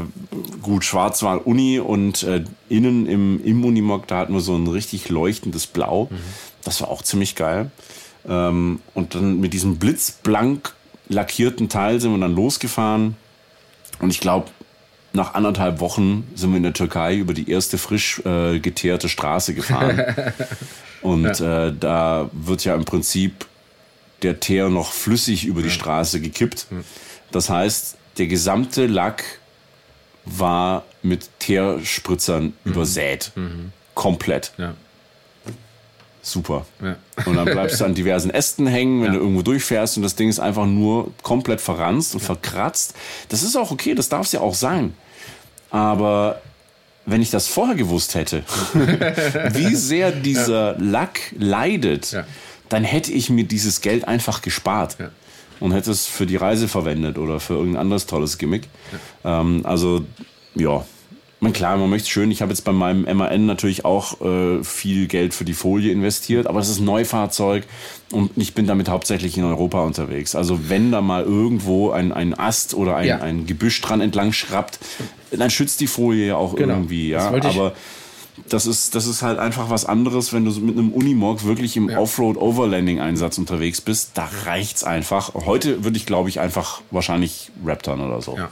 gut, 0.63 0.83
schwarz 0.85 1.21
war 1.21 1.45
Uni 1.45 1.79
und 1.79 2.23
äh, 2.23 2.43
innen 2.67 3.05
im, 3.05 3.45
im 3.45 3.63
Unimog, 3.63 4.07
da 4.07 4.17
hatten 4.17 4.33
wir 4.33 4.41
so 4.41 4.55
ein 4.55 4.65
richtig 4.65 5.09
leuchtendes 5.09 5.67
Blau. 5.67 6.09
Das 6.63 6.81
war 6.81 6.89
auch 6.89 7.03
ziemlich 7.03 7.35
geil. 7.35 7.69
Ähm, 8.27 8.79
und 8.95 9.13
dann 9.13 9.39
mit 9.39 9.53
diesem 9.53 9.77
blitzblank 9.77 10.73
lackierten 11.09 11.69
Teil 11.69 12.01
sind 12.01 12.11
wir 12.11 12.19
dann 12.19 12.35
losgefahren. 12.35 13.15
Und 13.99 14.09
ich 14.09 14.19
glaube, 14.19 14.47
nach 15.13 15.33
anderthalb 15.33 15.79
Wochen 15.79 16.27
sind 16.35 16.51
wir 16.51 16.57
in 16.57 16.63
der 16.63 16.73
Türkei 16.73 17.15
über 17.15 17.33
die 17.33 17.49
erste 17.49 17.77
frisch 17.77 18.21
äh, 18.25 18.59
geteerte 18.59 19.09
Straße 19.09 19.53
gefahren. 19.53 20.01
Und 21.01 21.39
äh, 21.39 21.73
da 21.77 22.29
wird 22.31 22.63
ja 22.63 22.75
im 22.75 22.85
Prinzip 22.85 23.45
der 24.21 24.39
Teer 24.39 24.69
noch 24.69 24.91
flüssig 24.91 25.45
über 25.45 25.61
die 25.61 25.71
Straße 25.71 26.21
gekippt. 26.21 26.67
Das 27.31 27.49
heißt, 27.49 27.97
der 28.17 28.27
gesamte 28.27 28.85
Lack 28.85 29.23
war 30.25 30.83
mit 31.01 31.29
Teerspritzern 31.39 32.53
übersät. 32.63 33.31
Komplett. 33.95 34.53
Ja. 34.57 34.75
Super. 36.23 36.65
Ja. 36.83 36.95
Und 37.25 37.35
dann 37.35 37.45
bleibst 37.45 37.79
du 37.81 37.85
an 37.85 37.95
diversen 37.95 38.29
Ästen 38.29 38.67
hängen, 38.67 39.01
wenn 39.01 39.07
Ja. 39.13 39.13
du 39.13 39.19
irgendwo 39.23 39.41
durchfährst 39.41 39.97
und 39.97 40.03
das 40.03 40.15
Ding 40.15 40.29
ist 40.29 40.39
einfach 40.39 40.67
nur 40.67 41.11
komplett 41.23 41.59
verranzt 41.61 42.13
und 42.13 42.19
verkratzt. 42.21 42.93
Das 43.29 43.41
ist 43.43 43.55
auch 43.55 43.71
okay, 43.71 43.95
das 43.95 44.07
darf 44.09 44.27
es 44.27 44.31
ja 44.31 44.39
auch 44.41 44.53
sein. 44.53 44.93
Aber 45.71 46.41
wenn 47.05 47.21
ich 47.21 47.31
das 47.31 47.47
vorher 47.47 47.75
gewusst 47.75 48.13
hätte, 48.15 48.43
wie 49.53 49.75
sehr 49.75 50.11
dieser 50.11 50.77
Lack 50.77 51.19
leidet, 51.37 52.11
Ja. 52.11 52.25
dann 52.69 52.83
hätte 52.83 53.11
ich 53.11 53.29
mir 53.29 53.45
dieses 53.45 53.81
Geld 53.81 54.07
einfach 54.07 54.41
gespart. 54.41 54.97
Ja. 54.99 55.09
Und 55.59 55.73
hätte 55.73 55.91
es 55.91 56.07
für 56.07 56.25
die 56.25 56.37
Reise 56.37 56.67
verwendet 56.67 57.17
oder 57.19 57.39
für 57.39 57.53
irgendein 57.53 57.81
anderes 57.81 58.05
tolles 58.07 58.37
Gimmick. 58.39 58.67
Ähm, 59.23 59.61
also, 59.63 60.03
ja. 60.55 60.83
Man, 61.43 61.53
klar, 61.53 61.75
man 61.77 61.89
möchte 61.89 62.07
schön. 62.07 62.29
Ich 62.29 62.43
habe 62.43 62.51
jetzt 62.51 62.61
bei 62.61 62.71
meinem 62.71 63.01
MAN 63.17 63.47
natürlich 63.47 63.83
auch 63.83 64.21
äh, 64.21 64.63
viel 64.63 65.07
Geld 65.07 65.33
für 65.33 65.43
die 65.43 65.55
Folie 65.55 65.91
investiert, 65.91 66.45
aber 66.45 66.59
es 66.59 66.69
ist 66.69 66.79
ein 66.79 66.85
Neufahrzeug 66.85 67.63
und 68.11 68.29
ich 68.35 68.53
bin 68.53 68.67
damit 68.67 68.89
hauptsächlich 68.89 69.39
in 69.39 69.43
Europa 69.43 69.81
unterwegs. 69.81 70.35
Also 70.35 70.69
wenn 70.69 70.91
da 70.91 71.01
mal 71.01 71.23
irgendwo 71.23 71.89
ein, 71.89 72.11
ein 72.11 72.37
Ast 72.37 72.75
oder 72.75 72.95
ein, 72.95 73.07
Ja. 73.07 73.21
ein 73.21 73.47
Gebüsch 73.47 73.81
dran 73.81 74.01
entlang 74.01 74.33
schrappt, 74.33 74.77
dann 75.31 75.49
schützt 75.49 75.81
die 75.81 75.87
Folie 75.87 76.27
ja 76.27 76.35
auch 76.35 76.55
Genau. 76.55 76.75
irgendwie. 76.75 77.09
Ja? 77.09 77.29
Aber 77.29 77.73
das 78.49 78.65
ist, 78.65 78.95
das 78.95 79.07
ist 79.07 79.21
halt 79.21 79.39
einfach 79.39 79.69
was 79.69 79.85
anderes, 79.85 80.33
wenn 80.33 80.45
du 80.45 80.51
mit 80.59 80.77
einem 80.77 80.91
Unimog 80.91 81.45
wirklich 81.45 81.77
im 81.77 81.89
ja. 81.89 81.99
Offroad-Overlanding-Einsatz 81.99 83.37
unterwegs 83.37 83.81
bist. 83.81 84.11
Da 84.15 84.29
reicht's 84.45 84.83
einfach. 84.83 85.33
Heute 85.33 85.83
würde 85.83 85.97
ich, 85.97 86.05
glaube 86.05 86.29
ich, 86.29 86.39
einfach 86.39 86.81
wahrscheinlich 86.91 87.51
Raptern 87.63 87.99
oder 87.99 88.21
so. 88.21 88.37
Ja. 88.37 88.49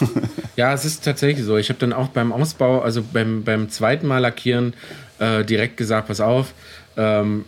ja, 0.56 0.72
es 0.72 0.84
ist 0.84 1.04
tatsächlich 1.04 1.44
so. 1.44 1.56
Ich 1.56 1.68
habe 1.68 1.78
dann 1.78 1.92
auch 1.92 2.08
beim 2.08 2.32
Ausbau, 2.32 2.80
also 2.80 3.02
beim, 3.02 3.42
beim 3.44 3.70
zweiten 3.70 4.06
Mal 4.06 4.18
lackieren, 4.18 4.74
äh, 5.18 5.44
direkt 5.44 5.76
gesagt, 5.76 6.08
pass 6.08 6.20
auf, 6.20 6.52
ähm, 6.96 7.44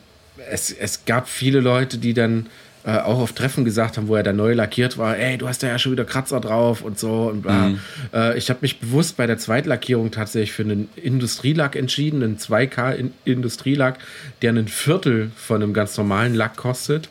es, 0.51 0.71
es 0.71 1.05
gab 1.05 1.29
viele 1.29 1.61
Leute, 1.61 1.99
die 1.99 2.15
dann 2.15 2.47
äh, 2.87 2.99
auch 2.99 3.19
auf 3.19 3.33
Treffen 3.33 3.65
gesagt 3.65 3.97
haben, 3.97 4.09
wo 4.09 4.17
er 4.17 4.23
da 4.23 4.33
neu 4.33 4.53
lackiert 4.53 4.99
war, 4.99 5.17
ey, 5.17 5.39
du 5.39 5.49
hast 5.49 5.63
da 5.63 5.69
ja 5.69 5.79
schon 5.79 5.93
wieder 5.93 6.05
Kratzer 6.05 6.41
drauf 6.41 6.83
und 6.83 6.99
so 6.99 7.31
und 7.31 7.43
bla. 7.43 7.69
Mhm. 7.69 7.79
Äh, 8.13 8.37
ich 8.37 8.51
habe 8.51 8.59
mich 8.63 8.79
bewusst 8.79 9.17
bei 9.17 9.27
der 9.27 9.39
Zweitlackierung 9.39 10.11
tatsächlich 10.11 10.53
für 10.53 10.65
einen 10.65 10.89
Industrielack 10.97 11.77
entschieden, 11.77 12.23
einen 12.23 12.37
2K 12.37 13.11
Industrielack, 13.25 13.99
der 14.43 14.53
ein 14.53 14.69
Viertel 14.69 15.31
von 15.35 15.63
einem 15.63 15.73
ganz 15.73 15.97
normalen 15.97 16.35
Lack 16.35 16.57
kostet. 16.57 17.09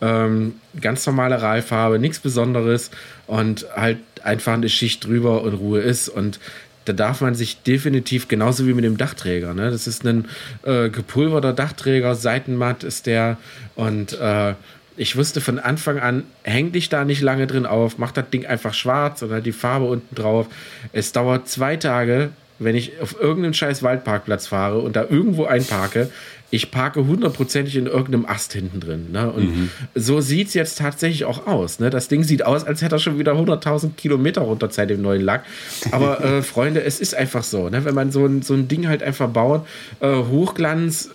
Ähm, 0.00 0.54
ganz 0.80 1.06
normale 1.06 1.40
Ralfarbe, 1.40 2.00
nichts 2.00 2.18
Besonderes 2.18 2.90
und 3.28 3.66
halt 3.76 3.98
einfach 4.24 4.54
eine 4.54 4.68
Schicht 4.68 5.04
drüber 5.04 5.42
und 5.42 5.54
Ruhe 5.54 5.80
ist 5.80 6.08
und 6.08 6.40
da 6.84 6.92
darf 6.92 7.20
man 7.20 7.34
sich 7.34 7.62
definitiv, 7.62 8.28
genauso 8.28 8.66
wie 8.66 8.74
mit 8.74 8.84
dem 8.84 8.96
Dachträger, 8.96 9.54
ne? 9.54 9.70
das 9.70 9.86
ist 9.86 10.04
ein 10.04 10.26
äh, 10.64 10.90
gepulverter 10.90 11.52
Dachträger, 11.52 12.14
seitenmatt 12.14 12.84
ist 12.84 13.06
der 13.06 13.38
und 13.76 14.12
äh, 14.20 14.54
ich 14.96 15.16
wusste 15.16 15.40
von 15.40 15.58
Anfang 15.58 15.98
an, 15.98 16.24
häng 16.42 16.72
dich 16.72 16.88
da 16.88 17.04
nicht 17.04 17.20
lange 17.20 17.46
drin 17.46 17.66
auf, 17.66 17.98
mach 17.98 18.12
das 18.12 18.30
Ding 18.30 18.46
einfach 18.46 18.74
schwarz 18.74 19.22
oder 19.22 19.40
die 19.40 19.52
Farbe 19.52 19.86
unten 19.86 20.14
drauf. 20.14 20.46
Es 20.92 21.12
dauert 21.12 21.48
zwei 21.48 21.76
Tage, 21.76 22.30
wenn 22.58 22.76
ich 22.76 23.00
auf 23.00 23.20
irgendeinen 23.20 23.54
scheiß 23.54 23.82
Waldparkplatz 23.82 24.46
fahre 24.46 24.78
und 24.78 24.94
da 24.96 25.04
irgendwo 25.08 25.44
einparke, 25.44 26.10
ich 26.50 26.70
parke 26.70 27.04
hundertprozentig 27.04 27.74
in 27.74 27.86
irgendeinem 27.86 28.26
Ast 28.26 28.52
hinten 28.52 28.78
drin. 28.78 29.10
Ne? 29.10 29.28
Und 29.28 29.44
mhm. 29.44 29.70
so 29.96 30.20
sieht 30.20 30.48
es 30.48 30.54
jetzt 30.54 30.78
tatsächlich 30.78 31.24
auch 31.24 31.48
aus. 31.48 31.80
Ne? 31.80 31.90
Das 31.90 32.06
Ding 32.06 32.22
sieht 32.22 32.46
aus, 32.46 32.62
als 32.62 32.80
hätte 32.80 32.94
er 32.94 32.98
schon 33.00 33.18
wieder 33.18 33.32
100.000 33.32 33.94
Kilometer 33.96 34.42
runter 34.42 34.68
seit 34.70 34.88
dem 34.88 35.02
neuen 35.02 35.22
Lack. 35.22 35.44
Aber 35.90 36.24
äh, 36.24 36.42
Freunde, 36.42 36.84
es 36.84 37.00
ist 37.00 37.16
einfach 37.16 37.42
so. 37.42 37.68
Ne? 37.70 37.84
Wenn 37.84 37.94
man 37.96 38.12
so 38.12 38.24
ein, 38.24 38.42
so 38.42 38.54
ein 38.54 38.68
Ding 38.68 38.86
halt 38.86 39.02
einfach 39.02 39.28
baut, 39.30 39.66
äh, 39.98 40.14
Hochglanz, 40.14 41.10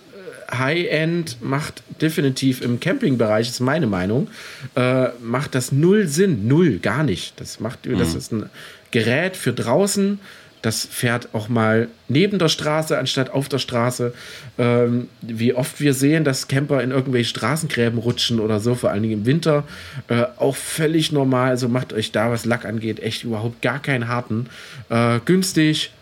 High-End 0.52 1.38
macht 1.40 1.82
definitiv 2.00 2.60
im 2.62 2.80
Campingbereich, 2.80 3.48
ist 3.48 3.60
meine 3.60 3.86
Meinung, 3.86 4.28
äh, 4.74 5.08
macht 5.22 5.54
das 5.54 5.72
null 5.72 6.06
Sinn. 6.06 6.48
Null, 6.48 6.78
gar 6.78 7.02
nicht. 7.02 7.40
Das 7.40 7.60
macht, 7.60 7.86
mhm. 7.86 7.98
das 7.98 8.14
ist 8.14 8.32
ein 8.32 8.50
Gerät 8.90 9.36
für 9.36 9.52
draußen. 9.52 10.18
Das 10.62 10.84
fährt 10.84 11.30
auch 11.32 11.48
mal 11.48 11.88
neben 12.08 12.38
der 12.38 12.50
Straße 12.50 12.98
anstatt 12.98 13.30
auf 13.30 13.48
der 13.48 13.58
Straße. 13.58 14.12
Ähm, 14.58 15.08
wie 15.22 15.54
oft 15.54 15.80
wir 15.80 15.94
sehen, 15.94 16.22
dass 16.22 16.48
Camper 16.48 16.82
in 16.82 16.90
irgendwelche 16.90 17.30
Straßengräben 17.30 17.98
rutschen 17.98 18.40
oder 18.40 18.60
so, 18.60 18.74
vor 18.74 18.90
allen 18.90 19.02
Dingen 19.02 19.20
im 19.20 19.26
Winter. 19.26 19.64
Äh, 20.08 20.24
auch 20.36 20.56
völlig 20.56 21.12
normal. 21.12 21.50
Also 21.50 21.68
macht 21.68 21.94
euch 21.94 22.12
da, 22.12 22.30
was 22.30 22.44
Lack 22.44 22.66
angeht, 22.66 23.00
echt 23.00 23.24
überhaupt 23.24 23.62
gar 23.62 23.80
keinen 23.80 24.06
harten. 24.06 24.48
Äh, 24.90 25.20
günstig, 25.24 25.92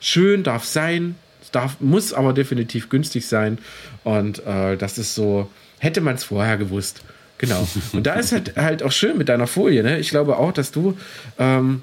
schön 0.00 0.44
darf 0.44 0.64
sein 0.64 1.16
darf, 1.54 1.80
muss 1.80 2.12
aber 2.12 2.32
definitiv 2.32 2.88
günstig 2.88 3.26
sein. 3.26 3.58
Und 4.02 4.44
äh, 4.46 4.76
das 4.76 4.98
ist 4.98 5.14
so, 5.14 5.50
hätte 5.78 6.00
man 6.00 6.14
es 6.14 6.24
vorher 6.24 6.56
gewusst. 6.56 7.02
Genau. 7.38 7.66
Und 7.92 8.06
da 8.06 8.14
ist 8.14 8.32
halt, 8.32 8.56
halt 8.56 8.82
auch 8.82 8.92
schön 8.92 9.18
mit 9.18 9.28
deiner 9.28 9.46
Folie. 9.46 9.82
Ne? 9.82 9.98
Ich 9.98 10.10
glaube 10.10 10.36
auch, 10.36 10.52
dass 10.52 10.70
du, 10.70 10.96
ähm, 11.38 11.82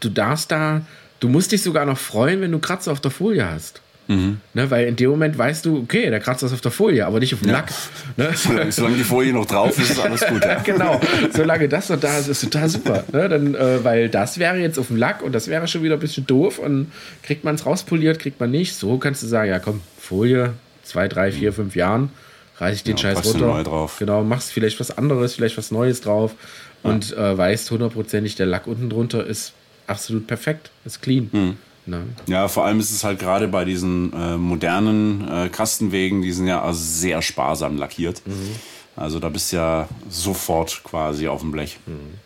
du 0.00 0.08
darfst 0.08 0.50
da, 0.50 0.82
du 1.20 1.28
musst 1.28 1.52
dich 1.52 1.62
sogar 1.62 1.84
noch 1.84 1.98
freuen, 1.98 2.40
wenn 2.40 2.52
du 2.52 2.58
Kratzer 2.58 2.92
auf 2.92 3.00
der 3.00 3.10
Folie 3.10 3.48
hast. 3.48 3.82
Mhm. 4.10 4.40
Ne, 4.54 4.68
weil 4.72 4.88
in 4.88 4.96
dem 4.96 5.08
Moment 5.08 5.38
weißt 5.38 5.64
du, 5.64 5.78
okay, 5.78 6.10
der 6.10 6.18
Kratzer 6.18 6.46
ist 6.46 6.52
auf 6.52 6.60
der 6.60 6.72
Folie, 6.72 7.06
aber 7.06 7.20
nicht 7.20 7.32
auf 7.32 7.40
dem 7.40 7.50
ja. 7.50 7.58
Lack. 7.58 7.70
Ne? 8.16 8.30
Solange, 8.34 8.72
solange, 8.72 8.96
die 8.96 9.04
Folie 9.04 9.32
noch 9.32 9.46
drauf 9.46 9.78
ist, 9.78 9.90
ist 9.90 10.00
alles 10.00 10.26
gut. 10.26 10.44
Ja. 10.44 10.56
genau, 10.64 11.00
solange 11.32 11.68
das 11.68 11.90
noch 11.90 12.00
da 12.00 12.18
ist, 12.18 12.26
ist 12.26 12.40
total 12.40 12.68
super. 12.68 13.04
Ne? 13.12 13.28
Dann, 13.28 13.54
äh, 13.54 13.84
weil 13.84 14.08
das 14.08 14.38
wäre 14.40 14.58
jetzt 14.58 14.80
auf 14.80 14.88
dem 14.88 14.96
Lack 14.96 15.22
und 15.22 15.32
das 15.32 15.46
wäre 15.46 15.68
schon 15.68 15.84
wieder 15.84 15.94
ein 15.94 16.00
bisschen 16.00 16.26
doof 16.26 16.58
und 16.58 16.90
kriegt 17.22 17.44
man 17.44 17.54
es 17.54 17.64
rauspoliert, 17.64 18.18
kriegt 18.18 18.40
man 18.40 18.50
nicht. 18.50 18.74
So 18.74 18.98
kannst 18.98 19.22
du 19.22 19.28
sagen, 19.28 19.48
ja 19.48 19.60
komm, 19.60 19.80
Folie, 19.96 20.54
zwei, 20.82 21.06
drei, 21.06 21.30
vier, 21.30 21.52
fünf 21.52 21.76
Jahren, 21.76 22.10
reiß 22.58 22.78
ich 22.78 22.82
den 22.82 22.96
ja, 22.96 23.14
Scheiß 23.14 23.24
runter. 23.24 23.46
Neu 23.46 23.62
drauf. 23.62 23.96
Genau, 24.00 24.24
machst 24.24 24.50
vielleicht 24.50 24.80
was 24.80 24.90
anderes, 24.90 25.36
vielleicht 25.36 25.56
was 25.56 25.70
Neues 25.70 26.00
drauf 26.00 26.34
und 26.82 27.16
äh, 27.16 27.38
weißt 27.38 27.70
hundertprozentig, 27.70 28.34
der 28.34 28.46
Lack 28.46 28.66
unten 28.66 28.90
drunter 28.90 29.24
ist 29.24 29.52
absolut 29.86 30.26
perfekt, 30.26 30.72
ist 30.84 31.00
clean. 31.00 31.30
Mhm. 31.30 31.56
Ne? 31.90 32.04
Ja, 32.26 32.48
vor 32.48 32.64
allem 32.64 32.80
ist 32.80 32.90
es 32.90 33.04
halt 33.04 33.18
gerade 33.18 33.48
bei 33.48 33.64
diesen 33.64 34.12
äh, 34.12 34.36
modernen 34.36 35.28
äh, 35.28 35.48
Kastenwegen, 35.48 36.22
die 36.22 36.32
sind 36.32 36.46
ja 36.46 36.72
sehr 36.72 37.20
sparsam 37.20 37.76
lackiert. 37.76 38.22
Mhm. 38.26 38.54
Also 38.96 39.18
da 39.18 39.28
bist 39.28 39.52
du 39.52 39.56
ja 39.56 39.88
sofort 40.08 40.82
quasi 40.84 41.28
auf 41.28 41.40
dem 41.40 41.52
Blech. 41.52 41.78
Mhm. 41.86 42.18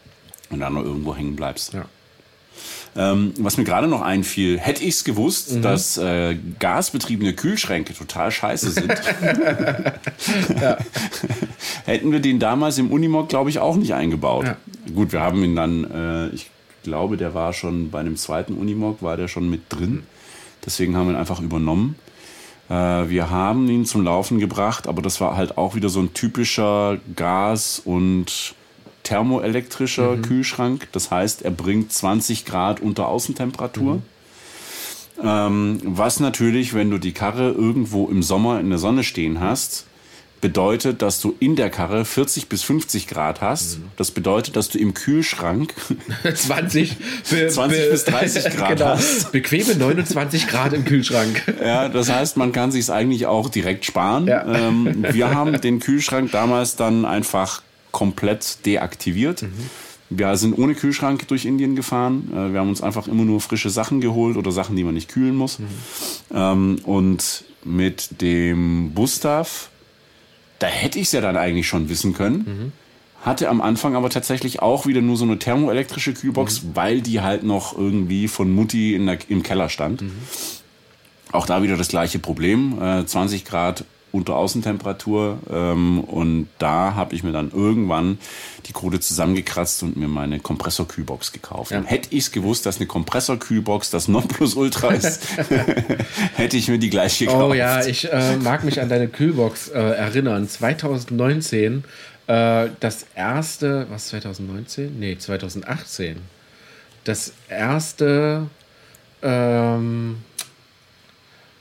Und 0.50 0.60
dann 0.60 0.74
noch 0.74 0.84
irgendwo 0.84 1.16
hängen 1.16 1.34
bleibst. 1.34 1.72
Ja. 1.72 1.86
Ähm, 2.96 3.34
was 3.38 3.56
mir 3.56 3.64
gerade 3.64 3.88
noch 3.88 4.02
einfiel, 4.02 4.58
hätte 4.58 4.84
ich 4.84 4.94
es 4.94 5.04
gewusst, 5.04 5.52
mhm. 5.52 5.62
dass 5.62 5.96
äh, 5.98 6.36
gasbetriebene 6.60 7.32
Kühlschränke 7.32 7.92
total 7.92 8.30
scheiße 8.30 8.70
sind, 8.70 8.90
hätten 11.86 12.12
wir 12.12 12.20
den 12.20 12.38
damals 12.38 12.78
im 12.78 12.92
Unimog, 12.92 13.28
glaube 13.28 13.50
ich, 13.50 13.58
auch 13.58 13.74
nicht 13.74 13.94
eingebaut. 13.94 14.44
Ja. 14.44 14.56
Gut, 14.94 15.12
wir 15.12 15.20
haben 15.20 15.42
ihn 15.42 15.56
dann, 15.56 15.84
äh, 15.90 16.28
ich 16.28 16.50
glaube, 16.84 17.16
der 17.16 17.34
war 17.34 17.52
schon 17.52 17.90
bei 17.90 17.98
einem 17.98 18.16
zweiten 18.16 18.54
Unimog, 18.54 19.02
war 19.02 19.16
der 19.16 19.26
schon 19.26 19.50
mit 19.50 19.62
drin. 19.68 20.04
Deswegen 20.64 20.96
haben 20.96 21.08
wir 21.08 21.14
ihn 21.14 21.18
einfach 21.18 21.40
übernommen. 21.40 21.96
Äh, 22.68 22.74
wir 22.74 23.30
haben 23.30 23.68
ihn 23.68 23.84
zum 23.84 24.04
Laufen 24.04 24.38
gebracht, 24.38 24.86
aber 24.86 25.02
das 25.02 25.20
war 25.20 25.36
halt 25.36 25.58
auch 25.58 25.74
wieder 25.74 25.88
so 25.88 26.00
ein 26.00 26.14
typischer 26.14 26.98
Gas- 27.16 27.82
und 27.84 28.54
thermoelektrischer 29.02 30.16
mhm. 30.16 30.22
Kühlschrank. 30.22 30.88
Das 30.92 31.10
heißt, 31.10 31.42
er 31.42 31.50
bringt 31.50 31.92
20 31.92 32.44
Grad 32.44 32.80
unter 32.80 33.08
Außentemperatur. 33.08 33.96
Mhm. 33.96 34.02
Ähm, 35.22 35.80
was 35.84 36.20
natürlich, 36.20 36.74
wenn 36.74 36.90
du 36.90 36.98
die 36.98 37.12
Karre 37.12 37.50
irgendwo 37.50 38.08
im 38.08 38.22
Sommer 38.22 38.60
in 38.60 38.70
der 38.70 38.78
Sonne 38.78 39.04
stehen 39.04 39.40
hast, 39.40 39.86
bedeutet, 40.44 41.00
dass 41.00 41.22
du 41.22 41.34
in 41.40 41.56
der 41.56 41.70
Karre 41.70 42.04
40 42.04 42.50
bis 42.50 42.62
50 42.64 43.06
Grad 43.06 43.40
hast. 43.40 43.78
Mhm. 43.78 43.84
Das 43.96 44.10
bedeutet, 44.10 44.56
dass 44.56 44.68
du 44.68 44.76
im 44.76 44.92
Kühlschrank 44.92 45.72
20, 46.34 46.98
20 47.48 47.58
bis 47.90 48.04
30 48.04 48.44
Grad 48.54 48.76
genau. 48.76 48.90
hast. 48.90 49.32
Bequeme 49.32 49.74
29 49.74 50.46
Grad 50.46 50.74
im 50.74 50.84
Kühlschrank. 50.84 51.42
Ja, 51.64 51.88
das 51.88 52.10
heißt, 52.10 52.36
man 52.36 52.52
kann 52.52 52.72
sich 52.72 52.90
eigentlich 52.90 53.24
auch 53.24 53.48
direkt 53.48 53.86
sparen. 53.86 54.26
Ja. 54.26 54.44
Ähm, 54.46 55.06
wir 55.12 55.30
haben 55.30 55.58
den 55.62 55.80
Kühlschrank 55.80 56.30
damals 56.30 56.76
dann 56.76 57.06
einfach 57.06 57.62
komplett 57.90 58.66
deaktiviert. 58.66 59.42
Mhm. 59.42 59.70
Wir 60.10 60.36
sind 60.36 60.58
ohne 60.58 60.74
Kühlschrank 60.74 61.26
durch 61.28 61.46
Indien 61.46 61.74
gefahren. 61.74 62.30
Äh, 62.34 62.52
wir 62.52 62.60
haben 62.60 62.68
uns 62.68 62.82
einfach 62.82 63.08
immer 63.08 63.24
nur 63.24 63.40
frische 63.40 63.70
Sachen 63.70 64.02
geholt 64.02 64.36
oder 64.36 64.52
Sachen, 64.52 64.76
die 64.76 64.84
man 64.84 64.92
nicht 64.92 65.08
kühlen 65.08 65.36
muss. 65.36 65.58
Mhm. 65.58 65.66
Ähm, 66.34 66.78
und 66.84 67.44
mit 67.64 68.20
dem 68.20 68.90
Bustav 68.92 69.70
da 70.64 70.70
hätte 70.70 70.98
ich 70.98 71.08
es 71.08 71.12
ja 71.12 71.20
dann 71.20 71.36
eigentlich 71.36 71.68
schon 71.68 71.90
wissen 71.90 72.14
können. 72.14 72.38
Mhm. 72.38 72.72
Hatte 73.20 73.50
am 73.50 73.60
Anfang 73.60 73.96
aber 73.96 74.08
tatsächlich 74.08 74.62
auch 74.62 74.86
wieder 74.86 75.02
nur 75.02 75.18
so 75.18 75.24
eine 75.24 75.38
thermoelektrische 75.38 76.14
Kühlbox, 76.14 76.62
mhm. 76.62 76.70
weil 76.74 77.00
die 77.02 77.20
halt 77.20 77.42
noch 77.42 77.76
irgendwie 77.76 78.28
von 78.28 78.50
Mutti 78.50 78.98
der, 79.04 79.18
im 79.28 79.42
Keller 79.42 79.68
stand. 79.68 80.00
Mhm. 80.00 80.12
Auch 81.32 81.44
da 81.44 81.62
wieder 81.62 81.76
das 81.76 81.88
gleiche 81.88 82.18
Problem. 82.18 82.80
Äh, 82.80 83.04
20 83.04 83.44
Grad 83.44 83.84
unter 84.14 84.36
Außentemperatur. 84.36 85.38
Ähm, 85.50 86.00
und 86.00 86.48
da 86.58 86.94
habe 86.94 87.14
ich 87.14 87.24
mir 87.24 87.32
dann 87.32 87.50
irgendwann 87.50 88.18
die 88.66 88.72
Kohle 88.72 89.00
zusammengekratzt 89.00 89.82
und 89.82 89.96
mir 89.96 90.08
meine 90.08 90.38
Kompressorkühlbox 90.38 91.32
gekauft. 91.32 91.72
Ja. 91.72 91.82
Hätte 91.82 92.08
ich 92.12 92.24
es 92.24 92.32
gewusst, 92.32 92.64
dass 92.64 92.76
eine 92.76 92.86
Kompressorkühlbox 92.86 93.90
das 93.90 94.08
Nonplusultra 94.08 94.88
ist, 94.94 95.26
hätte 96.36 96.56
ich 96.56 96.68
mir 96.68 96.78
die 96.78 96.90
gleich 96.90 97.18
gekauft. 97.18 97.50
Oh 97.50 97.54
ja, 97.54 97.84
ich 97.84 98.10
äh, 98.10 98.36
mag 98.36 98.64
mich 98.64 98.80
an 98.80 98.88
deine 98.88 99.08
Kühlbox 99.08 99.68
äh, 99.68 99.78
erinnern. 99.78 100.48
2019 100.48 101.84
äh, 102.28 102.68
das 102.78 103.06
erste, 103.16 103.86
was 103.90 104.08
2019? 104.08 104.98
Nee, 104.98 105.18
2018. 105.18 106.18
Das 107.02 107.32
erste 107.48 108.46
ähm, 109.22 110.18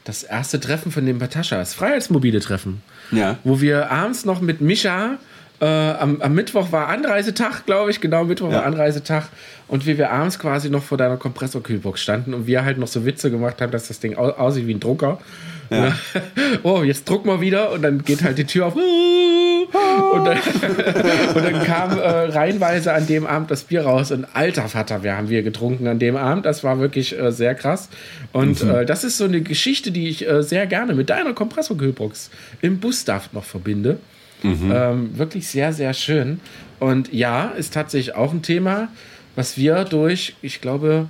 das 0.03 0.23
erste 0.23 0.59
Treffen 0.59 0.91
von 0.91 1.05
dem 1.05 1.19
Patascha, 1.19 1.57
das 1.57 1.73
Freiheitsmobile 1.73 2.39
Treffen. 2.39 2.81
Ja. 3.11 3.37
Wo 3.43 3.61
wir 3.61 3.91
abends 3.91 4.25
noch 4.25 4.41
mit 4.41 4.61
Mischa 4.61 5.17
Äh, 5.61 5.65
am, 5.65 6.19
am, 6.21 6.33
Mittwoch 6.33 6.73
war 6.73 6.89
Anreisetag, 6.89 7.65
glaube 7.65 7.89
ich, 7.91 8.01
genau, 8.01 8.25
Mittwoch 8.25 8.49
ja. 8.49 8.55
war 8.55 8.65
Anreisetag. 8.65 9.29
Und 9.69 9.85
wie 9.85 9.97
wir 9.97 10.11
abends 10.11 10.37
quasi 10.37 10.69
noch 10.69 10.83
vor 10.83 10.97
deiner 10.97 11.15
Kompressorkühlbox 11.15 12.01
standen 12.01 12.33
und 12.33 12.47
wir 12.47 12.65
halt 12.65 12.77
noch 12.77 12.87
so 12.87 13.05
Witze 13.05 13.31
gemacht 13.31 13.61
haben, 13.61 13.71
dass 13.71 13.87
das 13.87 13.99
Ding 14.01 14.17
aussieht 14.17 14.67
wie 14.67 14.73
ein 14.73 14.81
Drucker. 14.81 15.19
Ja. 15.73 15.95
oh, 16.63 16.83
jetzt 16.83 17.09
druck 17.09 17.25
mal 17.25 17.41
wieder 17.41 17.71
und 17.71 17.81
dann 17.81 18.03
geht 18.03 18.23
halt 18.23 18.37
die 18.37 18.45
Tür 18.45 18.67
auf. 18.67 18.75
Und 18.75 20.25
dann, 20.25 20.37
und 21.35 21.43
dann 21.43 21.63
kam 21.63 21.97
äh, 21.97 22.03
reihenweise 22.03 22.93
an 22.93 23.07
dem 23.07 23.25
Abend 23.25 23.49
das 23.49 23.63
Bier 23.63 23.83
raus 23.83 24.11
und 24.11 24.25
alter 24.33 24.67
Vater, 24.67 25.03
wir 25.03 25.17
haben 25.17 25.29
wir 25.29 25.41
getrunken 25.41 25.87
an 25.87 25.99
dem 25.99 26.15
Abend. 26.15 26.45
Das 26.45 26.63
war 26.63 26.79
wirklich 26.79 27.17
äh, 27.17 27.31
sehr 27.31 27.55
krass. 27.55 27.89
Und 28.31 28.63
mhm. 28.63 28.69
äh, 28.69 28.85
das 28.85 29.03
ist 29.03 29.17
so 29.17 29.25
eine 29.25 29.41
Geschichte, 29.41 29.91
die 29.91 30.09
ich 30.09 30.27
äh, 30.27 30.43
sehr 30.43 30.67
gerne 30.67 30.93
mit 30.93 31.09
deiner 31.09 31.33
Kompressorkühlbox 31.33 32.29
im 32.61 32.79
Busstaff 32.79 33.33
noch 33.33 33.43
verbinde. 33.43 33.99
Mhm. 34.43 34.71
Ähm, 34.73 35.17
wirklich 35.17 35.47
sehr, 35.47 35.73
sehr 35.73 35.93
schön. 35.93 36.39
Und 36.79 37.11
ja, 37.13 37.47
ist 37.47 37.73
tatsächlich 37.73 38.15
auch 38.15 38.33
ein 38.33 38.41
Thema, 38.41 38.89
was 39.35 39.57
wir 39.57 39.85
durch, 39.85 40.35
ich 40.41 40.61
glaube, 40.61 41.07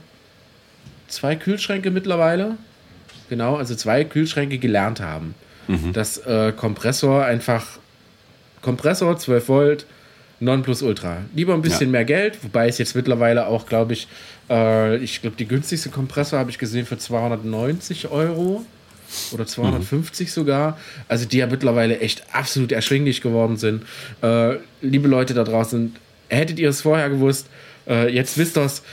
zwei 1.07 1.35
Kühlschränke 1.35 1.91
mittlerweile, 1.91 2.57
genau, 3.33 3.55
also 3.55 3.73
zwei 3.73 4.03
Kühlschränke 4.03 4.59
gelernt 4.59 4.99
haben. 4.99 5.33
Mhm. 5.67 5.91
Dass 5.91 6.19
äh, 6.19 6.53
Kompressor 6.55 7.25
einfach 7.25 7.65
Kompressor, 8.61 9.17
12 9.17 9.49
Volt, 9.49 9.85
Nonplusultra. 10.39 11.23
Lieber 11.33 11.55
ein 11.55 11.63
bisschen 11.63 11.87
ja. 11.87 11.93
mehr 11.93 12.05
Geld, 12.05 12.43
wobei 12.43 12.67
es 12.67 12.77
jetzt 12.77 12.95
mittlerweile 12.95 13.47
auch, 13.47 13.65
glaube 13.65 13.93
ich, 13.93 14.07
äh, 14.51 14.97
ich 14.97 15.21
glaube, 15.21 15.35
die 15.35 15.47
günstigste 15.47 15.89
Kompressor 15.89 16.37
habe 16.37 16.51
ich 16.51 16.59
gesehen 16.59 16.85
für 16.85 16.99
290 16.99 18.11
Euro 18.11 18.63
oder 19.31 19.47
250 19.47 20.27
mhm. 20.27 20.31
sogar. 20.31 20.77
Also 21.07 21.25
die 21.25 21.37
ja 21.37 21.47
mittlerweile 21.47 21.99
echt 22.01 22.23
absolut 22.33 22.71
erschwinglich 22.71 23.21
geworden 23.21 23.57
sind. 23.57 23.83
Äh, 24.21 24.57
liebe 24.81 25.07
Leute 25.07 25.33
da 25.33 25.43
draußen, 25.43 25.95
hättet 26.29 26.59
ihr 26.59 26.69
es 26.69 26.81
vorher 26.81 27.09
gewusst, 27.09 27.47
äh, 27.87 28.13
jetzt 28.13 28.37
wisst 28.37 28.57
ihr 28.57 28.65
es, 28.65 28.83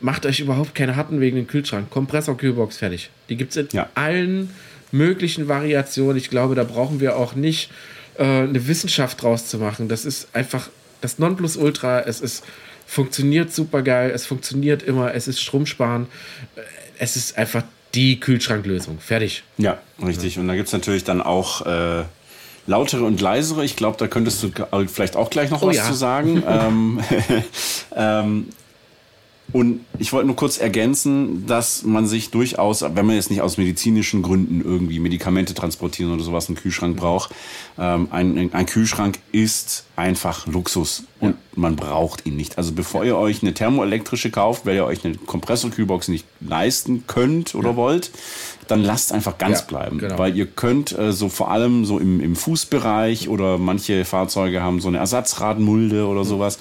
macht 0.00 0.26
euch 0.26 0.40
überhaupt 0.40 0.74
keine 0.74 0.96
Harten 0.96 1.20
wegen 1.20 1.36
dem 1.36 1.46
Kühlschrank. 1.46 1.90
Kompressor, 1.90 2.36
Kühlbox, 2.36 2.78
fertig. 2.78 3.10
Die 3.28 3.36
gibt 3.36 3.52
es 3.52 3.56
in 3.56 3.68
ja. 3.72 3.88
allen 3.94 4.50
möglichen 4.92 5.48
Variationen. 5.48 6.16
Ich 6.16 6.30
glaube, 6.30 6.54
da 6.54 6.64
brauchen 6.64 7.00
wir 7.00 7.16
auch 7.16 7.34
nicht 7.34 7.70
äh, 8.18 8.24
eine 8.24 8.66
Wissenschaft 8.66 9.22
draus 9.22 9.46
zu 9.46 9.58
machen. 9.58 9.88
Das 9.88 10.04
ist 10.04 10.28
einfach 10.34 10.68
das 11.00 11.18
Nonplusultra. 11.18 12.00
Es 12.00 12.20
ist 12.20 12.44
funktioniert 12.86 13.52
super 13.52 13.82
geil. 13.82 14.10
Es 14.14 14.26
funktioniert 14.26 14.82
immer. 14.82 15.14
Es 15.14 15.28
ist 15.28 15.40
Stromsparen. 15.40 16.06
Äh, 16.54 16.60
es 16.98 17.16
ist 17.16 17.36
einfach 17.36 17.64
die 17.94 18.20
Kühlschranklösung. 18.20 18.98
Fertig. 19.00 19.42
Ja, 19.58 19.78
richtig. 20.04 20.38
Und 20.38 20.48
da 20.48 20.54
gibt 20.54 20.68
es 20.68 20.72
natürlich 20.72 21.04
dann 21.04 21.20
auch 21.20 21.66
äh, 21.66 22.04
lautere 22.66 23.04
und 23.04 23.20
leisere. 23.20 23.64
Ich 23.64 23.76
glaube, 23.76 23.96
da 23.98 24.06
könntest 24.06 24.42
du 24.42 24.50
vielleicht 24.86 25.16
auch 25.16 25.30
gleich 25.30 25.50
noch 25.50 25.62
oh, 25.62 25.68
was 25.68 25.76
ja. 25.76 25.84
zu 25.84 25.94
sagen. 25.94 26.42
ähm, 26.48 27.00
ähm, 27.96 28.46
und 29.52 29.80
ich 29.98 30.12
wollte 30.12 30.26
nur 30.26 30.36
kurz 30.36 30.58
ergänzen, 30.58 31.46
dass 31.46 31.84
man 31.84 32.06
sich 32.06 32.30
durchaus, 32.30 32.82
wenn 32.82 33.06
man 33.06 33.14
jetzt 33.14 33.30
nicht 33.30 33.42
aus 33.42 33.58
medizinischen 33.58 34.22
Gründen 34.22 34.60
irgendwie 34.60 34.98
Medikamente 34.98 35.54
transportieren 35.54 36.12
oder 36.12 36.22
sowas 36.22 36.48
einen 36.48 36.56
Kühlschrank 36.56 36.96
braucht, 36.96 37.32
ähm, 37.78 38.08
ein, 38.10 38.52
ein 38.52 38.66
Kühlschrank 38.66 39.18
ist 39.30 39.84
einfach 39.94 40.46
Luxus 40.46 41.04
und 41.20 41.30
ja. 41.30 41.36
man 41.54 41.76
braucht 41.76 42.26
ihn 42.26 42.36
nicht. 42.36 42.58
Also 42.58 42.72
bevor 42.72 43.04
ihr 43.04 43.16
euch 43.16 43.42
eine 43.42 43.54
thermoelektrische 43.54 44.30
kauft, 44.30 44.66
weil 44.66 44.74
ihr 44.74 44.84
euch 44.84 45.04
eine 45.04 45.16
Kompressorkühlbox 45.16 46.08
nicht 46.08 46.26
leisten 46.40 47.04
könnt 47.06 47.54
oder 47.54 47.70
ja. 47.70 47.76
wollt, 47.76 48.10
dann 48.68 48.82
lasst 48.82 49.12
einfach 49.12 49.38
ganz 49.38 49.60
ja, 49.60 49.66
bleiben. 49.66 49.98
Genau. 49.98 50.18
Weil 50.18 50.36
ihr 50.36 50.46
könnt 50.46 50.96
äh, 50.98 51.12
so 51.12 51.28
vor 51.28 51.50
allem 51.50 51.84
so 51.84 51.98
im, 51.98 52.20
im 52.20 52.34
Fußbereich 52.34 53.28
oder 53.28 53.58
manche 53.58 54.04
Fahrzeuge 54.04 54.62
haben 54.62 54.80
so 54.80 54.88
eine 54.88 54.98
Ersatzradmulde 54.98 56.06
oder 56.06 56.24
sowas. 56.24 56.58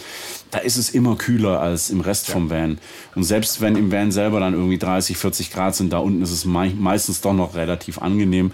Da 0.55 0.61
ist 0.61 0.77
es 0.77 0.89
immer 0.89 1.17
kühler 1.17 1.59
als 1.59 1.89
im 1.89 1.99
Rest 1.99 2.29
ja. 2.29 2.33
vom 2.33 2.49
Van. 2.49 2.77
Und 3.13 3.25
selbst 3.25 3.59
wenn 3.59 3.75
im 3.75 3.91
Van 3.91 4.13
selber 4.13 4.39
dann 4.39 4.53
irgendwie 4.53 4.77
30, 4.77 5.17
40 5.17 5.51
Grad 5.51 5.75
sind, 5.75 5.91
da 5.91 5.97
unten 5.97 6.21
ist 6.21 6.31
es 6.31 6.45
mei 6.45 6.71
meistens 6.79 7.19
doch 7.19 7.33
noch 7.33 7.55
relativ 7.55 7.97
angenehm. 7.97 8.51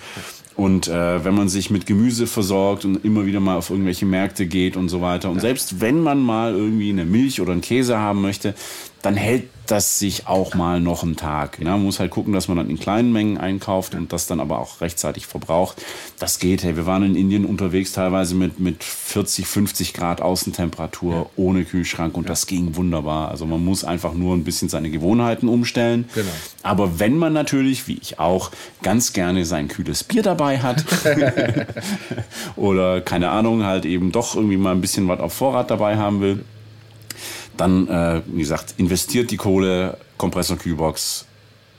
Und 0.56 0.88
äh, 0.88 1.24
wenn 1.24 1.36
man 1.36 1.48
sich 1.48 1.70
mit 1.70 1.86
Gemüse 1.86 2.26
versorgt 2.26 2.86
und 2.86 3.06
immer 3.06 3.28
wieder 3.28 3.40
mal 3.40 3.56
auf 3.56 3.70
irgendwelche 3.70 4.08
Märkte 4.08 4.48
geht 4.48 4.78
und 4.78 4.90
so 4.90 5.02
weiter. 5.04 5.30
Und 5.30 5.36
ja. 5.36 5.42
selbst 5.42 5.80
wenn 5.80 6.02
man 6.02 6.20
mal 6.24 6.56
irgendwie 6.56 6.90
eine 6.90 7.06
Milch 7.06 7.40
oder 7.40 7.52
einen 7.52 7.62
Käse 7.62 8.00
haben 8.00 8.22
möchte, 8.22 8.56
dann 9.02 9.16
hält 9.16 9.50
das 9.68 10.00
sich 10.00 10.28
auch 10.28 10.54
mal 10.54 10.82
noch 10.82 11.04
einen 11.04 11.16
Tag. 11.16 11.60
Ne? 11.60 11.70
Man 11.70 11.84
muss 11.84 12.00
halt 12.00 12.12
gucken, 12.12 12.34
dass 12.34 12.48
man 12.50 12.58
dann 12.58 12.70
in 12.70 12.78
kleinen 12.78 13.14
Mengen 13.14 13.38
einkauft 13.38 13.96
und 13.96 14.12
das 14.12 14.28
dann 14.28 14.42
aber 14.42 14.60
auch 14.60 14.82
rechtzeitig 14.82 15.28
verbraucht. 15.28 15.82
Das 16.20 16.40
geht. 16.40 16.64
Hey, 16.64 16.76
wir 16.76 16.86
waren 16.86 17.04
in 17.04 17.16
Indien 17.16 17.46
unterwegs 17.46 17.94
teilweise 17.94 18.36
mit, 18.36 18.60
mit 18.60 18.84
40, 18.84 19.48
50 19.48 19.94
Grad 19.94 20.22
Außentemperatur 20.22 21.14
ja. 21.14 21.26
ohne 21.38 21.64
Kühlschrank 21.64 22.18
und 22.18 22.24
ja. 22.24 22.30
das 22.30 22.48
ging 22.48 22.76
wunderbar. 22.76 23.30
Also 23.30 23.46
man 23.46 23.64
muss 23.64 23.86
einfach 23.86 24.14
nur 24.14 24.36
ein 24.36 24.44
bisschen 24.44 24.68
seine 24.68 24.90
Gewohnheiten 24.90 25.48
umstellen. 25.48 26.10
Genau. 26.14 26.28
Aber 26.64 27.00
wenn 27.00 27.18
man 27.18 27.32
natürlich, 27.32 27.88
wie 27.88 27.98
ich 28.02 28.20
auch, 28.20 28.52
ganz 28.84 29.14
gerne 29.14 29.46
sein 29.46 29.70
kühles 29.70 30.04
Bier 30.04 30.24
dabei 30.24 30.60
hat 30.60 30.84
oder 32.58 33.00
keine 33.00 33.30
Ahnung, 33.30 33.64
halt 33.64 33.86
eben 33.86 34.12
doch 34.12 34.36
irgendwie 34.36 34.58
mal 34.58 34.72
ein 34.72 34.82
bisschen 34.82 35.08
was 35.08 35.22
auf 35.22 35.34
Vorrat 35.34 35.72
dabei 35.72 35.96
haben 35.96 36.20
will, 36.20 36.44
dann, 37.62 37.88
äh, 37.88 38.22
wie 38.26 38.42
gesagt, 38.42 38.74
investiert 38.78 39.30
die 39.30 39.38
Kohle, 39.38 39.98
Kompressor 40.18 40.58
Kühlbox, 40.58 41.26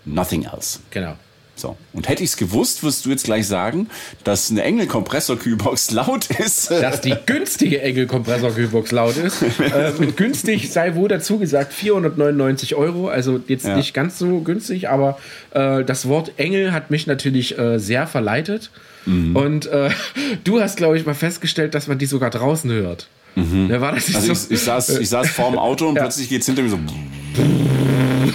nothing 0.05 0.45
else. 0.45 0.79
Genau. 0.91 1.15
So. 1.55 1.77
Und 1.93 2.09
hätte 2.09 2.23
ich 2.23 2.31
es 2.31 2.37
gewusst, 2.37 2.83
wirst 2.83 3.05
du 3.05 3.11
jetzt 3.11 3.25
gleich 3.25 3.47
sagen, 3.47 3.89
dass 4.25 4.51
eine 4.51 4.63
Engel 4.63 4.87
Kompressor 4.87 5.37
Kühlbox 5.37 5.91
laut 5.93 6.31
ist. 6.31 6.71
Dass 6.71 7.01
die 7.01 7.15
günstige 7.27 7.83
Engel 7.83 8.07
Kompressor 8.07 8.53
Kühlbox 8.53 8.93
laut 8.93 9.17
ist. 9.17 9.43
äh, 9.61 9.93
mit 9.99 10.17
günstig 10.17 10.71
sei 10.71 10.95
wohl 10.95 11.09
dazu 11.09 11.39
gesagt 11.39 11.73
499 11.73 12.77
Euro. 12.77 13.09
Also 13.09 13.41
jetzt 13.49 13.67
ja. 13.67 13.77
nicht 13.77 13.93
ganz 13.93 14.19
so 14.19 14.41
günstig, 14.41 14.89
aber 14.89 15.19
äh, 15.51 15.85
das 15.85 16.09
Wort 16.09 16.33
Engel 16.37 16.73
hat 16.73 16.91
mich 16.91 17.07
natürlich 17.07 17.59
äh, 17.59 17.79
sehr 17.79 18.07
verleitet. 18.07 18.71
Mhm. 19.05 19.37
Und 19.37 19.67
äh, 19.67 19.91
du 20.45 20.61
hast, 20.61 20.77
glaube 20.77 20.97
ich, 20.97 21.07
mal 21.07 21.15
festgestellt, 21.15 21.75
dass 21.75 21.89
man 21.89 21.99
die 21.99 22.07
sogar 22.07 22.31
draußen 22.31 22.71
hört. 22.71 23.09
Mhm. 23.35 23.69
Ja, 23.71 23.81
war 23.81 23.93
das 23.93 24.15
also 24.15 24.35
so? 24.35 24.47
ich, 24.47 24.59
ich, 24.59 24.65
saß, 24.65 24.99
ich 24.99 25.09
saß 25.09 25.29
vorm 25.31 25.59
Auto 25.59 25.89
und 25.89 25.97
ja. 25.97 26.03
plötzlich 26.03 26.29
geht 26.29 26.41
es 26.41 26.47
hinter 26.47 26.63
mir 26.63 26.71
so. 26.71 26.79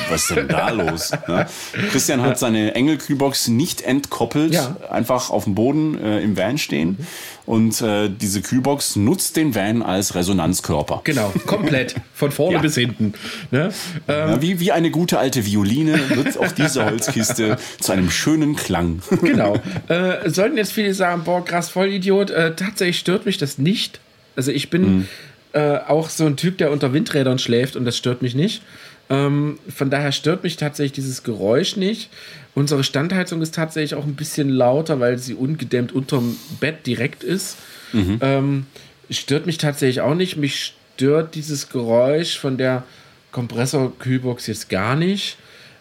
Was 0.09 0.29
ist 0.29 0.35
denn 0.35 0.47
da 0.47 0.69
los? 0.69 1.11
Ne? 1.27 1.45
Christian 1.91 2.21
hat 2.21 2.39
seine 2.39 2.75
Engel-Kühlbox 2.75 3.49
nicht 3.49 3.81
entkoppelt, 3.81 4.53
ja. 4.53 4.77
einfach 4.89 5.29
auf 5.29 5.43
dem 5.43 5.55
Boden 5.55 5.97
äh, 6.01 6.21
im 6.21 6.37
Van 6.37 6.57
stehen. 6.57 6.97
Und 7.45 7.81
äh, 7.81 8.09
diese 8.09 8.41
Kühlbox 8.41 8.95
nutzt 8.95 9.37
den 9.37 9.55
Van 9.55 9.81
als 9.81 10.15
Resonanzkörper. 10.15 11.01
Genau, 11.03 11.31
komplett. 11.45 11.95
Von 12.13 12.31
vorne 12.31 12.55
ja. 12.55 12.61
bis 12.61 12.75
hinten. 12.75 13.13
Ne? 13.51 13.71
Ähm, 14.07 14.29
ja, 14.29 14.41
wie, 14.41 14.59
wie 14.59 14.71
eine 14.71 14.91
gute 14.91 15.19
alte 15.19 15.45
Violine 15.45 15.99
wird 16.09 16.37
auch 16.37 16.51
diese 16.51 16.85
Holzkiste 16.85 17.57
zu 17.79 17.91
einem 17.91 18.09
schönen 18.09 18.55
Klang. 18.55 19.01
Genau. 19.21 19.55
Äh, 19.87 20.29
sollten 20.29 20.57
jetzt 20.57 20.73
viele 20.73 20.93
sagen, 20.93 21.23
boah, 21.23 21.43
krass, 21.43 21.69
Vollidiot. 21.69 22.29
Äh, 22.29 22.55
tatsächlich 22.55 22.99
stört 22.99 23.25
mich 23.25 23.37
das 23.37 23.57
nicht 23.57 23.99
also 24.37 24.51
ich 24.51 24.69
bin 24.69 24.99
mhm. 24.99 25.07
äh, 25.51 25.77
auch 25.79 26.09
so 26.09 26.25
ein 26.25 26.37
Typ, 26.37 26.57
der 26.57 26.71
unter 26.71 26.93
Windrädern 26.93 27.39
schläft 27.39 27.75
und 27.75 27.83
das 27.83 27.97
stört 27.97 28.21
mich 28.21 28.35
nicht. 28.35 28.61
Ähm, 29.09 29.59
von 29.73 29.89
daher 29.89 30.11
stört 30.11 30.43
mich 30.43 30.57
tatsächlich 30.57 30.93
dieses 30.93 31.23
Geräusch 31.23 31.75
nicht. 31.75 32.09
Unsere 32.55 32.83
Standheizung 32.83 33.41
ist 33.41 33.55
tatsächlich 33.55 33.95
auch 33.95 34.05
ein 34.05 34.15
bisschen 34.15 34.49
lauter, 34.49 34.99
weil 34.99 35.17
sie 35.17 35.33
ungedämmt 35.33 35.91
unterm 35.91 36.37
Bett 36.59 36.85
direkt 36.85 37.23
ist. 37.23 37.57
Mhm. 37.93 38.19
Ähm, 38.21 38.65
stört 39.09 39.45
mich 39.45 39.57
tatsächlich 39.57 40.01
auch 40.01 40.15
nicht. 40.15 40.37
Mich 40.37 40.73
stört 40.95 41.35
dieses 41.35 41.69
Geräusch 41.69 42.37
von 42.37 42.57
der 42.57 42.83
Kompressor-Kühlbox 43.31 44.47
jetzt 44.47 44.69
gar 44.69 44.95
nicht. 44.95 45.37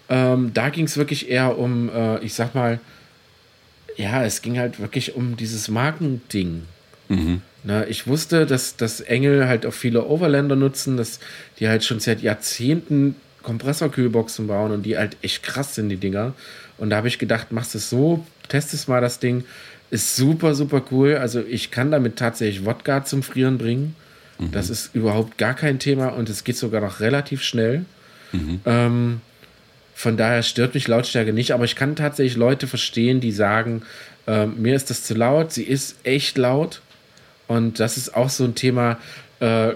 Ähm, 0.09 0.53
da 0.55 0.69
ging 0.69 0.85
es 0.85 0.97
wirklich 0.97 1.29
eher 1.29 1.59
um, 1.59 1.89
äh, 1.89 2.21
ich 2.21 2.35
sag 2.35 2.55
mal, 2.55 2.79
ja, 3.97 4.25
es 4.25 4.43
ging 4.43 4.59
halt 4.59 4.79
wirklich 4.79 5.17
um 5.17 5.37
dieses 5.37 5.69
Markending. 5.69 6.63
Mhm. 7.09 7.43
Na, 7.67 7.85
ich 7.89 8.07
wusste, 8.07 8.47
dass, 8.47 8.77
dass 8.77 9.01
Engel 9.01 9.49
halt 9.49 9.67
auch 9.67 9.73
viele 9.73 10.07
Overlander 10.07 10.55
nutzen, 10.55 10.97
dass 10.97 11.19
die 11.59 11.69
halt 11.69 11.85
schon 11.85 11.99
seit 11.99 12.23
Jahrzehnten 12.23 13.17
Kompressorkühlboxen 13.43 14.47
bauen 14.47 14.71
und 14.71 14.85
die 14.85 14.97
halt 14.97 15.17
echt 15.21 15.43
krass 15.43 15.75
sind, 15.75 15.89
die 15.89 15.97
Dinger. 15.97 16.35
Und 16.79 16.91
da 16.91 16.97
habe 16.97 17.09
ich 17.09 17.19
gedacht, 17.19 17.51
machst 17.51 17.75
es 17.75 17.91
so, 17.91 18.25
testest 18.49 18.89
mal 18.89 19.01
das 19.01 19.19
Ding. 19.19 19.43
Ist 19.91 20.15
super, 20.15 20.55
super 20.55 20.81
cool. 20.93 21.17
Also 21.17 21.41
ich 21.41 21.73
kann 21.73 21.91
damit 21.91 22.17
tatsächlich 22.17 22.65
Wodka 22.65 23.05
zum 23.05 23.25
Frieren 23.25 23.59
bringen. 23.59 23.97
Mhm. 24.39 24.53
Das 24.53 24.71
ist 24.71 24.95
überhaupt 24.95 25.37
gar 25.37 25.55
kein 25.55 25.81
Thema 25.81 26.09
und 26.09 26.29
es 26.29 26.45
geht 26.45 26.57
sogar 26.57 26.81
noch 26.81 27.01
relativ 27.01 27.43
schnell. 27.43 27.85
Mhm. 28.31 28.61
Ähm, 28.65 29.21
von 29.93 30.17
daher 30.17 30.45
stört 30.45 30.75
mich 30.75 30.87
Lautstärke 30.87 31.33
nicht, 31.33 31.51
aber 31.51 31.65
ich 31.65 31.75
kann 31.75 31.97
tatsächlich 31.97 32.37
Leute 32.37 32.69
verstehen, 32.69 33.19
die 33.19 33.33
sagen, 33.33 33.83
äh, 34.29 34.47
mir 34.47 34.77
ist 34.77 34.91
das 34.91 35.03
zu 35.03 35.15
laut, 35.15 35.53
sie 35.53 35.65
ist 35.65 35.97
echt 36.05 36.39
laut. 36.39 36.81
Und 37.49 37.81
das 37.81 37.97
ist 37.97 38.15
auch 38.15 38.29
so 38.29 38.45
ein 38.45 38.55
Thema, 38.55 38.99
äh, 39.41 39.73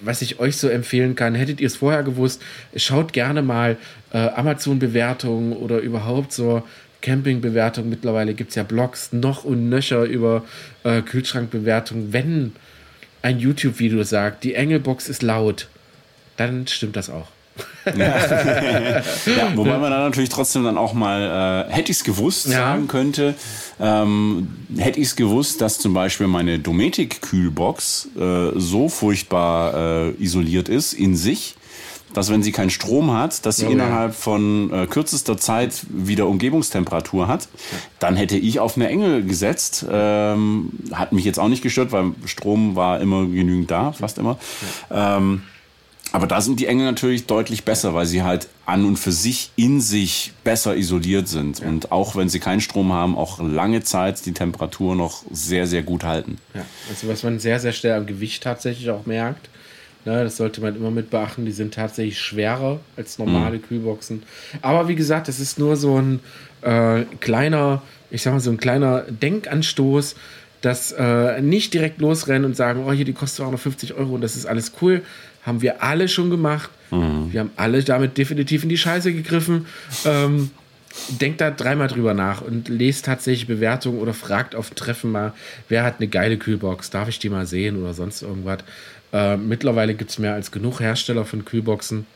was 0.00 0.22
ich 0.22 0.38
euch 0.38 0.56
so 0.56 0.68
empfehlen 0.68 1.14
kann. 1.14 1.34
Hättet 1.34 1.60
ihr 1.60 1.66
es 1.66 1.76
vorher 1.76 2.02
gewusst, 2.02 2.42
schaut 2.76 3.12
gerne 3.12 3.42
mal 3.42 3.76
äh, 4.12 4.18
Amazon-Bewertungen 4.18 5.52
oder 5.52 5.78
überhaupt 5.78 6.32
so 6.32 6.62
Camping-Bewertungen. 7.00 7.90
Mittlerweile 7.90 8.34
gibt 8.34 8.50
es 8.50 8.56
ja 8.56 8.62
Blogs 8.62 9.12
noch 9.12 9.44
und 9.44 9.68
nöcher 9.68 10.04
über 10.04 10.44
äh, 10.84 11.02
Kühlschrank-Bewertungen. 11.02 12.12
Wenn 12.12 12.52
ein 13.22 13.38
YouTube-Video 13.38 14.02
sagt, 14.02 14.44
die 14.44 14.54
Engelbox 14.54 15.08
ist 15.08 15.22
laut, 15.22 15.68
dann 16.36 16.66
stimmt 16.66 16.96
das 16.96 17.10
auch. 17.10 17.28
ja, 17.96 19.02
wobei 19.54 19.78
man 19.78 19.90
dann 19.90 20.02
natürlich 20.02 20.28
trotzdem 20.28 20.64
dann 20.64 20.76
auch 20.76 20.92
mal, 20.92 21.66
äh, 21.68 21.72
hätte 21.72 21.90
ich 21.90 21.98
es 21.98 22.04
gewusst, 22.04 22.46
ja. 22.46 22.52
sagen 22.52 22.88
könnte, 22.88 23.34
ähm, 23.80 24.48
hätte 24.76 25.00
ich 25.00 25.08
es 25.08 25.16
gewusst, 25.16 25.60
dass 25.60 25.78
zum 25.78 25.94
Beispiel 25.94 26.26
meine 26.26 26.58
Dometic-Kühlbox 26.58 28.08
äh, 28.18 28.50
so 28.56 28.88
furchtbar 28.88 29.74
äh, 29.74 30.22
isoliert 30.22 30.68
ist 30.68 30.92
in 30.92 31.16
sich, 31.16 31.56
dass 32.14 32.30
wenn 32.30 32.42
sie 32.42 32.52
keinen 32.52 32.70
Strom 32.70 33.12
hat, 33.12 33.44
dass 33.44 33.58
sie 33.58 33.66
oh, 33.66 33.70
innerhalb 33.70 34.12
ja. 34.12 34.18
von 34.18 34.72
äh, 34.72 34.86
kürzester 34.86 35.36
Zeit 35.36 35.86
wieder 35.88 36.26
Umgebungstemperatur 36.26 37.28
hat, 37.28 37.48
dann 37.98 38.16
hätte 38.16 38.36
ich 38.36 38.60
auf 38.60 38.76
eine 38.76 38.88
Engel 38.88 39.24
gesetzt. 39.24 39.86
Ähm, 39.90 40.70
hat 40.92 41.12
mich 41.12 41.24
jetzt 41.24 41.38
auch 41.38 41.48
nicht 41.48 41.62
gestört, 41.62 41.92
weil 41.92 42.12
Strom 42.24 42.76
war 42.76 43.00
immer 43.00 43.26
genügend 43.26 43.70
da, 43.70 43.92
fast 43.92 44.18
immer. 44.18 44.38
Ähm, 44.90 45.42
aber 46.12 46.26
da 46.26 46.40
sind 46.40 46.60
die 46.60 46.66
Engel 46.66 46.86
natürlich 46.86 47.26
deutlich 47.26 47.64
besser, 47.64 47.94
weil 47.94 48.06
sie 48.06 48.22
halt 48.22 48.48
an 48.66 48.84
und 48.84 48.98
für 48.98 49.12
sich 49.12 49.50
in 49.56 49.80
sich 49.80 50.32
besser 50.44 50.76
isoliert 50.76 51.28
sind. 51.28 51.60
Ja. 51.60 51.68
Und 51.68 51.92
auch 51.92 52.16
wenn 52.16 52.28
sie 52.28 52.40
keinen 52.40 52.60
Strom 52.60 52.92
haben, 52.92 53.16
auch 53.16 53.40
lange 53.40 53.82
Zeit 53.82 54.24
die 54.24 54.32
Temperatur 54.32 54.96
noch 54.96 55.22
sehr, 55.30 55.66
sehr 55.66 55.82
gut 55.82 56.04
halten. 56.04 56.38
Ja, 56.54 56.64
also 56.88 57.08
was 57.08 57.22
man 57.22 57.38
sehr, 57.38 57.60
sehr 57.60 57.72
schnell 57.72 57.94
am 57.94 58.06
Gewicht 58.06 58.42
tatsächlich 58.42 58.88
auch 58.90 59.06
merkt. 59.06 59.48
Ne, 60.04 60.24
das 60.24 60.36
sollte 60.36 60.60
man 60.60 60.76
immer 60.76 60.90
mit 60.90 61.10
beachten. 61.10 61.44
Die 61.44 61.52
sind 61.52 61.74
tatsächlich 61.74 62.18
schwerer 62.18 62.80
als 62.96 63.18
normale 63.18 63.58
mhm. 63.58 63.62
Kühlboxen. 63.62 64.22
Aber 64.62 64.88
wie 64.88 64.94
gesagt, 64.94 65.28
das 65.28 65.40
ist 65.40 65.58
nur 65.58 65.76
so 65.76 66.00
ein 66.00 66.20
äh, 66.62 67.02
kleiner, 67.20 67.82
ich 68.10 68.22
sag 68.22 68.32
mal, 68.32 68.40
so 68.40 68.50
ein 68.50 68.58
kleiner 68.58 69.02
Denkanstoß, 69.02 70.14
dass 70.60 70.92
äh, 70.92 71.40
nicht 71.42 71.74
direkt 71.74 72.00
losrennen 72.00 72.44
und 72.44 72.56
sagen, 72.56 72.84
oh, 72.86 72.92
hier, 72.92 73.04
die 73.04 73.12
kostet 73.12 73.38
250 73.38 73.94
Euro 73.94 74.14
und 74.14 74.22
das 74.22 74.36
ist 74.36 74.46
alles 74.46 74.72
cool 74.80 75.02
haben 75.48 75.62
wir 75.62 75.82
alle 75.82 76.06
schon 76.06 76.30
gemacht. 76.30 76.70
Mhm. 76.90 77.32
Wir 77.32 77.40
haben 77.40 77.50
alle 77.56 77.82
damit 77.82 78.16
definitiv 78.16 78.62
in 78.62 78.68
die 78.68 78.78
Scheiße 78.78 79.12
gegriffen. 79.12 79.66
Ähm, 80.04 80.50
denkt 81.20 81.40
da 81.40 81.50
dreimal 81.50 81.88
drüber 81.88 82.14
nach 82.14 82.40
und 82.40 82.68
lest 82.68 83.04
tatsächlich 83.04 83.46
Bewertungen 83.46 84.00
oder 84.00 84.14
fragt 84.14 84.54
auf 84.54 84.70
Treffen 84.70 85.12
mal, 85.12 85.32
wer 85.68 85.84
hat 85.84 85.96
eine 85.98 86.08
geile 86.08 86.38
Kühlbox, 86.38 86.90
darf 86.90 87.08
ich 87.08 87.18
die 87.18 87.28
mal 87.28 87.46
sehen 87.46 87.80
oder 87.80 87.94
sonst 87.94 88.22
irgendwas. 88.22 88.60
Äh, 89.12 89.36
mittlerweile 89.36 89.94
gibt 89.94 90.10
es 90.10 90.18
mehr 90.18 90.34
als 90.34 90.50
genug 90.50 90.80
Hersteller 90.80 91.24
von 91.24 91.44
Kühlboxen. 91.44 92.06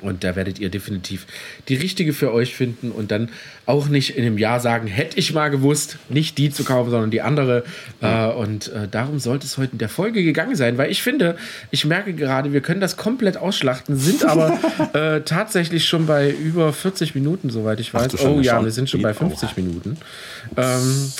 Und 0.00 0.24
da 0.24 0.34
werdet 0.36 0.58
ihr 0.58 0.68
definitiv 0.68 1.26
die 1.68 1.74
richtige 1.74 2.12
für 2.12 2.32
euch 2.32 2.54
finden 2.54 2.90
und 2.90 3.10
dann 3.10 3.28
auch 3.66 3.88
nicht 3.88 4.16
in 4.16 4.24
einem 4.24 4.38
Jahr 4.38 4.58
sagen, 4.58 4.86
hätte 4.86 5.18
ich 5.18 5.32
mal 5.32 5.48
gewusst, 5.48 5.98
nicht 6.08 6.38
die 6.38 6.50
zu 6.50 6.64
kaufen, 6.64 6.90
sondern 6.90 7.10
die 7.10 7.22
andere. 7.22 7.64
Ja. 8.00 8.30
Äh, 8.30 8.34
und 8.34 8.68
äh, 8.72 8.88
darum 8.88 9.18
sollte 9.18 9.46
es 9.46 9.58
heute 9.58 9.72
in 9.72 9.78
der 9.78 9.88
Folge 9.88 10.24
gegangen 10.24 10.56
sein, 10.56 10.78
weil 10.78 10.90
ich 10.90 11.02
finde, 11.02 11.36
ich 11.70 11.84
merke 11.84 12.14
gerade, 12.14 12.52
wir 12.52 12.60
können 12.60 12.80
das 12.80 12.96
komplett 12.96 13.36
ausschlachten, 13.36 13.96
sind 13.96 14.24
aber 14.28 14.58
äh, 14.94 15.20
tatsächlich 15.20 15.86
schon 15.86 16.06
bei 16.06 16.30
über 16.30 16.72
40 16.72 17.14
Minuten, 17.14 17.50
soweit 17.50 17.78
ich 17.78 17.92
weiß. 17.92 18.14
Ach, 18.18 18.24
oh 18.24 18.40
ja, 18.40 18.62
wir 18.62 18.72
sind 18.72 18.90
schon 18.90 19.02
bei 19.02 19.14
50 19.14 19.50
oh. 19.50 19.60
Minuten. 19.60 19.98
Ähm, 20.56 21.12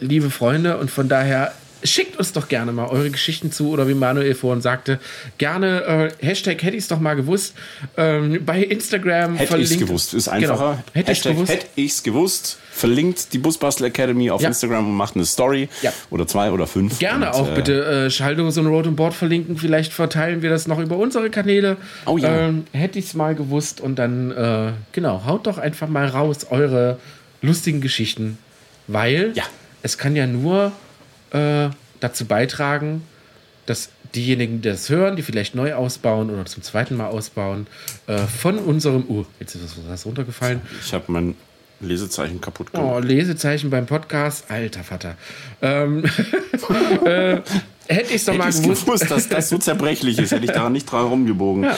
liebe 0.00 0.30
Freunde, 0.30 0.78
und 0.78 0.90
von 0.90 1.08
daher 1.08 1.52
schickt 1.82 2.16
uns 2.16 2.32
doch 2.32 2.48
gerne 2.48 2.72
mal 2.72 2.86
eure 2.86 3.10
Geschichten 3.10 3.52
zu 3.52 3.70
oder 3.70 3.88
wie 3.88 3.94
Manuel 3.94 4.34
vorhin 4.34 4.60
sagte, 4.60 4.98
gerne 5.38 6.10
äh, 6.20 6.26
Hashtag 6.26 6.62
hätte 6.62 6.76
ich 6.76 6.84
es 6.84 6.88
doch 6.88 7.00
mal 7.00 7.14
gewusst. 7.14 7.54
Ähm, 7.96 8.44
bei 8.44 8.62
Instagram 8.62 9.36
hätte 9.36 9.58
ich 9.58 9.70
es 9.70 9.78
gewusst, 9.78 10.14
ist 10.14 10.28
einfacher. 10.28 10.82
Genau. 10.84 10.84
Hätte 10.92 11.12
ich 11.12 11.22
gewusst. 11.22 11.52
Hätte 11.52 11.66
ich's 11.76 12.02
gewusst. 12.02 12.58
Verlinkt 12.72 13.32
die 13.32 13.38
Busbastel 13.38 13.86
Academy 13.86 14.30
auf 14.30 14.42
ja. 14.42 14.48
Instagram 14.48 14.86
und 14.88 14.96
macht 14.96 15.14
eine 15.14 15.24
Story 15.24 15.68
ja. 15.82 15.92
oder 16.10 16.26
zwei 16.26 16.50
oder 16.50 16.66
fünf. 16.66 16.98
Gerne 16.98 17.28
und, 17.28 17.34
auch 17.34 17.48
äh, 17.50 17.54
bitte 17.54 17.84
äh, 17.84 18.10
Schalldose 18.10 18.60
und 18.60 18.66
Road 18.66 18.86
und 18.86 18.96
Board 18.96 19.14
verlinken. 19.14 19.56
Vielleicht 19.56 19.92
verteilen 19.92 20.42
wir 20.42 20.50
das 20.50 20.66
noch 20.66 20.78
über 20.78 20.96
unsere 20.96 21.30
Kanäle. 21.30 21.76
Oh 22.04 22.18
ja. 22.18 22.48
Ähm, 22.48 22.64
hätte 22.72 22.98
ich 22.98 23.06
es 23.06 23.14
mal 23.14 23.34
gewusst 23.34 23.80
und 23.80 23.98
dann, 23.98 24.30
äh, 24.30 24.72
genau, 24.92 25.24
haut 25.24 25.46
doch 25.46 25.58
einfach 25.58 25.88
mal 25.88 26.06
raus 26.06 26.46
eure 26.50 26.98
lustigen 27.40 27.80
Geschichten, 27.80 28.38
weil 28.86 29.32
ja. 29.34 29.44
es 29.82 29.98
kann 29.98 30.16
ja 30.16 30.26
nur 30.26 30.72
äh, 31.30 31.70
dazu 32.00 32.24
beitragen, 32.26 33.02
dass 33.66 33.90
diejenigen, 34.14 34.62
die 34.62 34.68
das 34.68 34.88
hören, 34.88 35.16
die 35.16 35.22
vielleicht 35.22 35.54
neu 35.54 35.74
ausbauen 35.74 36.30
oder 36.30 36.46
zum 36.46 36.62
zweiten 36.62 36.96
Mal 36.96 37.08
ausbauen, 37.08 37.66
äh, 38.06 38.18
von 38.18 38.58
unserem. 38.58 39.04
Oh, 39.08 39.26
jetzt 39.40 39.54
ist 39.54 39.76
was 39.88 40.06
runtergefallen. 40.06 40.60
Ich 40.84 40.92
habe 40.92 41.04
mein 41.08 41.34
Lesezeichen 41.80 42.40
kaputt 42.40 42.72
gemacht. 42.72 42.94
Oh, 42.96 42.98
Lesezeichen 42.98 43.70
beim 43.70 43.86
Podcast. 43.86 44.50
Alter 44.50 44.84
Vater. 44.84 45.16
Ähm, 45.62 46.04
äh, 47.04 47.40
Hätte 47.88 48.08
ich 48.10 48.16
es 48.16 48.24
doch 48.24 48.34
mal 48.36 48.50
gewusst. 48.50 48.84
gewusst, 48.84 49.10
dass 49.10 49.28
das 49.28 49.48
so 49.48 49.58
zerbrechlich 49.58 50.18
ist, 50.18 50.32
hätte 50.32 50.44
ich 50.44 50.50
daran 50.50 50.72
nicht 50.72 50.90
dran 50.90 51.06
rumgebogen. 51.06 51.64
Ja. 51.64 51.76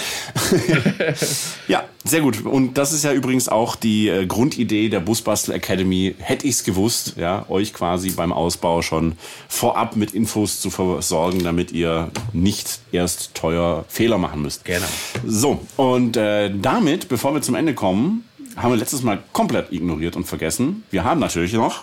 ja. 1.68 1.84
sehr 2.04 2.22
gut. 2.22 2.44
Und 2.46 2.78
das 2.78 2.92
ist 2.92 3.04
ja 3.04 3.12
übrigens 3.12 3.48
auch 3.48 3.76
die 3.76 4.08
äh, 4.08 4.26
Grundidee 4.26 4.88
der 4.88 5.00
Busbastel 5.00 5.54
Academy. 5.54 6.14
Hätte 6.18 6.46
ich 6.46 6.54
es 6.54 6.64
gewusst, 6.64 7.14
ja, 7.16 7.44
euch 7.48 7.74
quasi 7.74 8.10
beim 8.10 8.32
Ausbau 8.32 8.80
schon 8.82 9.16
vorab 9.48 9.96
mit 9.96 10.14
Infos 10.14 10.60
zu 10.60 10.70
versorgen, 10.70 11.44
damit 11.44 11.72
ihr 11.72 12.10
nicht 12.32 12.80
erst 12.90 13.34
teuer 13.34 13.84
Fehler 13.88 14.18
machen 14.18 14.42
müsst. 14.42 14.64
Genau. 14.64 14.86
So, 15.26 15.60
und 15.76 16.16
äh, 16.16 16.50
damit, 16.50 17.08
bevor 17.08 17.34
wir 17.34 17.42
zum 17.42 17.54
Ende 17.54 17.74
kommen, 17.74 18.24
haben 18.62 18.72
wir 18.72 18.76
letztes 18.76 19.02
Mal 19.02 19.18
komplett 19.32 19.72
ignoriert 19.72 20.16
und 20.16 20.24
vergessen. 20.24 20.84
Wir 20.90 21.04
haben 21.04 21.20
natürlich 21.20 21.52
noch 21.52 21.82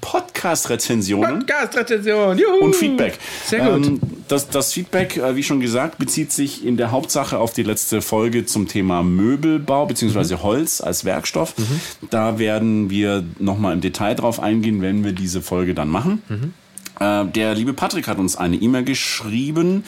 Podcast-Rezensionen. 0.00 1.40
Podcast-Rezension, 1.40 2.40
Und 2.60 2.76
Feedback. 2.76 3.18
Sehr 3.44 3.60
gut. 3.60 3.86
Ähm, 3.86 4.00
das, 4.28 4.48
das 4.48 4.72
Feedback, 4.72 5.16
äh, 5.16 5.34
wie 5.36 5.42
schon 5.42 5.60
gesagt, 5.60 5.98
bezieht 5.98 6.32
sich 6.32 6.64
in 6.64 6.76
der 6.76 6.90
Hauptsache 6.90 7.38
auf 7.38 7.52
die 7.52 7.62
letzte 7.62 8.02
Folge 8.02 8.46
zum 8.46 8.68
Thema 8.68 9.02
Möbelbau 9.02 9.86
bzw. 9.86 10.34
Mhm. 10.34 10.42
Holz 10.42 10.80
als 10.80 11.04
Werkstoff. 11.04 11.56
Mhm. 11.58 11.80
Da 12.10 12.38
werden 12.38 12.90
wir 12.90 13.24
nochmal 13.38 13.72
im 13.72 13.80
Detail 13.80 14.14
drauf 14.14 14.40
eingehen, 14.40 14.82
wenn 14.82 15.04
wir 15.04 15.12
diese 15.12 15.42
Folge 15.42 15.74
dann 15.74 15.88
machen. 15.88 16.22
Mhm. 16.28 16.54
Äh, 17.00 17.26
der 17.26 17.54
liebe 17.54 17.72
Patrick 17.72 18.08
hat 18.08 18.18
uns 18.18 18.36
eine 18.36 18.56
E-Mail 18.56 18.84
geschrieben. 18.84 19.84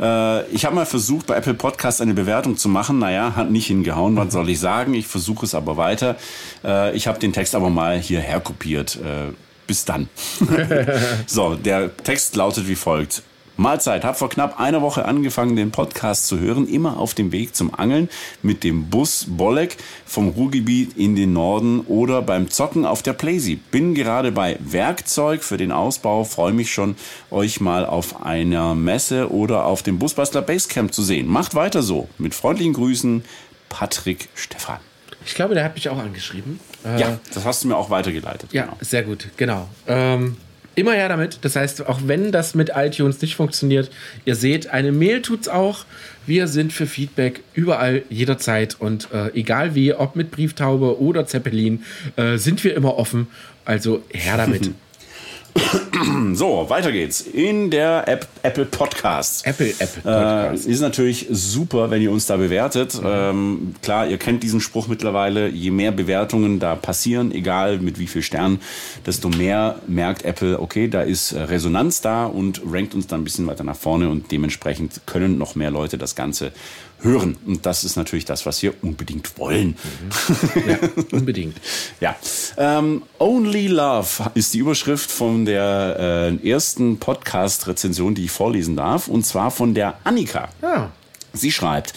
Äh, 0.00 0.46
ich 0.48 0.64
habe 0.64 0.74
mal 0.74 0.86
versucht, 0.86 1.26
bei 1.26 1.36
Apple 1.36 1.54
Podcast 1.54 2.00
eine 2.00 2.14
Bewertung 2.14 2.56
zu 2.56 2.68
machen. 2.68 2.98
Naja, 2.98 3.34
hat 3.36 3.50
nicht 3.50 3.66
hingehauen, 3.66 4.16
was 4.16 4.32
soll 4.32 4.48
ich 4.48 4.60
sagen? 4.60 4.94
Ich 4.94 5.06
versuche 5.06 5.46
es 5.46 5.54
aber 5.54 5.76
weiter. 5.76 6.16
Äh, 6.64 6.96
ich 6.96 7.06
habe 7.06 7.18
den 7.18 7.32
Text 7.32 7.54
aber 7.54 7.70
mal 7.70 7.98
hierher 7.98 8.40
kopiert. 8.40 8.96
Äh, 8.96 9.32
bis 9.66 9.84
dann. 9.84 10.08
so, 11.26 11.54
der 11.54 11.96
Text 11.96 12.36
lautet 12.36 12.68
wie 12.68 12.74
folgt. 12.74 13.22
Mahlzeit. 13.58 14.04
Hab 14.04 14.16
vor 14.16 14.28
knapp 14.28 14.60
einer 14.60 14.82
Woche 14.82 15.04
angefangen, 15.04 15.56
den 15.56 15.72
Podcast 15.72 16.28
zu 16.28 16.38
hören, 16.38 16.68
immer 16.68 16.96
auf 16.96 17.14
dem 17.14 17.32
Weg 17.32 17.56
zum 17.56 17.74
Angeln 17.74 18.08
mit 18.40 18.62
dem 18.62 18.88
Bus 18.88 19.26
Bolleck 19.28 19.76
vom 20.06 20.28
Ruhrgebiet 20.28 20.96
in 20.96 21.16
den 21.16 21.32
Norden 21.32 21.80
oder 21.80 22.22
beim 22.22 22.50
Zocken 22.50 22.86
auf 22.86 23.02
der 23.02 23.14
Playsee. 23.14 23.58
Bin 23.70 23.94
gerade 23.94 24.30
bei 24.30 24.56
Werkzeug 24.60 25.42
für 25.42 25.56
den 25.56 25.72
Ausbau, 25.72 26.22
freue 26.22 26.52
mich 26.52 26.72
schon, 26.72 26.94
euch 27.30 27.60
mal 27.60 27.84
auf 27.84 28.22
einer 28.24 28.76
Messe 28.76 29.32
oder 29.32 29.64
auf 29.64 29.82
dem 29.82 29.98
Busbastler 29.98 30.42
Basecamp 30.42 30.94
zu 30.94 31.02
sehen. 31.02 31.26
Macht 31.26 31.56
weiter 31.56 31.82
so. 31.82 32.08
Mit 32.16 32.34
freundlichen 32.34 32.74
Grüßen, 32.74 33.24
Patrick 33.68 34.28
Stefan. 34.36 34.78
Ich 35.26 35.34
glaube, 35.34 35.54
der 35.54 35.64
hat 35.64 35.74
mich 35.74 35.88
auch 35.88 35.98
angeschrieben. 35.98 36.60
Äh, 36.84 37.00
ja, 37.00 37.18
das 37.34 37.44
hast 37.44 37.64
du 37.64 37.68
mir 37.68 37.76
auch 37.76 37.90
weitergeleitet. 37.90 38.52
Ja, 38.52 38.66
genau. 38.66 38.76
sehr 38.80 39.02
gut, 39.02 39.28
genau. 39.36 39.68
Ähm, 39.88 40.36
immer 40.78 40.92
her 40.92 41.08
damit. 41.08 41.38
Das 41.42 41.56
heißt, 41.56 41.86
auch 41.86 42.00
wenn 42.04 42.32
das 42.32 42.54
mit 42.54 42.72
iTunes 42.74 43.20
nicht 43.20 43.36
funktioniert, 43.36 43.90
ihr 44.24 44.34
seht, 44.34 44.68
eine 44.68 44.92
Mail 44.92 45.22
tut's 45.22 45.48
auch. 45.48 45.84
Wir 46.26 46.46
sind 46.46 46.72
für 46.72 46.86
Feedback 46.86 47.40
überall, 47.54 48.02
jederzeit 48.10 48.76
und 48.78 49.08
äh, 49.12 49.30
egal 49.34 49.74
wie, 49.74 49.94
ob 49.94 50.14
mit 50.14 50.30
Brieftaube 50.30 51.00
oder 51.00 51.26
Zeppelin, 51.26 51.84
äh, 52.16 52.36
sind 52.36 52.62
wir 52.64 52.74
immer 52.74 52.96
offen. 52.96 53.28
Also 53.64 54.02
her 54.10 54.36
damit. 54.36 54.70
So, 56.34 56.68
weiter 56.68 56.92
geht's. 56.92 57.20
In 57.20 57.70
der 57.70 58.06
App 58.06 58.28
Apple 58.42 58.64
Podcasts. 58.66 59.42
Apple, 59.42 59.70
Apple 59.78 60.02
Podcasts. 60.02 60.66
Äh, 60.66 60.70
ist 60.70 60.80
natürlich 60.80 61.26
super, 61.30 61.90
wenn 61.90 62.02
ihr 62.02 62.10
uns 62.10 62.26
da 62.26 62.36
bewertet. 62.36 63.00
Mhm. 63.00 63.06
Ähm, 63.06 63.74
klar, 63.82 64.06
ihr 64.06 64.18
kennt 64.18 64.42
diesen 64.42 64.60
Spruch 64.60 64.88
mittlerweile. 64.88 65.48
Je 65.48 65.70
mehr 65.70 65.92
Bewertungen 65.92 66.58
da 66.58 66.76
passieren, 66.76 67.32
egal 67.32 67.78
mit 67.78 67.98
wie 67.98 68.06
viel 68.06 68.22
Sternen, 68.22 68.60
desto 69.06 69.28
mehr 69.28 69.80
merkt 69.86 70.24
Apple, 70.24 70.60
okay, 70.60 70.88
da 70.88 71.02
ist 71.02 71.34
Resonanz 71.34 72.00
da 72.00 72.26
und 72.26 72.62
rankt 72.70 72.94
uns 72.94 73.06
dann 73.06 73.22
ein 73.22 73.24
bisschen 73.24 73.46
weiter 73.46 73.64
nach 73.64 73.76
vorne 73.76 74.08
und 74.08 74.30
dementsprechend 74.30 75.00
können 75.06 75.38
noch 75.38 75.54
mehr 75.54 75.70
Leute 75.70 75.98
das 75.98 76.14
Ganze 76.14 76.52
hören. 77.00 77.36
Und 77.46 77.66
das 77.66 77.84
ist 77.84 77.96
natürlich 77.96 78.24
das, 78.24 78.46
was 78.46 78.62
wir 78.62 78.74
unbedingt 78.82 79.38
wollen. 79.38 79.76
Mhm. 79.76 80.68
Ja, 80.68 80.78
unbedingt. 81.12 81.56
ja. 82.00 82.16
Ähm, 82.56 83.02
Only 83.18 83.68
Love 83.68 84.30
ist 84.34 84.54
die 84.54 84.58
Überschrift 84.58 85.10
von 85.10 85.44
der 85.44 86.30
äh, 86.42 86.48
ersten 86.48 86.98
Podcast-Rezension, 86.98 88.14
die 88.14 88.24
ich 88.24 88.30
vorlesen 88.30 88.76
darf. 88.76 89.08
Und 89.08 89.24
zwar 89.24 89.50
von 89.50 89.74
der 89.74 89.98
Annika. 90.04 90.48
Ja. 90.62 90.90
Sie 91.34 91.52
schreibt, 91.52 91.92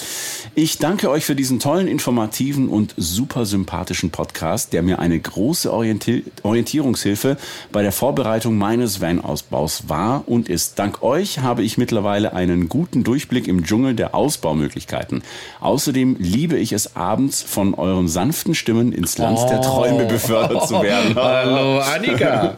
ich 0.56 0.78
danke 0.78 1.10
euch 1.10 1.24
für 1.24 1.36
diesen 1.36 1.60
tollen, 1.60 1.88
informativen 1.88 2.68
und 2.68 2.94
super 2.98 3.46
sympathischen 3.46 4.12
Podcast, 4.12 4.74
der 4.74 4.84
mir 4.84 5.00
eine 5.00 5.18
große 5.18 5.72
Orienti 5.72 6.26
Orientierungshilfe 6.44 7.38
bei 7.72 7.82
der 7.82 7.94
Vorbereitung 7.94 8.58
meines 8.58 9.00
Van-Ausbaus 9.00 9.84
war 9.88 10.24
und 10.28 10.50
ist. 10.50 10.78
Dank 10.80 11.02
euch 11.02 11.40
habe 11.40 11.64
ich 11.64 11.78
mittlerweile 11.78 12.34
einen 12.34 12.68
guten 12.68 13.04
Durchblick 13.04 13.48
im 13.48 13.64
Dschungel 13.64 13.96
der 13.96 14.14
Ausbaumöglichkeiten. 14.14 15.24
Außerdem 15.62 16.18
liebe 16.20 16.58
ich 16.58 16.74
es 16.74 16.96
abends 16.98 17.42
von 17.42 17.74
euren 17.74 18.10
sanften 18.10 18.54
Stimmen 18.54 18.92
ins 18.92 19.18
Land 19.18 19.40
oh. 19.42 19.48
der 19.50 19.62
Träume 19.62 20.06
befördert 20.06 20.68
zu 20.68 20.82
werden. 20.82 21.16
Hallo 21.16 21.80
Annika. 21.80 22.58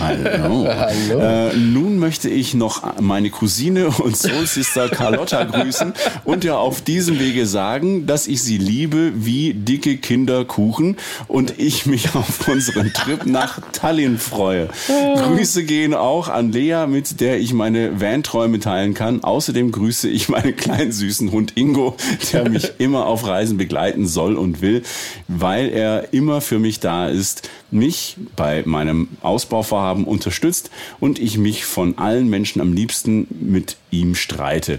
Hallo. 0.00 0.68
Hallo. 0.68 0.94
Äh, 1.24 1.56
nun 1.56 1.98
möchte 1.98 2.28
ich 2.28 2.54
noch 2.54 3.00
meine 3.00 3.30
Cousine 3.30 3.88
und 3.88 4.16
Soul 4.16 4.46
Sister 4.46 4.88
Carlotta 4.88 5.44
grüßen 5.44 5.92
und 6.24 6.44
ja 6.44 6.56
auf 6.56 6.80
diesem 6.80 7.18
Wege 7.18 7.46
sagen, 7.46 8.06
dass 8.06 8.26
ich 8.26 8.42
sie 8.42 8.58
liebe 8.58 9.12
wie 9.14 9.54
dicke 9.54 9.96
Kinderkuchen 9.96 10.96
und 11.28 11.58
ich 11.58 11.86
mich 11.86 12.14
auf 12.14 12.48
unseren 12.48 12.92
Trip 12.92 13.26
nach 13.26 13.60
Tallinn 13.72 14.18
freue. 14.18 14.68
Grüße 15.16 15.64
gehen 15.64 15.94
auch 15.94 16.28
an 16.28 16.52
Lea, 16.52 16.86
mit 16.86 17.20
der 17.20 17.38
ich 17.40 17.52
meine 17.52 18.00
Van-Träume 18.00 18.60
teilen 18.60 18.94
kann. 18.94 19.24
Außerdem 19.24 19.72
grüße 19.72 20.08
ich 20.08 20.28
meinen 20.28 20.56
kleinen 20.56 20.92
süßen 20.92 21.32
Hund 21.32 21.56
Ingo, 21.56 21.96
der 22.32 22.48
mich 22.48 22.72
immer 22.78 23.06
auf 23.06 23.26
Reisen 23.26 23.56
begleiten 23.56 24.06
soll 24.06 24.36
und 24.36 24.60
will, 24.60 24.82
weil 25.28 25.70
er 25.70 26.12
immer 26.12 26.40
für 26.40 26.58
mich 26.58 26.80
da 26.80 27.08
ist, 27.08 27.48
mich 27.70 28.16
bei 28.36 28.62
meinem 28.64 29.08
Ausbauvorhaben 29.22 30.04
unterstützt 30.04 30.70
und 31.00 31.18
ich 31.18 31.38
mich 31.38 31.64
von 31.64 31.98
allen 31.98 32.28
Menschen 32.28 32.60
am 32.60 32.72
liebsten 32.72 33.26
mit 33.40 33.76
ihm 33.90 34.14
streite. 34.14 34.78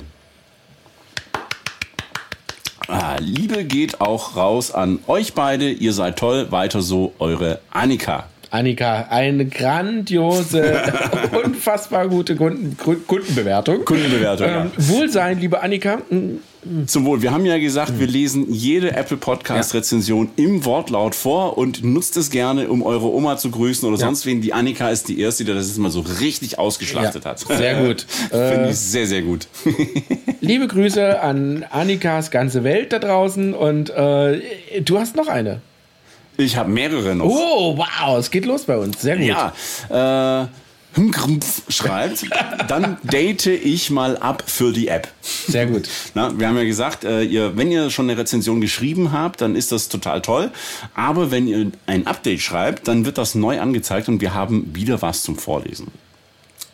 Ah, 2.87 3.17
Liebe 3.19 3.63
geht 3.63 4.01
auch 4.01 4.35
raus 4.35 4.71
an 4.71 4.99
euch 5.07 5.33
beide. 5.33 5.69
Ihr 5.71 5.93
seid 5.93 6.17
toll. 6.17 6.51
Weiter 6.51 6.81
so, 6.81 7.13
eure 7.19 7.59
Annika. 7.71 8.25
Annika, 8.51 9.07
eine 9.09 9.45
grandiose, 9.47 10.81
unfassbar 11.43 12.07
gute 12.07 12.35
Kunden, 12.35 12.77
Kundenbewertung. 12.77 13.83
Kundenbewertung. 13.83 14.47
Ähm, 14.47 14.71
ja. 14.77 14.87
Wohlsein, 14.89 15.39
liebe 15.39 15.61
Annika. 15.61 15.97
Zum 16.87 17.05
Wohl. 17.05 17.21
Wir 17.21 17.31
haben 17.31 17.45
ja 17.45 17.59
gesagt, 17.59 17.99
wir 17.99 18.07
lesen 18.07 18.51
jede 18.51 18.95
Apple 18.95 19.17
Podcast 19.17 19.73
Rezension 19.73 20.29
ja. 20.35 20.45
im 20.45 20.65
Wortlaut 20.65 21.13
vor 21.13 21.57
und 21.57 21.83
nutzt 21.83 22.17
es 22.17 22.31
gerne, 22.31 22.69
um 22.69 22.81
eure 22.81 23.13
Oma 23.13 23.37
zu 23.37 23.51
grüßen 23.51 23.87
oder 23.87 23.99
ja. 23.99 24.05
sonst 24.05 24.25
wen. 24.25 24.41
Die 24.41 24.53
Annika 24.53 24.89
ist 24.89 25.07
die 25.07 25.19
erste, 25.19 25.45
die 25.45 25.53
das 25.53 25.67
jetzt 25.67 25.77
mal 25.77 25.91
so 25.91 25.99
richtig 25.99 26.57
ausgeschlachtet 26.57 27.25
ja. 27.25 27.31
hat. 27.31 27.39
Sehr 27.39 27.83
gut. 27.87 28.05
Finde 28.31 28.69
ich 28.71 28.77
sehr, 28.77 29.05
sehr 29.05 29.21
gut. 29.21 29.47
Liebe 30.41 30.67
Grüße 30.67 31.21
an 31.21 31.63
Annikas 31.69 32.31
ganze 32.31 32.63
Welt 32.63 32.93
da 32.93 32.99
draußen 32.99 33.53
und 33.53 33.91
äh, 33.91 34.41
du 34.81 34.97
hast 34.99 35.15
noch 35.15 35.27
eine. 35.27 35.61
Ich 36.37 36.57
habe 36.57 36.69
mehrere 36.69 37.15
noch. 37.15 37.25
Oh, 37.25 37.77
wow, 37.77 38.17
es 38.17 38.31
geht 38.31 38.45
los 38.45 38.63
bei 38.63 38.77
uns. 38.77 39.01
Sehr 39.01 39.17
gut. 39.17 39.27
Ja, 39.27 40.43
äh, 40.43 40.47
schreibt, 41.69 42.25
dann 42.67 42.97
date 43.03 43.47
ich 43.47 43.89
mal 43.89 44.17
ab 44.17 44.43
für 44.47 44.71
die 44.71 44.87
App. 44.87 45.09
Sehr 45.21 45.65
gut. 45.65 45.89
Na, 46.13 46.37
wir 46.37 46.47
haben 46.47 46.57
ja 46.57 46.63
gesagt, 46.63 47.03
äh, 47.03 47.23
ihr, 47.23 47.57
wenn 47.57 47.71
ihr 47.71 47.89
schon 47.89 48.09
eine 48.09 48.19
Rezension 48.19 48.61
geschrieben 48.61 49.11
habt, 49.11 49.41
dann 49.41 49.55
ist 49.55 49.71
das 49.71 49.89
total 49.89 50.21
toll. 50.21 50.51
Aber 50.93 51.31
wenn 51.31 51.47
ihr 51.47 51.71
ein 51.85 52.07
Update 52.07 52.41
schreibt, 52.41 52.87
dann 52.87 53.05
wird 53.05 53.17
das 53.17 53.35
neu 53.35 53.59
angezeigt 53.59 54.07
und 54.07 54.21
wir 54.21 54.33
haben 54.33 54.73
wieder 54.73 55.01
was 55.01 55.23
zum 55.23 55.37
Vorlesen. 55.37 55.87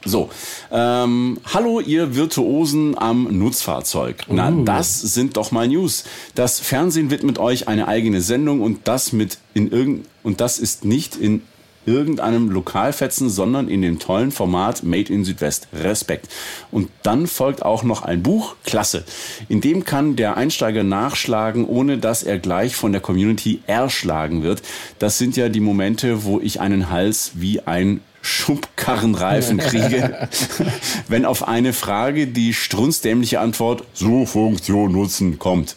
So, 0.04 0.32
ähm, 0.72 1.40
hallo 1.54 1.80
ihr 1.80 2.16
Virtuosen 2.16 2.98
am 2.98 3.28
Nutzfahrzeug. 3.38 4.24
Na, 4.30 4.50
uh. 4.50 4.64
das 4.64 5.00
sind 5.00 5.38
doch 5.38 5.52
mal 5.52 5.68
News. 5.68 6.06
Das 6.34 6.60
Fernsehen 6.60 7.12
widmet 7.12 7.38
euch 7.38 7.68
eine 7.68 7.88
eigene 7.88 8.22
Sendung 8.22 8.62
und 8.62 8.88
das 8.88 9.14
mit 9.14 9.38
in 9.54 9.72
irgend 9.72 10.08
und 10.24 10.42
das 10.42 10.58
ist 10.58 10.86
nicht 10.86 11.16
in 11.16 11.44
irgendeinem 11.86 12.50
Lokalfetzen, 12.50 13.30
sondern 13.30 13.68
in 13.68 13.82
dem 13.82 14.00
tollen 14.00 14.32
Format 14.32 14.84
Made 14.84 15.12
in 15.12 15.24
Südwest. 15.24 15.68
Respekt. 15.74 16.30
Und 16.72 16.90
dann 17.04 17.28
folgt 17.28 17.64
auch 17.64 17.84
noch 17.84 18.02
ein 18.04 18.24
Buch, 18.24 18.56
klasse. 18.66 19.04
In 19.50 19.62
dem 19.62 19.84
kann 19.84 20.16
der 20.16 20.38
Einsteiger 20.38 20.84
nachschlagen, 20.84 21.66
ohne 21.66 21.98
dass 21.98 22.24
er 22.24 22.40
gleich 22.40 22.76
von 22.76 22.92
der 22.92 23.02
Community 23.02 23.62
erschlagen 23.68 24.44
wird. 24.44 24.62
Das 25.00 25.18
sind 25.18 25.38
ja 25.38 25.50
die 25.50 25.60
Momente, 25.60 26.24
wo 26.24 26.40
ich 26.40 26.60
einen 26.60 26.90
Hals 26.90 27.32
wie 27.36 27.62
ein 27.62 28.02
Schubkarrenreifen 28.22 29.58
kriege, 29.58 30.28
wenn 31.08 31.26
auf 31.26 31.48
eine 31.48 31.74
Frage 31.74 32.28
die 32.28 32.54
strunzdämliche 32.54 33.40
Antwort 33.40 33.84
Suchfunktion 33.94 34.92
nutzen 34.92 35.40
kommt. 35.40 35.76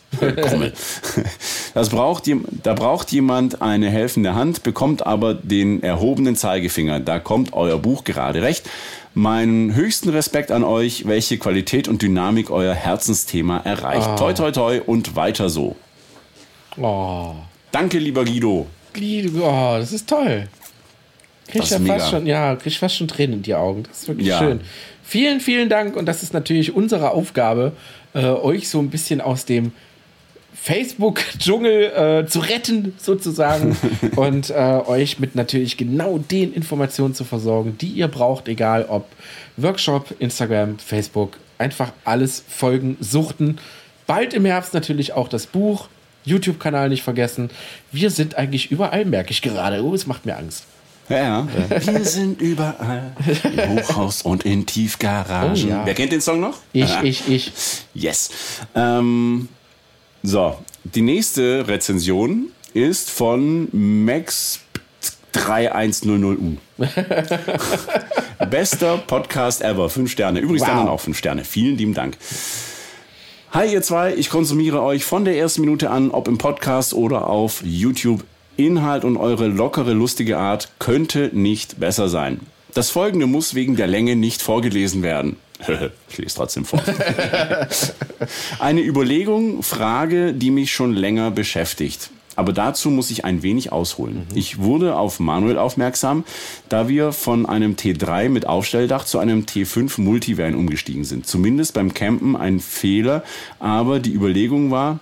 Das 1.74 1.88
braucht, 1.88 2.30
da 2.62 2.74
braucht 2.74 3.11
jemand 3.12 3.62
eine 3.62 3.90
helfende 3.90 4.34
Hand, 4.34 4.62
bekommt 4.62 5.07
aber 5.07 5.34
den 5.34 5.82
erhobenen 5.82 6.36
Zeigefinger. 6.36 7.01
Da 7.01 7.18
kommt 7.18 7.53
euer 7.53 7.78
Buch 7.78 8.05
gerade 8.05 8.42
recht. 8.42 8.68
Meinen 9.14 9.74
höchsten 9.74 10.09
Respekt 10.11 10.51
an 10.51 10.64
euch, 10.64 11.07
welche 11.07 11.38
Qualität 11.38 11.88
und 11.88 12.03
Dynamik 12.03 12.51
euer 12.51 12.74
Herzensthema 12.74 13.59
erreicht. 13.59 14.09
Oh. 14.12 14.16
Toi, 14.16 14.32
toi, 14.34 14.51
toi 14.51 14.80
und 14.84 15.16
weiter 15.16 15.49
so. 15.49 15.76
Oh. 16.76 17.34
Danke, 17.72 17.99
lieber 17.99 18.24
Guido. 18.24 18.66
Guido, 18.92 19.49
oh, 19.49 19.78
das 19.78 19.92
ist 19.92 20.09
toll. 20.09 20.49
Krieg 21.49 21.64
ja 21.64 21.78
fast 21.78 22.11
schon, 22.11 22.26
ja, 22.26 22.57
krieg 22.57 22.74
fast 22.74 22.97
schon 22.97 23.09
Tränen 23.09 23.36
in 23.36 23.42
die 23.42 23.55
Augen. 23.55 23.84
Das 23.84 24.03
ist 24.03 24.09
wirklich 24.09 24.28
ja. 24.28 24.38
schön. 24.38 24.61
Vielen, 25.03 25.40
vielen 25.40 25.68
Dank 25.68 25.97
und 25.97 26.07
das 26.07 26.22
ist 26.22 26.32
natürlich 26.32 26.74
unsere 26.74 27.11
Aufgabe, 27.11 27.72
äh, 28.14 28.24
euch 28.24 28.68
so 28.68 28.78
ein 28.78 28.90
bisschen 28.90 29.20
aus 29.20 29.45
dem 29.45 29.72
Facebook-Dschungel 30.55 32.22
äh, 32.22 32.26
zu 32.26 32.38
retten, 32.38 32.95
sozusagen, 32.97 33.76
und 34.16 34.49
äh, 34.49 34.55
euch 34.55 35.18
mit 35.18 35.34
natürlich 35.34 35.76
genau 35.76 36.16
den 36.18 36.55
Informationen 36.55 37.14
zu 37.14 37.24
versorgen, 37.24 37.76
die 37.78 37.88
ihr 37.88 38.09
braucht, 38.09 38.49
egal 38.49 38.86
ob 38.88 39.07
Workshop, 39.59 40.14
Instagram, 40.20 40.78
Facebook, 40.78 41.38
einfach 41.59 41.92
alles 42.05 42.42
folgen, 42.49 42.97
suchten. 43.01 43.59
Bald 44.07 44.32
im 44.32 44.47
Herbst 44.47 44.72
natürlich 44.72 45.12
auch 45.12 45.28
das 45.28 45.47
Buch, 45.47 45.88
YouTube-Kanal 46.24 46.88
nicht 46.88 47.03
vergessen. 47.03 47.51
Wir 47.92 48.09
sind 48.09 48.36
eigentlich 48.36 48.70
überall, 48.70 49.05
merke 49.05 49.32
ich 49.32 49.42
gerade. 49.42 49.84
Oh, 49.84 49.95
es 49.95 50.07
macht 50.07 50.24
mir 50.24 50.36
Angst. 50.36 50.64
Ja, 51.09 51.46
wir 51.68 52.05
sind 52.05 52.40
überall. 52.40 53.12
Im 53.44 53.78
Hochhaus 53.78 54.22
und 54.22 54.44
in 54.44 54.64
Tiefgaragen. 54.64 55.52
Oh, 55.52 55.68
ja. 55.68 55.84
Wer 55.84 55.94
kennt 55.94 56.12
den 56.12 56.20
Song 56.20 56.40
noch? 56.40 56.59
Ich, 56.72 56.90
ich, 57.02 57.28
ich. 57.28 57.52
Yes. 57.92 58.30
Ähm, 58.74 59.48
so, 60.22 60.59
die 60.84 61.02
nächste 61.02 61.68
Rezension 61.68 62.46
ist 62.72 63.11
von 63.11 63.68
Max 63.72 64.61
3100U. 65.34 66.57
Bester 68.50 68.98
Podcast 68.98 69.62
ever. 69.62 69.90
Fünf 69.90 70.11
Sterne. 70.11 70.40
Übrigens 70.40 70.62
wow. 70.62 70.68
dann 70.68 70.88
auch 70.88 71.00
fünf 71.00 71.18
Sterne. 71.18 71.44
Vielen 71.44 71.76
lieben 71.76 71.94
Dank. 71.94 72.16
Hi 73.52 73.72
ihr 73.72 73.82
zwei, 73.82 74.14
ich 74.14 74.30
konsumiere 74.30 74.82
euch 74.82 75.05
von 75.05 75.24
der 75.24 75.36
ersten 75.36 75.61
Minute 75.61 75.90
an, 75.90 76.11
ob 76.11 76.26
im 76.26 76.38
Podcast 76.38 76.92
oder 76.92 77.28
auf 77.28 77.62
YouTube 77.62 78.24
Inhalt 78.57 79.05
und 79.05 79.16
eure 79.16 79.48
lockere, 79.48 79.92
lustige 79.92 80.38
Art 80.38 80.70
könnte 80.78 81.30
nicht 81.32 81.80
besser 81.80 82.09
sein. 82.09 82.40
Das 82.74 82.90
folgende 82.90 83.26
muss 83.26 83.55
wegen 83.55 83.76
der 83.76 83.86
Länge 83.86 84.16
nicht 84.16 84.42
vorgelesen 84.42 85.02
werden. 85.02 85.36
ich 86.09 86.18
lese 86.18 86.36
trotzdem 86.36 86.64
vor. 86.64 86.82
Eine 88.59 88.82
Überlegung, 88.82 89.62
Frage, 89.62 90.32
die 90.32 90.50
mich 90.50 90.72
schon 90.72 90.92
länger 90.92 91.30
beschäftigt. 91.30 92.11
Aber 92.36 92.52
dazu 92.52 92.90
muss 92.90 93.11
ich 93.11 93.24
ein 93.24 93.42
wenig 93.42 93.70
ausholen. 93.72 94.26
Mhm. 94.30 94.36
Ich 94.36 94.59
wurde 94.59 94.96
auf 94.96 95.20
Manuel 95.20 95.59
aufmerksam, 95.59 96.24
da 96.68 96.88
wir 96.88 97.12
von 97.12 97.46
einem 97.46 97.74
T3 97.74 98.28
mit 98.28 98.46
Aufstelldach 98.46 99.05
zu 99.05 99.18
einem 99.18 99.42
T5 99.42 100.00
Multivan 100.00 100.55
umgestiegen 100.55 101.05
sind. 101.05 101.26
Zumindest 101.26 101.74
beim 101.74 101.94
Campen 101.94 102.34
ein 102.34 102.61
Fehler, 102.61 103.22
aber 103.61 104.00
die 104.00 104.12
Überlegung 104.12 104.70
war, 104.70 104.98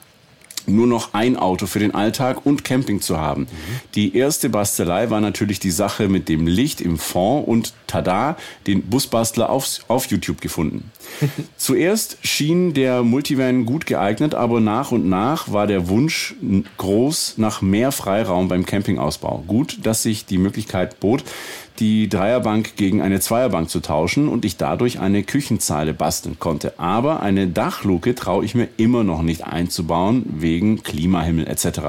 nur 0.67 0.87
noch 0.87 1.15
ein 1.15 1.37
Auto 1.37 1.67
für 1.67 1.79
den 1.79 1.95
Alltag 1.95 2.45
und 2.47 2.65
Camping 2.65 3.01
zu 3.01 3.19
haben. 3.19 3.43
Mhm. 3.43 3.47
Die 3.95 4.17
erste 4.17 4.49
Bastelei 4.49 5.11
war 5.11 5.21
natürlich 5.21 5.61
die 5.61 5.71
Sache 5.71 6.09
mit 6.09 6.29
dem 6.29 6.47
Licht 6.47 6.81
im 6.81 6.99
Fond 6.99 7.47
und 7.47 7.75
tada, 7.87 8.37
den 8.67 8.83
Busbastler 8.83 9.51
auf, 9.51 9.81
auf 9.89 10.07
YouTube 10.07 10.41
gefunden. 10.41 10.91
Zuerst 11.57 12.19
schien 12.23 12.75
der 12.75 13.03
Multivan 13.03 13.67
gut 13.67 13.87
geeignet, 13.87 14.35
aber 14.35 14.61
nach 14.61 14.93
und 14.93 15.09
nach 15.09 15.53
war 15.53 15.67
der 15.67 15.89
Wunsch 15.89 16.35
groß 16.79 17.35
nach 17.37 17.63
mehr 17.63 17.93
Freiraum 17.93 18.49
beim 18.49 18.65
Campingausbau. 18.65 19.45
Gut, 19.47 19.79
dass 19.83 20.03
sich 20.03 20.27
die 20.27 20.39
Möglichkeit 20.39 21.01
bot, 21.01 21.25
die 21.79 22.09
Dreierbank 22.09 22.77
gegen 22.77 23.01
eine 23.03 23.21
Zweierbank 23.21 23.71
zu 23.71 23.81
tauschen 23.81 24.29
und 24.29 24.45
ich 24.45 24.57
dadurch 24.57 25.01
eine 25.01 25.23
Küchenzeile 25.23 25.95
basteln 25.95 26.39
konnte. 26.39 26.79
Aber 26.79 27.21
eine 27.21 27.47
Dachluke 27.49 28.15
traue 28.15 28.45
ich 28.45 28.55
mir 28.55 28.69
immer 28.77 29.05
noch 29.05 29.23
nicht 29.23 29.45
einzubauen, 29.45 30.25
wegen 30.29 30.83
Klimahimmel 30.83 31.47
etc. 31.47 31.81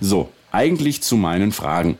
So, 0.00 0.28
eigentlich 0.52 1.02
zu 1.02 1.16
meinen 1.16 1.52
Fragen. 1.52 1.96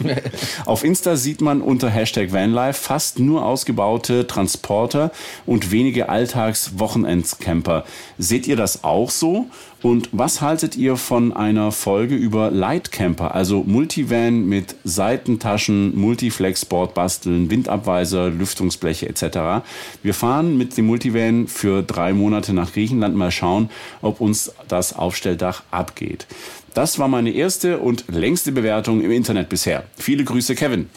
Auf 0.66 0.84
Insta 0.84 1.16
sieht 1.16 1.40
man 1.40 1.62
unter 1.62 1.88
Hashtag 1.88 2.32
Vanlife 2.32 2.80
fast 2.80 3.18
nur 3.18 3.44
ausgebaute 3.44 4.26
Transporter 4.26 5.10
und 5.46 5.70
wenige 5.70 6.08
Alltags-Wochenendscamper. 6.08 7.84
Seht 8.18 8.46
ihr 8.46 8.56
das 8.56 8.84
auch 8.84 9.10
so? 9.10 9.46
Und 9.82 10.10
was 10.12 10.42
haltet 10.42 10.76
ihr 10.76 10.96
von 10.96 11.32
einer 11.32 11.72
Folge 11.72 12.14
über 12.14 12.50
Lightcamper, 12.50 13.34
also 13.34 13.64
Multivan 13.66 14.46
mit 14.46 14.76
Seitentaschen, 14.84 15.98
Multiflex-Board 15.98 16.92
basteln, 16.92 17.50
Windabweiser, 17.50 18.28
Lüftungsbleche 18.28 19.08
etc.? 19.08 19.64
Wir 20.02 20.12
fahren 20.12 20.58
mit 20.58 20.76
dem 20.76 20.86
Multivan 20.86 21.46
für 21.48 21.82
drei 21.82 22.12
Monate 22.12 22.52
nach 22.52 22.74
Griechenland 22.74 23.16
mal 23.16 23.30
schauen, 23.30 23.70
ob 24.02 24.20
uns 24.20 24.52
das 24.68 24.94
Aufstelldach 24.94 25.62
abgeht. 25.70 26.26
Das 26.74 26.98
war 26.98 27.08
meine 27.08 27.30
erste 27.30 27.78
und 27.78 28.04
längste 28.08 28.52
Bewertung 28.52 29.02
im 29.02 29.10
Internet 29.10 29.48
bisher. 29.48 29.84
Viele 29.96 30.24
Grüße, 30.24 30.54
Kevin. 30.54 30.88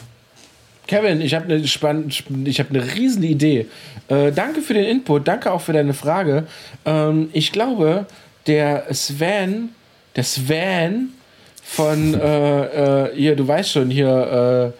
Kevin, 0.86 1.20
ich 1.20 1.34
habe 1.34 1.46
eine 1.46 1.66
spannende, 1.66 2.14
ich 2.44 2.58
habe 2.58 2.70
eine 2.70 2.94
riesen 2.94 3.22
Idee. 3.22 3.66
Äh, 4.08 4.32
danke 4.32 4.60
für 4.60 4.74
den 4.74 4.84
Input, 4.84 5.26
danke 5.26 5.50
auch 5.50 5.60
für 5.60 5.72
deine 5.72 5.94
Frage. 5.94 6.46
Ähm, 6.84 7.30
ich 7.32 7.52
glaube, 7.52 8.06
der 8.46 8.92
Sven, 8.92 9.70
der 10.14 10.24
Sven 10.24 11.14
von 11.62 12.14
äh, 12.20 13.06
äh, 13.06 13.16
hier, 13.16 13.34
du 13.34 13.48
weißt 13.48 13.70
schon 13.72 13.90
hier, 13.90 14.74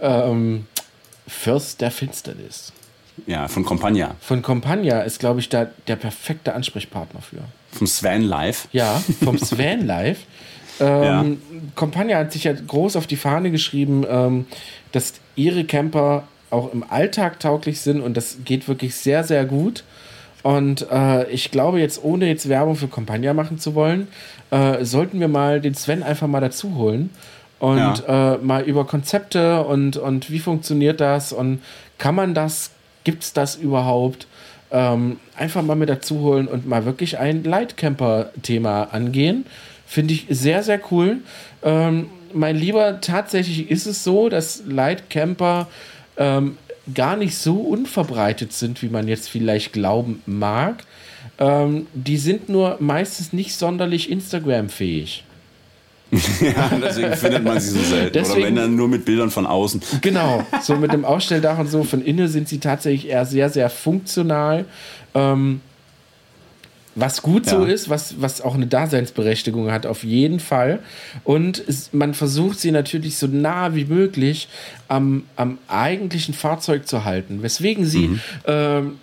äh, 0.00 0.06
ähm, 0.06 0.66
Fürst 1.28 1.80
der 1.80 1.90
Finsternis. 1.90 2.72
Ja, 3.26 3.48
von 3.48 3.64
Compagna. 3.64 4.14
Von 4.20 4.42
Compagna 4.42 5.02
ist, 5.02 5.20
glaube 5.20 5.40
ich, 5.40 5.48
da 5.48 5.68
der 5.86 5.96
perfekte 5.96 6.54
Ansprechpartner 6.54 7.20
für. 7.20 7.38
Vom 7.72 7.86
Sven 7.86 8.22
Live. 8.22 8.68
Ja, 8.72 9.02
vom 9.22 9.38
Sven 9.38 9.86
Live. 9.86 10.18
Ähm, 10.82 11.02
ja. 11.04 11.26
Compagna 11.74 12.16
hat 12.16 12.32
sich 12.32 12.44
ja 12.44 12.54
groß 12.54 12.96
auf 12.96 13.06
die 13.06 13.16
Fahne 13.16 13.50
geschrieben, 13.50 14.06
ähm, 14.08 14.46
dass 14.92 15.12
ihre 15.36 15.64
Camper 15.64 16.24
auch 16.48 16.72
im 16.72 16.84
Alltag 16.88 17.38
tauglich 17.38 17.82
sind 17.82 18.00
und 18.00 18.16
das 18.16 18.38
geht 18.46 18.66
wirklich 18.66 18.94
sehr, 18.94 19.22
sehr 19.22 19.44
gut. 19.44 19.84
Und 20.42 20.90
äh, 20.90 21.28
ich 21.30 21.50
glaube, 21.50 21.80
jetzt 21.80 22.02
ohne 22.02 22.26
jetzt 22.26 22.48
Werbung 22.48 22.76
für 22.76 22.88
Compagna 22.88 23.34
machen 23.34 23.58
zu 23.58 23.74
wollen, 23.74 24.08
äh, 24.50 24.84
sollten 24.84 25.20
wir 25.20 25.28
mal 25.28 25.60
den 25.60 25.74
Sven 25.74 26.02
einfach 26.02 26.26
mal 26.26 26.40
dazu 26.40 26.74
holen 26.76 27.10
und 27.58 27.78
ja. 27.78 28.34
äh, 28.34 28.38
mal 28.38 28.62
über 28.62 28.86
Konzepte 28.86 29.62
und, 29.64 29.98
und 29.98 30.30
wie 30.30 30.38
funktioniert 30.38 31.00
das 31.00 31.32
und 31.32 31.60
kann 31.98 32.14
man 32.14 32.32
das, 32.32 32.70
gibt 33.04 33.22
es 33.22 33.32
das 33.32 33.56
überhaupt? 33.56 34.26
Ähm, 34.72 35.18
einfach 35.36 35.62
mal 35.62 35.74
mit 35.74 35.88
dazu 35.88 36.20
holen 36.20 36.46
und 36.46 36.66
mal 36.66 36.84
wirklich 36.84 37.18
ein 37.18 37.42
Lightcamper-Thema 37.42 38.84
angehen. 38.92 39.46
Finde 39.86 40.14
ich 40.14 40.26
sehr, 40.28 40.62
sehr 40.62 40.80
cool. 40.92 41.18
Ähm, 41.62 42.06
mein 42.32 42.56
Lieber, 42.56 43.00
tatsächlich 43.00 43.70
ist 43.70 43.86
es 43.86 44.04
so, 44.04 44.28
dass 44.28 44.62
Lightcamper 44.66 45.66
ähm, 46.16 46.56
gar 46.94 47.16
nicht 47.16 47.36
so 47.36 47.56
unverbreitet 47.56 48.52
sind, 48.52 48.82
wie 48.82 48.88
man 48.88 49.08
jetzt 49.08 49.28
vielleicht 49.28 49.72
glauben 49.72 50.22
mag. 50.26 50.84
Ähm, 51.38 51.86
die 51.92 52.18
sind 52.18 52.48
nur 52.48 52.76
meistens 52.80 53.32
nicht 53.32 53.54
sonderlich 53.54 54.10
Instagram-fähig. 54.10 55.24
ja, 56.40 56.70
deswegen 56.82 57.14
findet 57.14 57.44
man 57.44 57.60
sie 57.60 57.70
so 57.70 57.82
selten. 57.82 58.12
Deswegen, 58.12 58.38
Oder 58.38 58.46
wenn 58.46 58.56
dann 58.56 58.76
nur 58.76 58.88
mit 58.88 59.04
Bildern 59.04 59.30
von 59.30 59.46
außen. 59.46 59.80
Genau, 60.00 60.44
so 60.62 60.76
mit 60.76 60.92
dem 60.92 61.04
Ausstelldach 61.04 61.58
und 61.58 61.68
so. 61.68 61.84
Von 61.84 62.02
innen 62.02 62.28
sind 62.28 62.48
sie 62.48 62.58
tatsächlich 62.58 63.10
eher 63.10 63.26
sehr, 63.26 63.48
sehr 63.48 63.70
funktional. 63.70 64.64
Ähm, 65.14 65.60
was 66.96 67.22
gut 67.22 67.46
ja. 67.46 67.52
so 67.52 67.64
ist, 67.64 67.88
was, 67.88 68.20
was 68.20 68.40
auch 68.40 68.54
eine 68.54 68.66
Daseinsberechtigung 68.66 69.70
hat, 69.70 69.86
auf 69.86 70.02
jeden 70.02 70.40
Fall. 70.40 70.80
Und 71.22 71.62
es, 71.66 71.92
man 71.92 72.14
versucht 72.14 72.58
sie 72.58 72.72
natürlich 72.72 73.16
so 73.16 73.28
nah 73.28 73.74
wie 73.76 73.84
möglich 73.84 74.48
am, 74.88 75.24
am 75.36 75.58
eigentlichen 75.68 76.34
Fahrzeug 76.34 76.88
zu 76.88 77.04
halten. 77.04 77.42
Weswegen 77.42 77.86
sie 77.86 78.08
mhm. 78.08 78.20
ähm, 78.46 78.98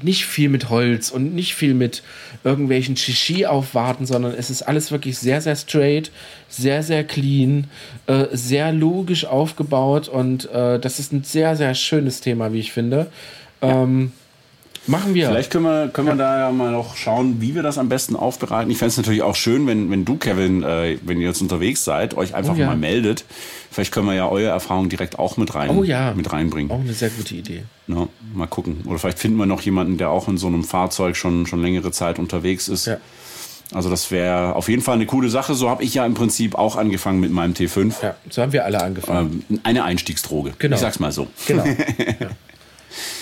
nicht 0.00 0.24
viel 0.24 0.48
mit 0.48 0.70
Holz 0.70 1.10
und 1.10 1.34
nicht 1.34 1.54
viel 1.54 1.74
mit 1.74 2.02
irgendwelchen 2.44 2.96
Shishi 2.96 3.46
aufwarten, 3.46 4.06
sondern 4.06 4.32
es 4.32 4.50
ist 4.50 4.62
alles 4.62 4.90
wirklich 4.90 5.18
sehr, 5.18 5.40
sehr 5.40 5.56
straight, 5.56 6.10
sehr, 6.48 6.82
sehr 6.82 7.04
clean, 7.04 7.68
äh, 8.06 8.26
sehr 8.32 8.72
logisch 8.72 9.24
aufgebaut 9.24 10.08
und 10.08 10.50
äh, 10.50 10.78
das 10.78 10.98
ist 10.98 11.12
ein 11.12 11.24
sehr, 11.24 11.56
sehr 11.56 11.74
schönes 11.74 12.20
Thema, 12.20 12.52
wie 12.52 12.60
ich 12.60 12.72
finde. 12.72 13.06
Ja. 13.62 13.82
Ähm, 13.82 14.12
Machen 14.86 15.14
wir. 15.14 15.28
Vielleicht 15.28 15.52
können 15.52 15.64
wir, 15.64 15.88
können 15.88 16.08
wir 16.08 16.16
da 16.16 16.40
ja 16.40 16.50
mal 16.50 16.72
noch 16.72 16.96
schauen, 16.96 17.40
wie 17.40 17.54
wir 17.54 17.62
das 17.62 17.78
am 17.78 17.88
besten 17.88 18.16
aufbereiten. 18.16 18.68
Ich 18.70 18.78
fände 18.78 18.90
es 18.90 18.96
natürlich 18.96 19.22
auch 19.22 19.36
schön, 19.36 19.66
wenn, 19.68 19.90
wenn 19.92 20.04
du, 20.04 20.16
Kevin, 20.16 20.64
äh, 20.64 20.98
wenn 21.02 21.20
ihr 21.20 21.28
jetzt 21.28 21.40
unterwegs 21.40 21.84
seid, 21.84 22.16
euch 22.16 22.34
einfach 22.34 22.54
oh, 22.54 22.58
ja. 22.58 22.66
mal 22.66 22.76
meldet. 22.76 23.24
Vielleicht 23.72 23.92
können 23.92 24.06
wir 24.06 24.14
ja 24.14 24.28
eure 24.28 24.50
Erfahrung 24.50 24.90
direkt 24.90 25.18
auch 25.18 25.38
mit, 25.38 25.54
rein, 25.54 25.70
oh, 25.70 25.82
ja. 25.82 26.12
mit 26.14 26.30
reinbringen. 26.30 26.70
Auch 26.70 26.80
eine 26.80 26.92
sehr 26.92 27.08
gute 27.08 27.34
Idee. 27.34 27.62
Ja, 27.86 28.06
mal 28.34 28.46
gucken. 28.46 28.82
Oder 28.84 28.98
vielleicht 28.98 29.18
finden 29.18 29.38
wir 29.38 29.46
noch 29.46 29.62
jemanden, 29.62 29.96
der 29.96 30.10
auch 30.10 30.28
in 30.28 30.36
so 30.36 30.46
einem 30.46 30.62
Fahrzeug 30.62 31.16
schon, 31.16 31.46
schon 31.46 31.62
längere 31.62 31.90
Zeit 31.90 32.18
unterwegs 32.18 32.68
ist. 32.68 32.86
Ja. 32.86 32.98
Also 33.72 33.88
das 33.88 34.10
wäre 34.10 34.54
auf 34.54 34.68
jeden 34.68 34.82
Fall 34.82 34.96
eine 34.96 35.06
coole 35.06 35.30
Sache. 35.30 35.54
So 35.54 35.70
habe 35.70 35.82
ich 35.82 35.94
ja 35.94 36.04
im 36.04 36.12
Prinzip 36.12 36.54
auch 36.54 36.76
angefangen 36.76 37.20
mit 37.20 37.32
meinem 37.32 37.54
T5. 37.54 37.94
Ja, 38.02 38.14
so 38.28 38.42
haben 38.42 38.52
wir 38.52 38.66
alle 38.66 38.82
angefangen. 38.82 39.44
Ähm, 39.48 39.60
eine 39.64 39.84
Einstiegsdroge. 39.84 40.52
Genau. 40.58 40.74
Ich 40.74 40.80
sag's 40.80 41.00
mal 41.00 41.12
so. 41.12 41.28
Genau. 41.46 41.64
Ja. 42.20 42.28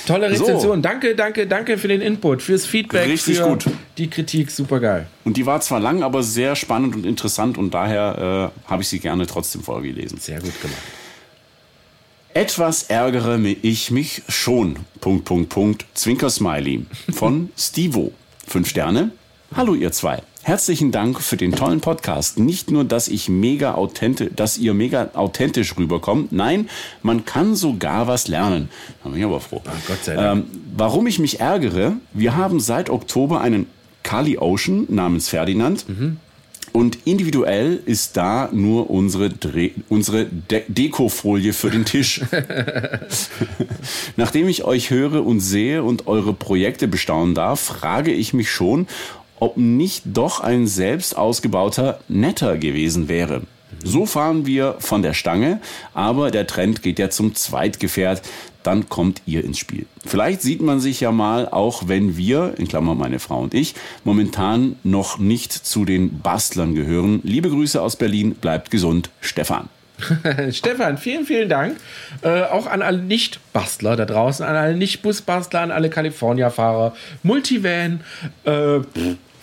Tolle 0.06 0.30
Rezension. 0.30 0.60
So. 0.60 0.76
Danke, 0.76 1.14
danke, 1.14 1.46
danke 1.46 1.78
für 1.78 1.88
den 1.88 2.00
Input, 2.00 2.42
fürs 2.42 2.66
Feedback, 2.66 3.08
Richtig 3.08 3.38
für 3.38 3.48
gut. 3.48 3.66
die 3.98 4.08
Kritik. 4.08 4.50
Super 4.50 4.80
geil. 4.80 5.06
Und 5.24 5.36
die 5.36 5.46
war 5.46 5.60
zwar 5.60 5.80
lang, 5.80 6.02
aber 6.02 6.22
sehr 6.22 6.56
spannend 6.56 6.94
und 6.96 7.06
interessant 7.06 7.58
und 7.58 7.72
daher 7.72 8.52
äh, 8.66 8.70
habe 8.70 8.82
ich 8.82 8.88
sie 8.88 8.98
gerne 8.98 9.26
trotzdem 9.26 9.62
vorgelesen. 9.62 10.18
Sehr 10.18 10.40
gut 10.40 10.60
gemacht. 10.60 10.82
Etwas 12.32 12.84
ärgere 12.84 13.38
ich 13.62 13.90
mich 13.90 14.22
schon. 14.28 14.76
Punkt, 15.00 15.24
Punkt, 15.24 15.48
Punkt. 15.48 15.86
Zwinker-Smiley 15.94 16.86
von 17.12 17.50
Stivo. 17.56 18.12
Fünf 18.46 18.68
Sterne. 18.68 19.10
Hallo 19.56 19.74
ihr 19.74 19.90
zwei. 19.90 20.22
Herzlichen 20.42 20.90
Dank 20.90 21.20
für 21.20 21.36
den 21.36 21.52
tollen 21.52 21.80
Podcast. 21.80 22.38
Nicht 22.38 22.70
nur, 22.70 22.84
dass 22.84 23.08
ich 23.08 23.28
mega 23.28 23.74
authentisch, 23.74 24.30
dass 24.34 24.56
ihr 24.56 24.72
mega 24.72 25.10
authentisch 25.12 25.76
rüberkommt. 25.76 26.32
Nein, 26.32 26.68
man 27.02 27.26
kann 27.26 27.54
sogar 27.54 28.06
was 28.06 28.26
lernen. 28.26 28.70
Da 29.02 29.10
bin 29.10 29.18
ich 29.18 29.24
aber 29.24 29.40
froh. 29.40 29.60
Oh, 29.64 29.70
Gott 29.86 30.02
sei 30.02 30.14
Dank. 30.14 30.44
Ähm, 30.44 30.50
warum 30.74 31.06
ich 31.06 31.18
mich 31.18 31.40
ärgere? 31.40 31.94
Wir 32.14 32.36
haben 32.36 32.58
seit 32.58 32.88
Oktober 32.88 33.42
einen 33.42 33.66
Kali 34.02 34.38
Ocean 34.38 34.86
namens 34.88 35.28
Ferdinand. 35.28 35.86
Mhm. 35.88 36.16
Und 36.72 36.98
individuell 37.04 37.80
ist 37.84 38.16
da 38.16 38.48
nur 38.52 38.90
unsere, 38.90 39.28
Dreh, 39.28 39.72
unsere 39.88 40.26
De 40.26 40.62
Dekofolie 40.68 41.52
für 41.52 41.70
den 41.70 41.84
Tisch. 41.84 42.20
Nachdem 44.16 44.48
ich 44.48 44.64
euch 44.64 44.90
höre 44.90 45.26
und 45.26 45.40
sehe 45.40 45.82
und 45.82 46.06
eure 46.06 46.32
Projekte 46.32 46.86
bestaunen 46.86 47.34
darf, 47.34 47.58
frage 47.58 48.12
ich 48.12 48.34
mich 48.34 48.50
schon, 48.50 48.86
ob 49.40 49.56
nicht 49.56 50.04
doch 50.06 50.40
ein 50.40 50.66
selbst 50.66 51.16
ausgebauter 51.16 51.98
netter 52.08 52.56
gewesen 52.56 53.08
wäre. 53.08 53.42
So 53.82 54.04
fahren 54.04 54.46
wir 54.46 54.76
von 54.78 55.02
der 55.02 55.14
Stange, 55.14 55.60
aber 55.94 56.30
der 56.30 56.46
Trend 56.46 56.82
geht 56.82 56.98
ja 56.98 57.08
zum 57.08 57.34
Zweitgefährt, 57.34 58.22
dann 58.62 58.88
kommt 58.90 59.22
ihr 59.24 59.42
ins 59.42 59.58
Spiel. 59.58 59.86
Vielleicht 60.04 60.42
sieht 60.42 60.60
man 60.60 60.80
sich 60.80 61.00
ja 61.00 61.12
mal, 61.12 61.48
auch 61.48 61.88
wenn 61.88 62.16
wir, 62.16 62.54
in 62.58 62.68
Klammer 62.68 62.94
meine 62.94 63.18
Frau 63.18 63.40
und 63.40 63.54
ich, 63.54 63.74
momentan 64.04 64.76
noch 64.82 65.18
nicht 65.18 65.52
zu 65.52 65.86
den 65.86 66.20
Bastlern 66.20 66.74
gehören. 66.74 67.20
Liebe 67.22 67.48
Grüße 67.48 67.80
aus 67.80 67.96
Berlin, 67.96 68.34
bleibt 68.34 68.70
gesund, 68.70 69.08
Stefan. 69.20 69.70
Stefan, 70.50 70.98
vielen, 70.98 71.24
vielen 71.24 71.48
Dank. 71.48 71.76
Äh, 72.22 72.42
auch 72.44 72.66
an 72.66 72.82
alle 72.82 72.98
Nicht-Bastler 72.98 73.96
da 73.96 74.04
draußen, 74.04 74.44
an 74.44 74.56
alle 74.56 74.76
Nicht-Busbastler, 74.76 75.60
an 75.60 75.70
alle 75.70 75.90
California-Fahrer, 75.90 76.94
Multivan, 77.22 78.00
äh, 78.44 78.80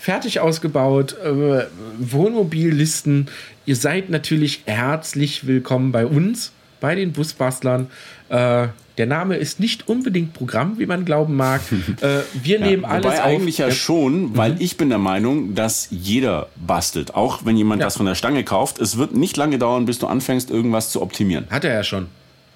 fertig 0.08 0.40
ausgebaut, 0.40 1.18
äh, 1.22 1.66
Wohnmobillisten. 2.00 3.28
Ihr 3.66 3.76
seid 3.76 4.10
natürlich 4.10 4.62
herzlich 4.64 5.48
willkommen 5.48 5.92
bei 5.92 6.06
uns, 6.06 6.54
bei 6.80 6.96
den 6.96 7.12
Busbastlern. 7.12 7.88
Äh, 8.30 8.70
der 8.98 9.06
Name 9.06 9.36
ist 9.36 9.60
nicht 9.60 9.90
unbedingt 9.90 10.32
Programm, 10.32 10.80
wie 10.80 10.86
man 10.86 11.04
glauben 11.04 11.36
mag. 11.36 11.60
Äh, 12.00 12.20
wir 12.42 12.60
ja, 12.60 12.66
nehmen 12.66 12.86
alles 12.86 13.04
wobei 13.04 13.20
auf. 13.20 13.26
eigentlich 13.26 13.58
ja 13.58 13.70
schon, 13.70 14.38
weil 14.38 14.54
mhm. 14.54 14.62
ich 14.62 14.78
bin 14.78 14.88
der 14.88 14.98
Meinung, 14.98 15.56
dass 15.56 15.90
jeder 15.90 16.48
bastelt. 16.56 17.14
Auch 17.14 17.44
wenn 17.44 17.58
jemand 17.58 17.82
ja. 17.82 17.88
was 17.88 17.98
von 17.98 18.06
der 18.06 18.16
Stange 18.16 18.46
kauft. 18.46 18.80
Es 18.80 18.98
wird 18.98 19.14
nicht 19.14 19.36
lange 19.36 19.58
dauern, 19.58 19.86
bis 19.86 20.00
du 20.00 20.08
anfängst, 20.08 20.50
irgendwas 20.50 20.90
zu 20.90 21.02
optimieren. 21.02 21.48
Hat 21.50 21.66
er 21.66 21.74
ja 21.74 21.84
schon. 21.84 22.08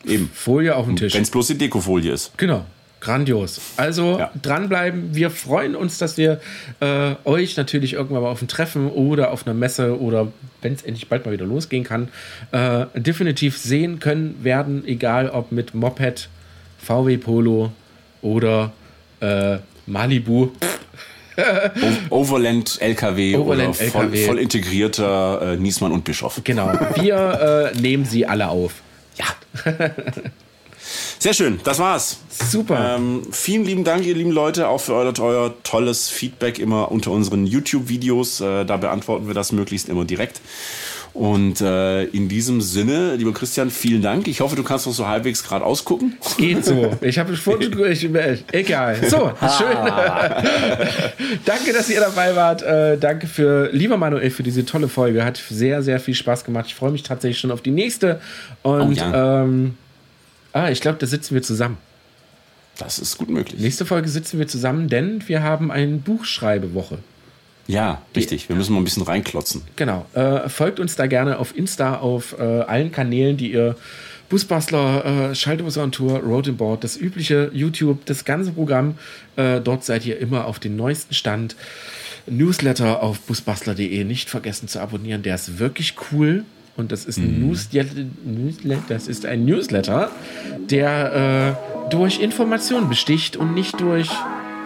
Eben. 0.06 0.30
Folie 0.34 0.74
auf 0.74 0.86
dem 0.86 0.96
Tisch. 0.96 1.14
Wenn 1.14 1.24
es 1.24 1.32
bloß 1.32 1.48
die 1.48 1.58
Dekofolie 1.58 2.14
ist. 2.14 2.32
Genau. 2.38 2.64
Grandios. 3.02 3.60
Also 3.78 4.20
ja. 4.20 4.32
dranbleiben. 4.40 5.14
Wir 5.14 5.32
freuen 5.32 5.76
uns, 5.76 5.98
dass 5.98 6.18
wir 6.18 6.40
äh, 6.80 7.16
euch 7.26 7.58
natürlich 7.58 7.94
irgendwann 7.94 8.22
mal 8.22 8.30
auf 8.30 8.42
ein 8.42 8.48
Treffen 8.48 8.90
oder 8.90 9.32
auf 9.32 9.46
einer 9.46 9.56
Messe 9.56 10.00
oder 10.00 10.32
wenn 10.62 10.74
es 10.74 10.84
endlich 10.84 11.10
bald 11.10 11.26
mal 11.26 11.32
wieder 11.32 11.46
losgehen 11.46 11.84
kann, 11.84 12.10
äh, 12.52 12.86
definitiv 12.96 13.58
sehen 13.58 14.00
können 14.00 14.44
werden, 14.44 14.86
egal 14.86 15.30
ob 15.32 15.52
mit 15.52 15.74
Moped, 15.74 16.30
VW 16.78 17.18
Polo 17.18 17.72
oder 18.22 18.72
äh, 19.20 19.58
Malibu. 19.88 20.50
Overland 22.12 22.80
LKW 22.82 23.36
Overland 23.36 23.80
oder 23.80 23.90
voll, 23.90 24.06
LKW. 24.06 24.26
voll 24.28 24.38
integrierter 24.40 25.54
äh, 25.54 25.58
Niesmann 25.58 25.92
und 25.92 26.04
Bischof. 26.04 26.40
Genau. 26.44 26.72
Wir 27.02 27.72
äh, 27.74 27.80
nehmen 27.80 28.06
sie 28.06 28.28
alle 28.28 28.50
auf. 28.50 28.76
Ja. 29.18 29.26
Sehr 31.22 31.36
schön, 31.36 31.60
das 31.64 31.78
war's. 31.78 32.18
Super. 32.32 32.96
Ähm, 32.96 33.22
vielen 33.32 33.64
lieben 33.64 33.84
Dank, 33.84 34.04
ihr 34.08 34.16
lieben 34.16 34.32
Leute, 34.32 34.68
auch 34.68 34.80
für 34.80 34.96
euer, 34.96 35.14
euer 35.20 35.54
tolles 35.62 36.10
Feedback 36.10 36.58
immer 36.58 36.92
unter 36.92 37.12
unseren 37.12 37.46
YouTube-Videos. 37.46 38.42
Äh, 38.42 38.66
da 38.66 38.78
beantworten 38.78 39.28
wir 39.28 39.36
das 39.36 39.52
möglichst 39.52 39.88
immer 39.88 40.04
direkt. 40.04 40.42
Und 41.14 41.62
äh, 41.62 42.06
in 42.06 42.28
diesem 42.28 42.60
Sinne, 42.60 43.18
lieber 43.18 43.34
Christian, 43.34 43.70
vielen 43.70 44.02
Dank. 44.02 44.28
Ich 44.28 44.42
hoffe, 44.42 44.56
du 44.56 44.64
kannst 44.64 44.88
noch 44.88 44.96
so 44.96 45.06
halbwegs 45.08 45.44
gerade 45.44 45.64
ausgucken. 45.64 46.18
Geht 46.38 46.66
so. 46.66 46.92
Ich 47.02 47.20
habe. 47.20 47.34
Ich, 47.34 48.44
egal. 48.52 48.96
So, 49.08 49.32
schön. 49.60 49.78
danke, 51.46 51.72
dass 51.72 51.88
ihr 51.92 52.00
dabei 52.00 52.36
wart. 52.36 52.64
Äh, 52.64 52.98
danke 52.98 53.28
für, 53.28 53.70
lieber 53.72 53.98
Manuel, 53.98 54.32
für 54.32 54.42
diese 54.42 54.66
tolle 54.66 54.88
Folge. 54.88 55.24
Hat 55.24 55.40
sehr, 55.52 55.84
sehr 55.84 56.00
viel 56.00 56.16
Spaß 56.16 56.46
gemacht. 56.46 56.66
Ich 56.70 56.74
freue 56.74 56.90
mich 56.92 57.04
tatsächlich 57.04 57.38
schon 57.38 57.52
auf 57.52 57.62
die 57.62 57.70
nächste. 57.70 58.20
Und 58.64 58.82
Oh 58.82 58.92
ja. 58.94 59.44
ähm, 59.44 59.78
ah, 60.54 60.70
ich 60.70 60.82
glaube, 60.82 60.98
da 61.00 61.08
sitzen 61.08 61.34
wir 61.34 61.42
zusammen. 61.42 61.78
Das 62.78 63.00
ist 63.00 63.18
gut 63.18 63.30
möglich. 63.30 63.60
Nächste 63.60 63.86
Folge 63.86 64.10
sitzen 64.10 64.40
wir 64.40 64.48
zusammen, 64.48 64.88
denn 64.88 65.28
wir 65.28 65.44
haben 65.44 65.72
eine 65.72 65.98
Buchschreibewoche. 65.98 67.00
Ja, 67.68 68.02
richtig. 68.16 68.50
Wir 68.50 68.56
müssen 68.56 68.74
mal 68.74 68.82
ein 68.82 68.84
bisschen 68.84 69.04
reinklotzen. 69.04 69.62
Genau. 69.76 70.06
Äh, 70.14 70.50
folgt 70.50 70.80
uns 70.80 70.96
da 70.96 71.08
gerne 71.08 71.38
auf 71.38 71.56
Insta, 71.56 71.98
auf 71.98 72.36
äh, 72.40 72.44
allen 72.44 72.92
Kanälen, 72.92 73.38
die 73.38 73.52
ihr 73.54 73.76
Busbastler, 74.30 75.32
äh, 75.32 75.36
Schaltebus 75.36 75.78
on 75.78 75.92
Tour, 75.92 76.20
Road 76.20 76.48
and 76.48 76.58
Board, 76.58 76.84
das 76.84 76.98
übliche 76.98 77.52
YouTube, 77.54 78.06
das 78.06 78.26
ganze 78.26 78.52
Programm. 78.52 78.96
Äh, 79.36 79.62
dort 79.62 79.84
seid 79.84 80.06
ihr 80.06 80.20
immer 80.20 80.46
auf 80.46 80.58
den 80.60 80.76
neuesten 80.76 81.14
Stand. 81.14 81.56
Newsletter 82.28 83.02
auf 83.02 83.20
busbastler.de 83.22 84.04
nicht 84.04 84.30
vergessen 84.30 84.68
zu 84.68 84.80
abonnieren. 84.80 85.24
Der 85.24 85.36
ist 85.36 85.60
wirklich 85.60 85.96
cool. 86.12 86.46
Und 86.82 86.92
das 86.92 87.06
ist 87.06 87.20
ein, 87.20 87.48
Newsletter, 87.48 87.94
Newsletter, 88.26 88.82
das 88.90 89.08
ist 89.08 89.24
ein 89.28 89.46
Newsletter, 89.46 90.10
der 90.68 91.56
äh, 91.86 91.90
durch 91.92 92.20
Informationen 92.20 92.90
besticht 92.90 93.38
und 93.38 93.54
nicht 93.54 93.80
durch 93.80 94.10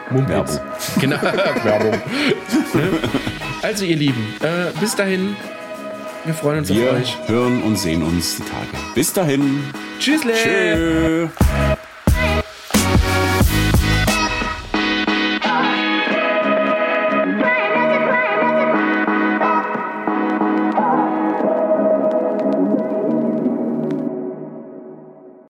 Mumpitz. 0.10 0.62
Genau, 1.02 1.18
Werbung. 1.64 1.92
Ne? 1.92 2.90
Also 3.62 3.84
ihr 3.84 3.98
Lieben, 3.98 4.26
äh, 4.42 4.72
bis 4.80 4.96
dahin, 4.96 5.36
wir 6.24 6.34
freuen 6.34 6.60
uns 6.60 6.70
Wir 6.70 6.92
auf 6.92 6.98
euch. 7.00 7.18
hören 7.28 7.62
und 7.64 7.78
sehen 7.78 8.02
uns 8.02 8.38
die 8.38 8.44
Tage. 8.44 8.84
Bis 8.96 9.12
dahin. 9.12 9.60
Tschüssle. 10.00 10.32
Tschö. 10.34 11.28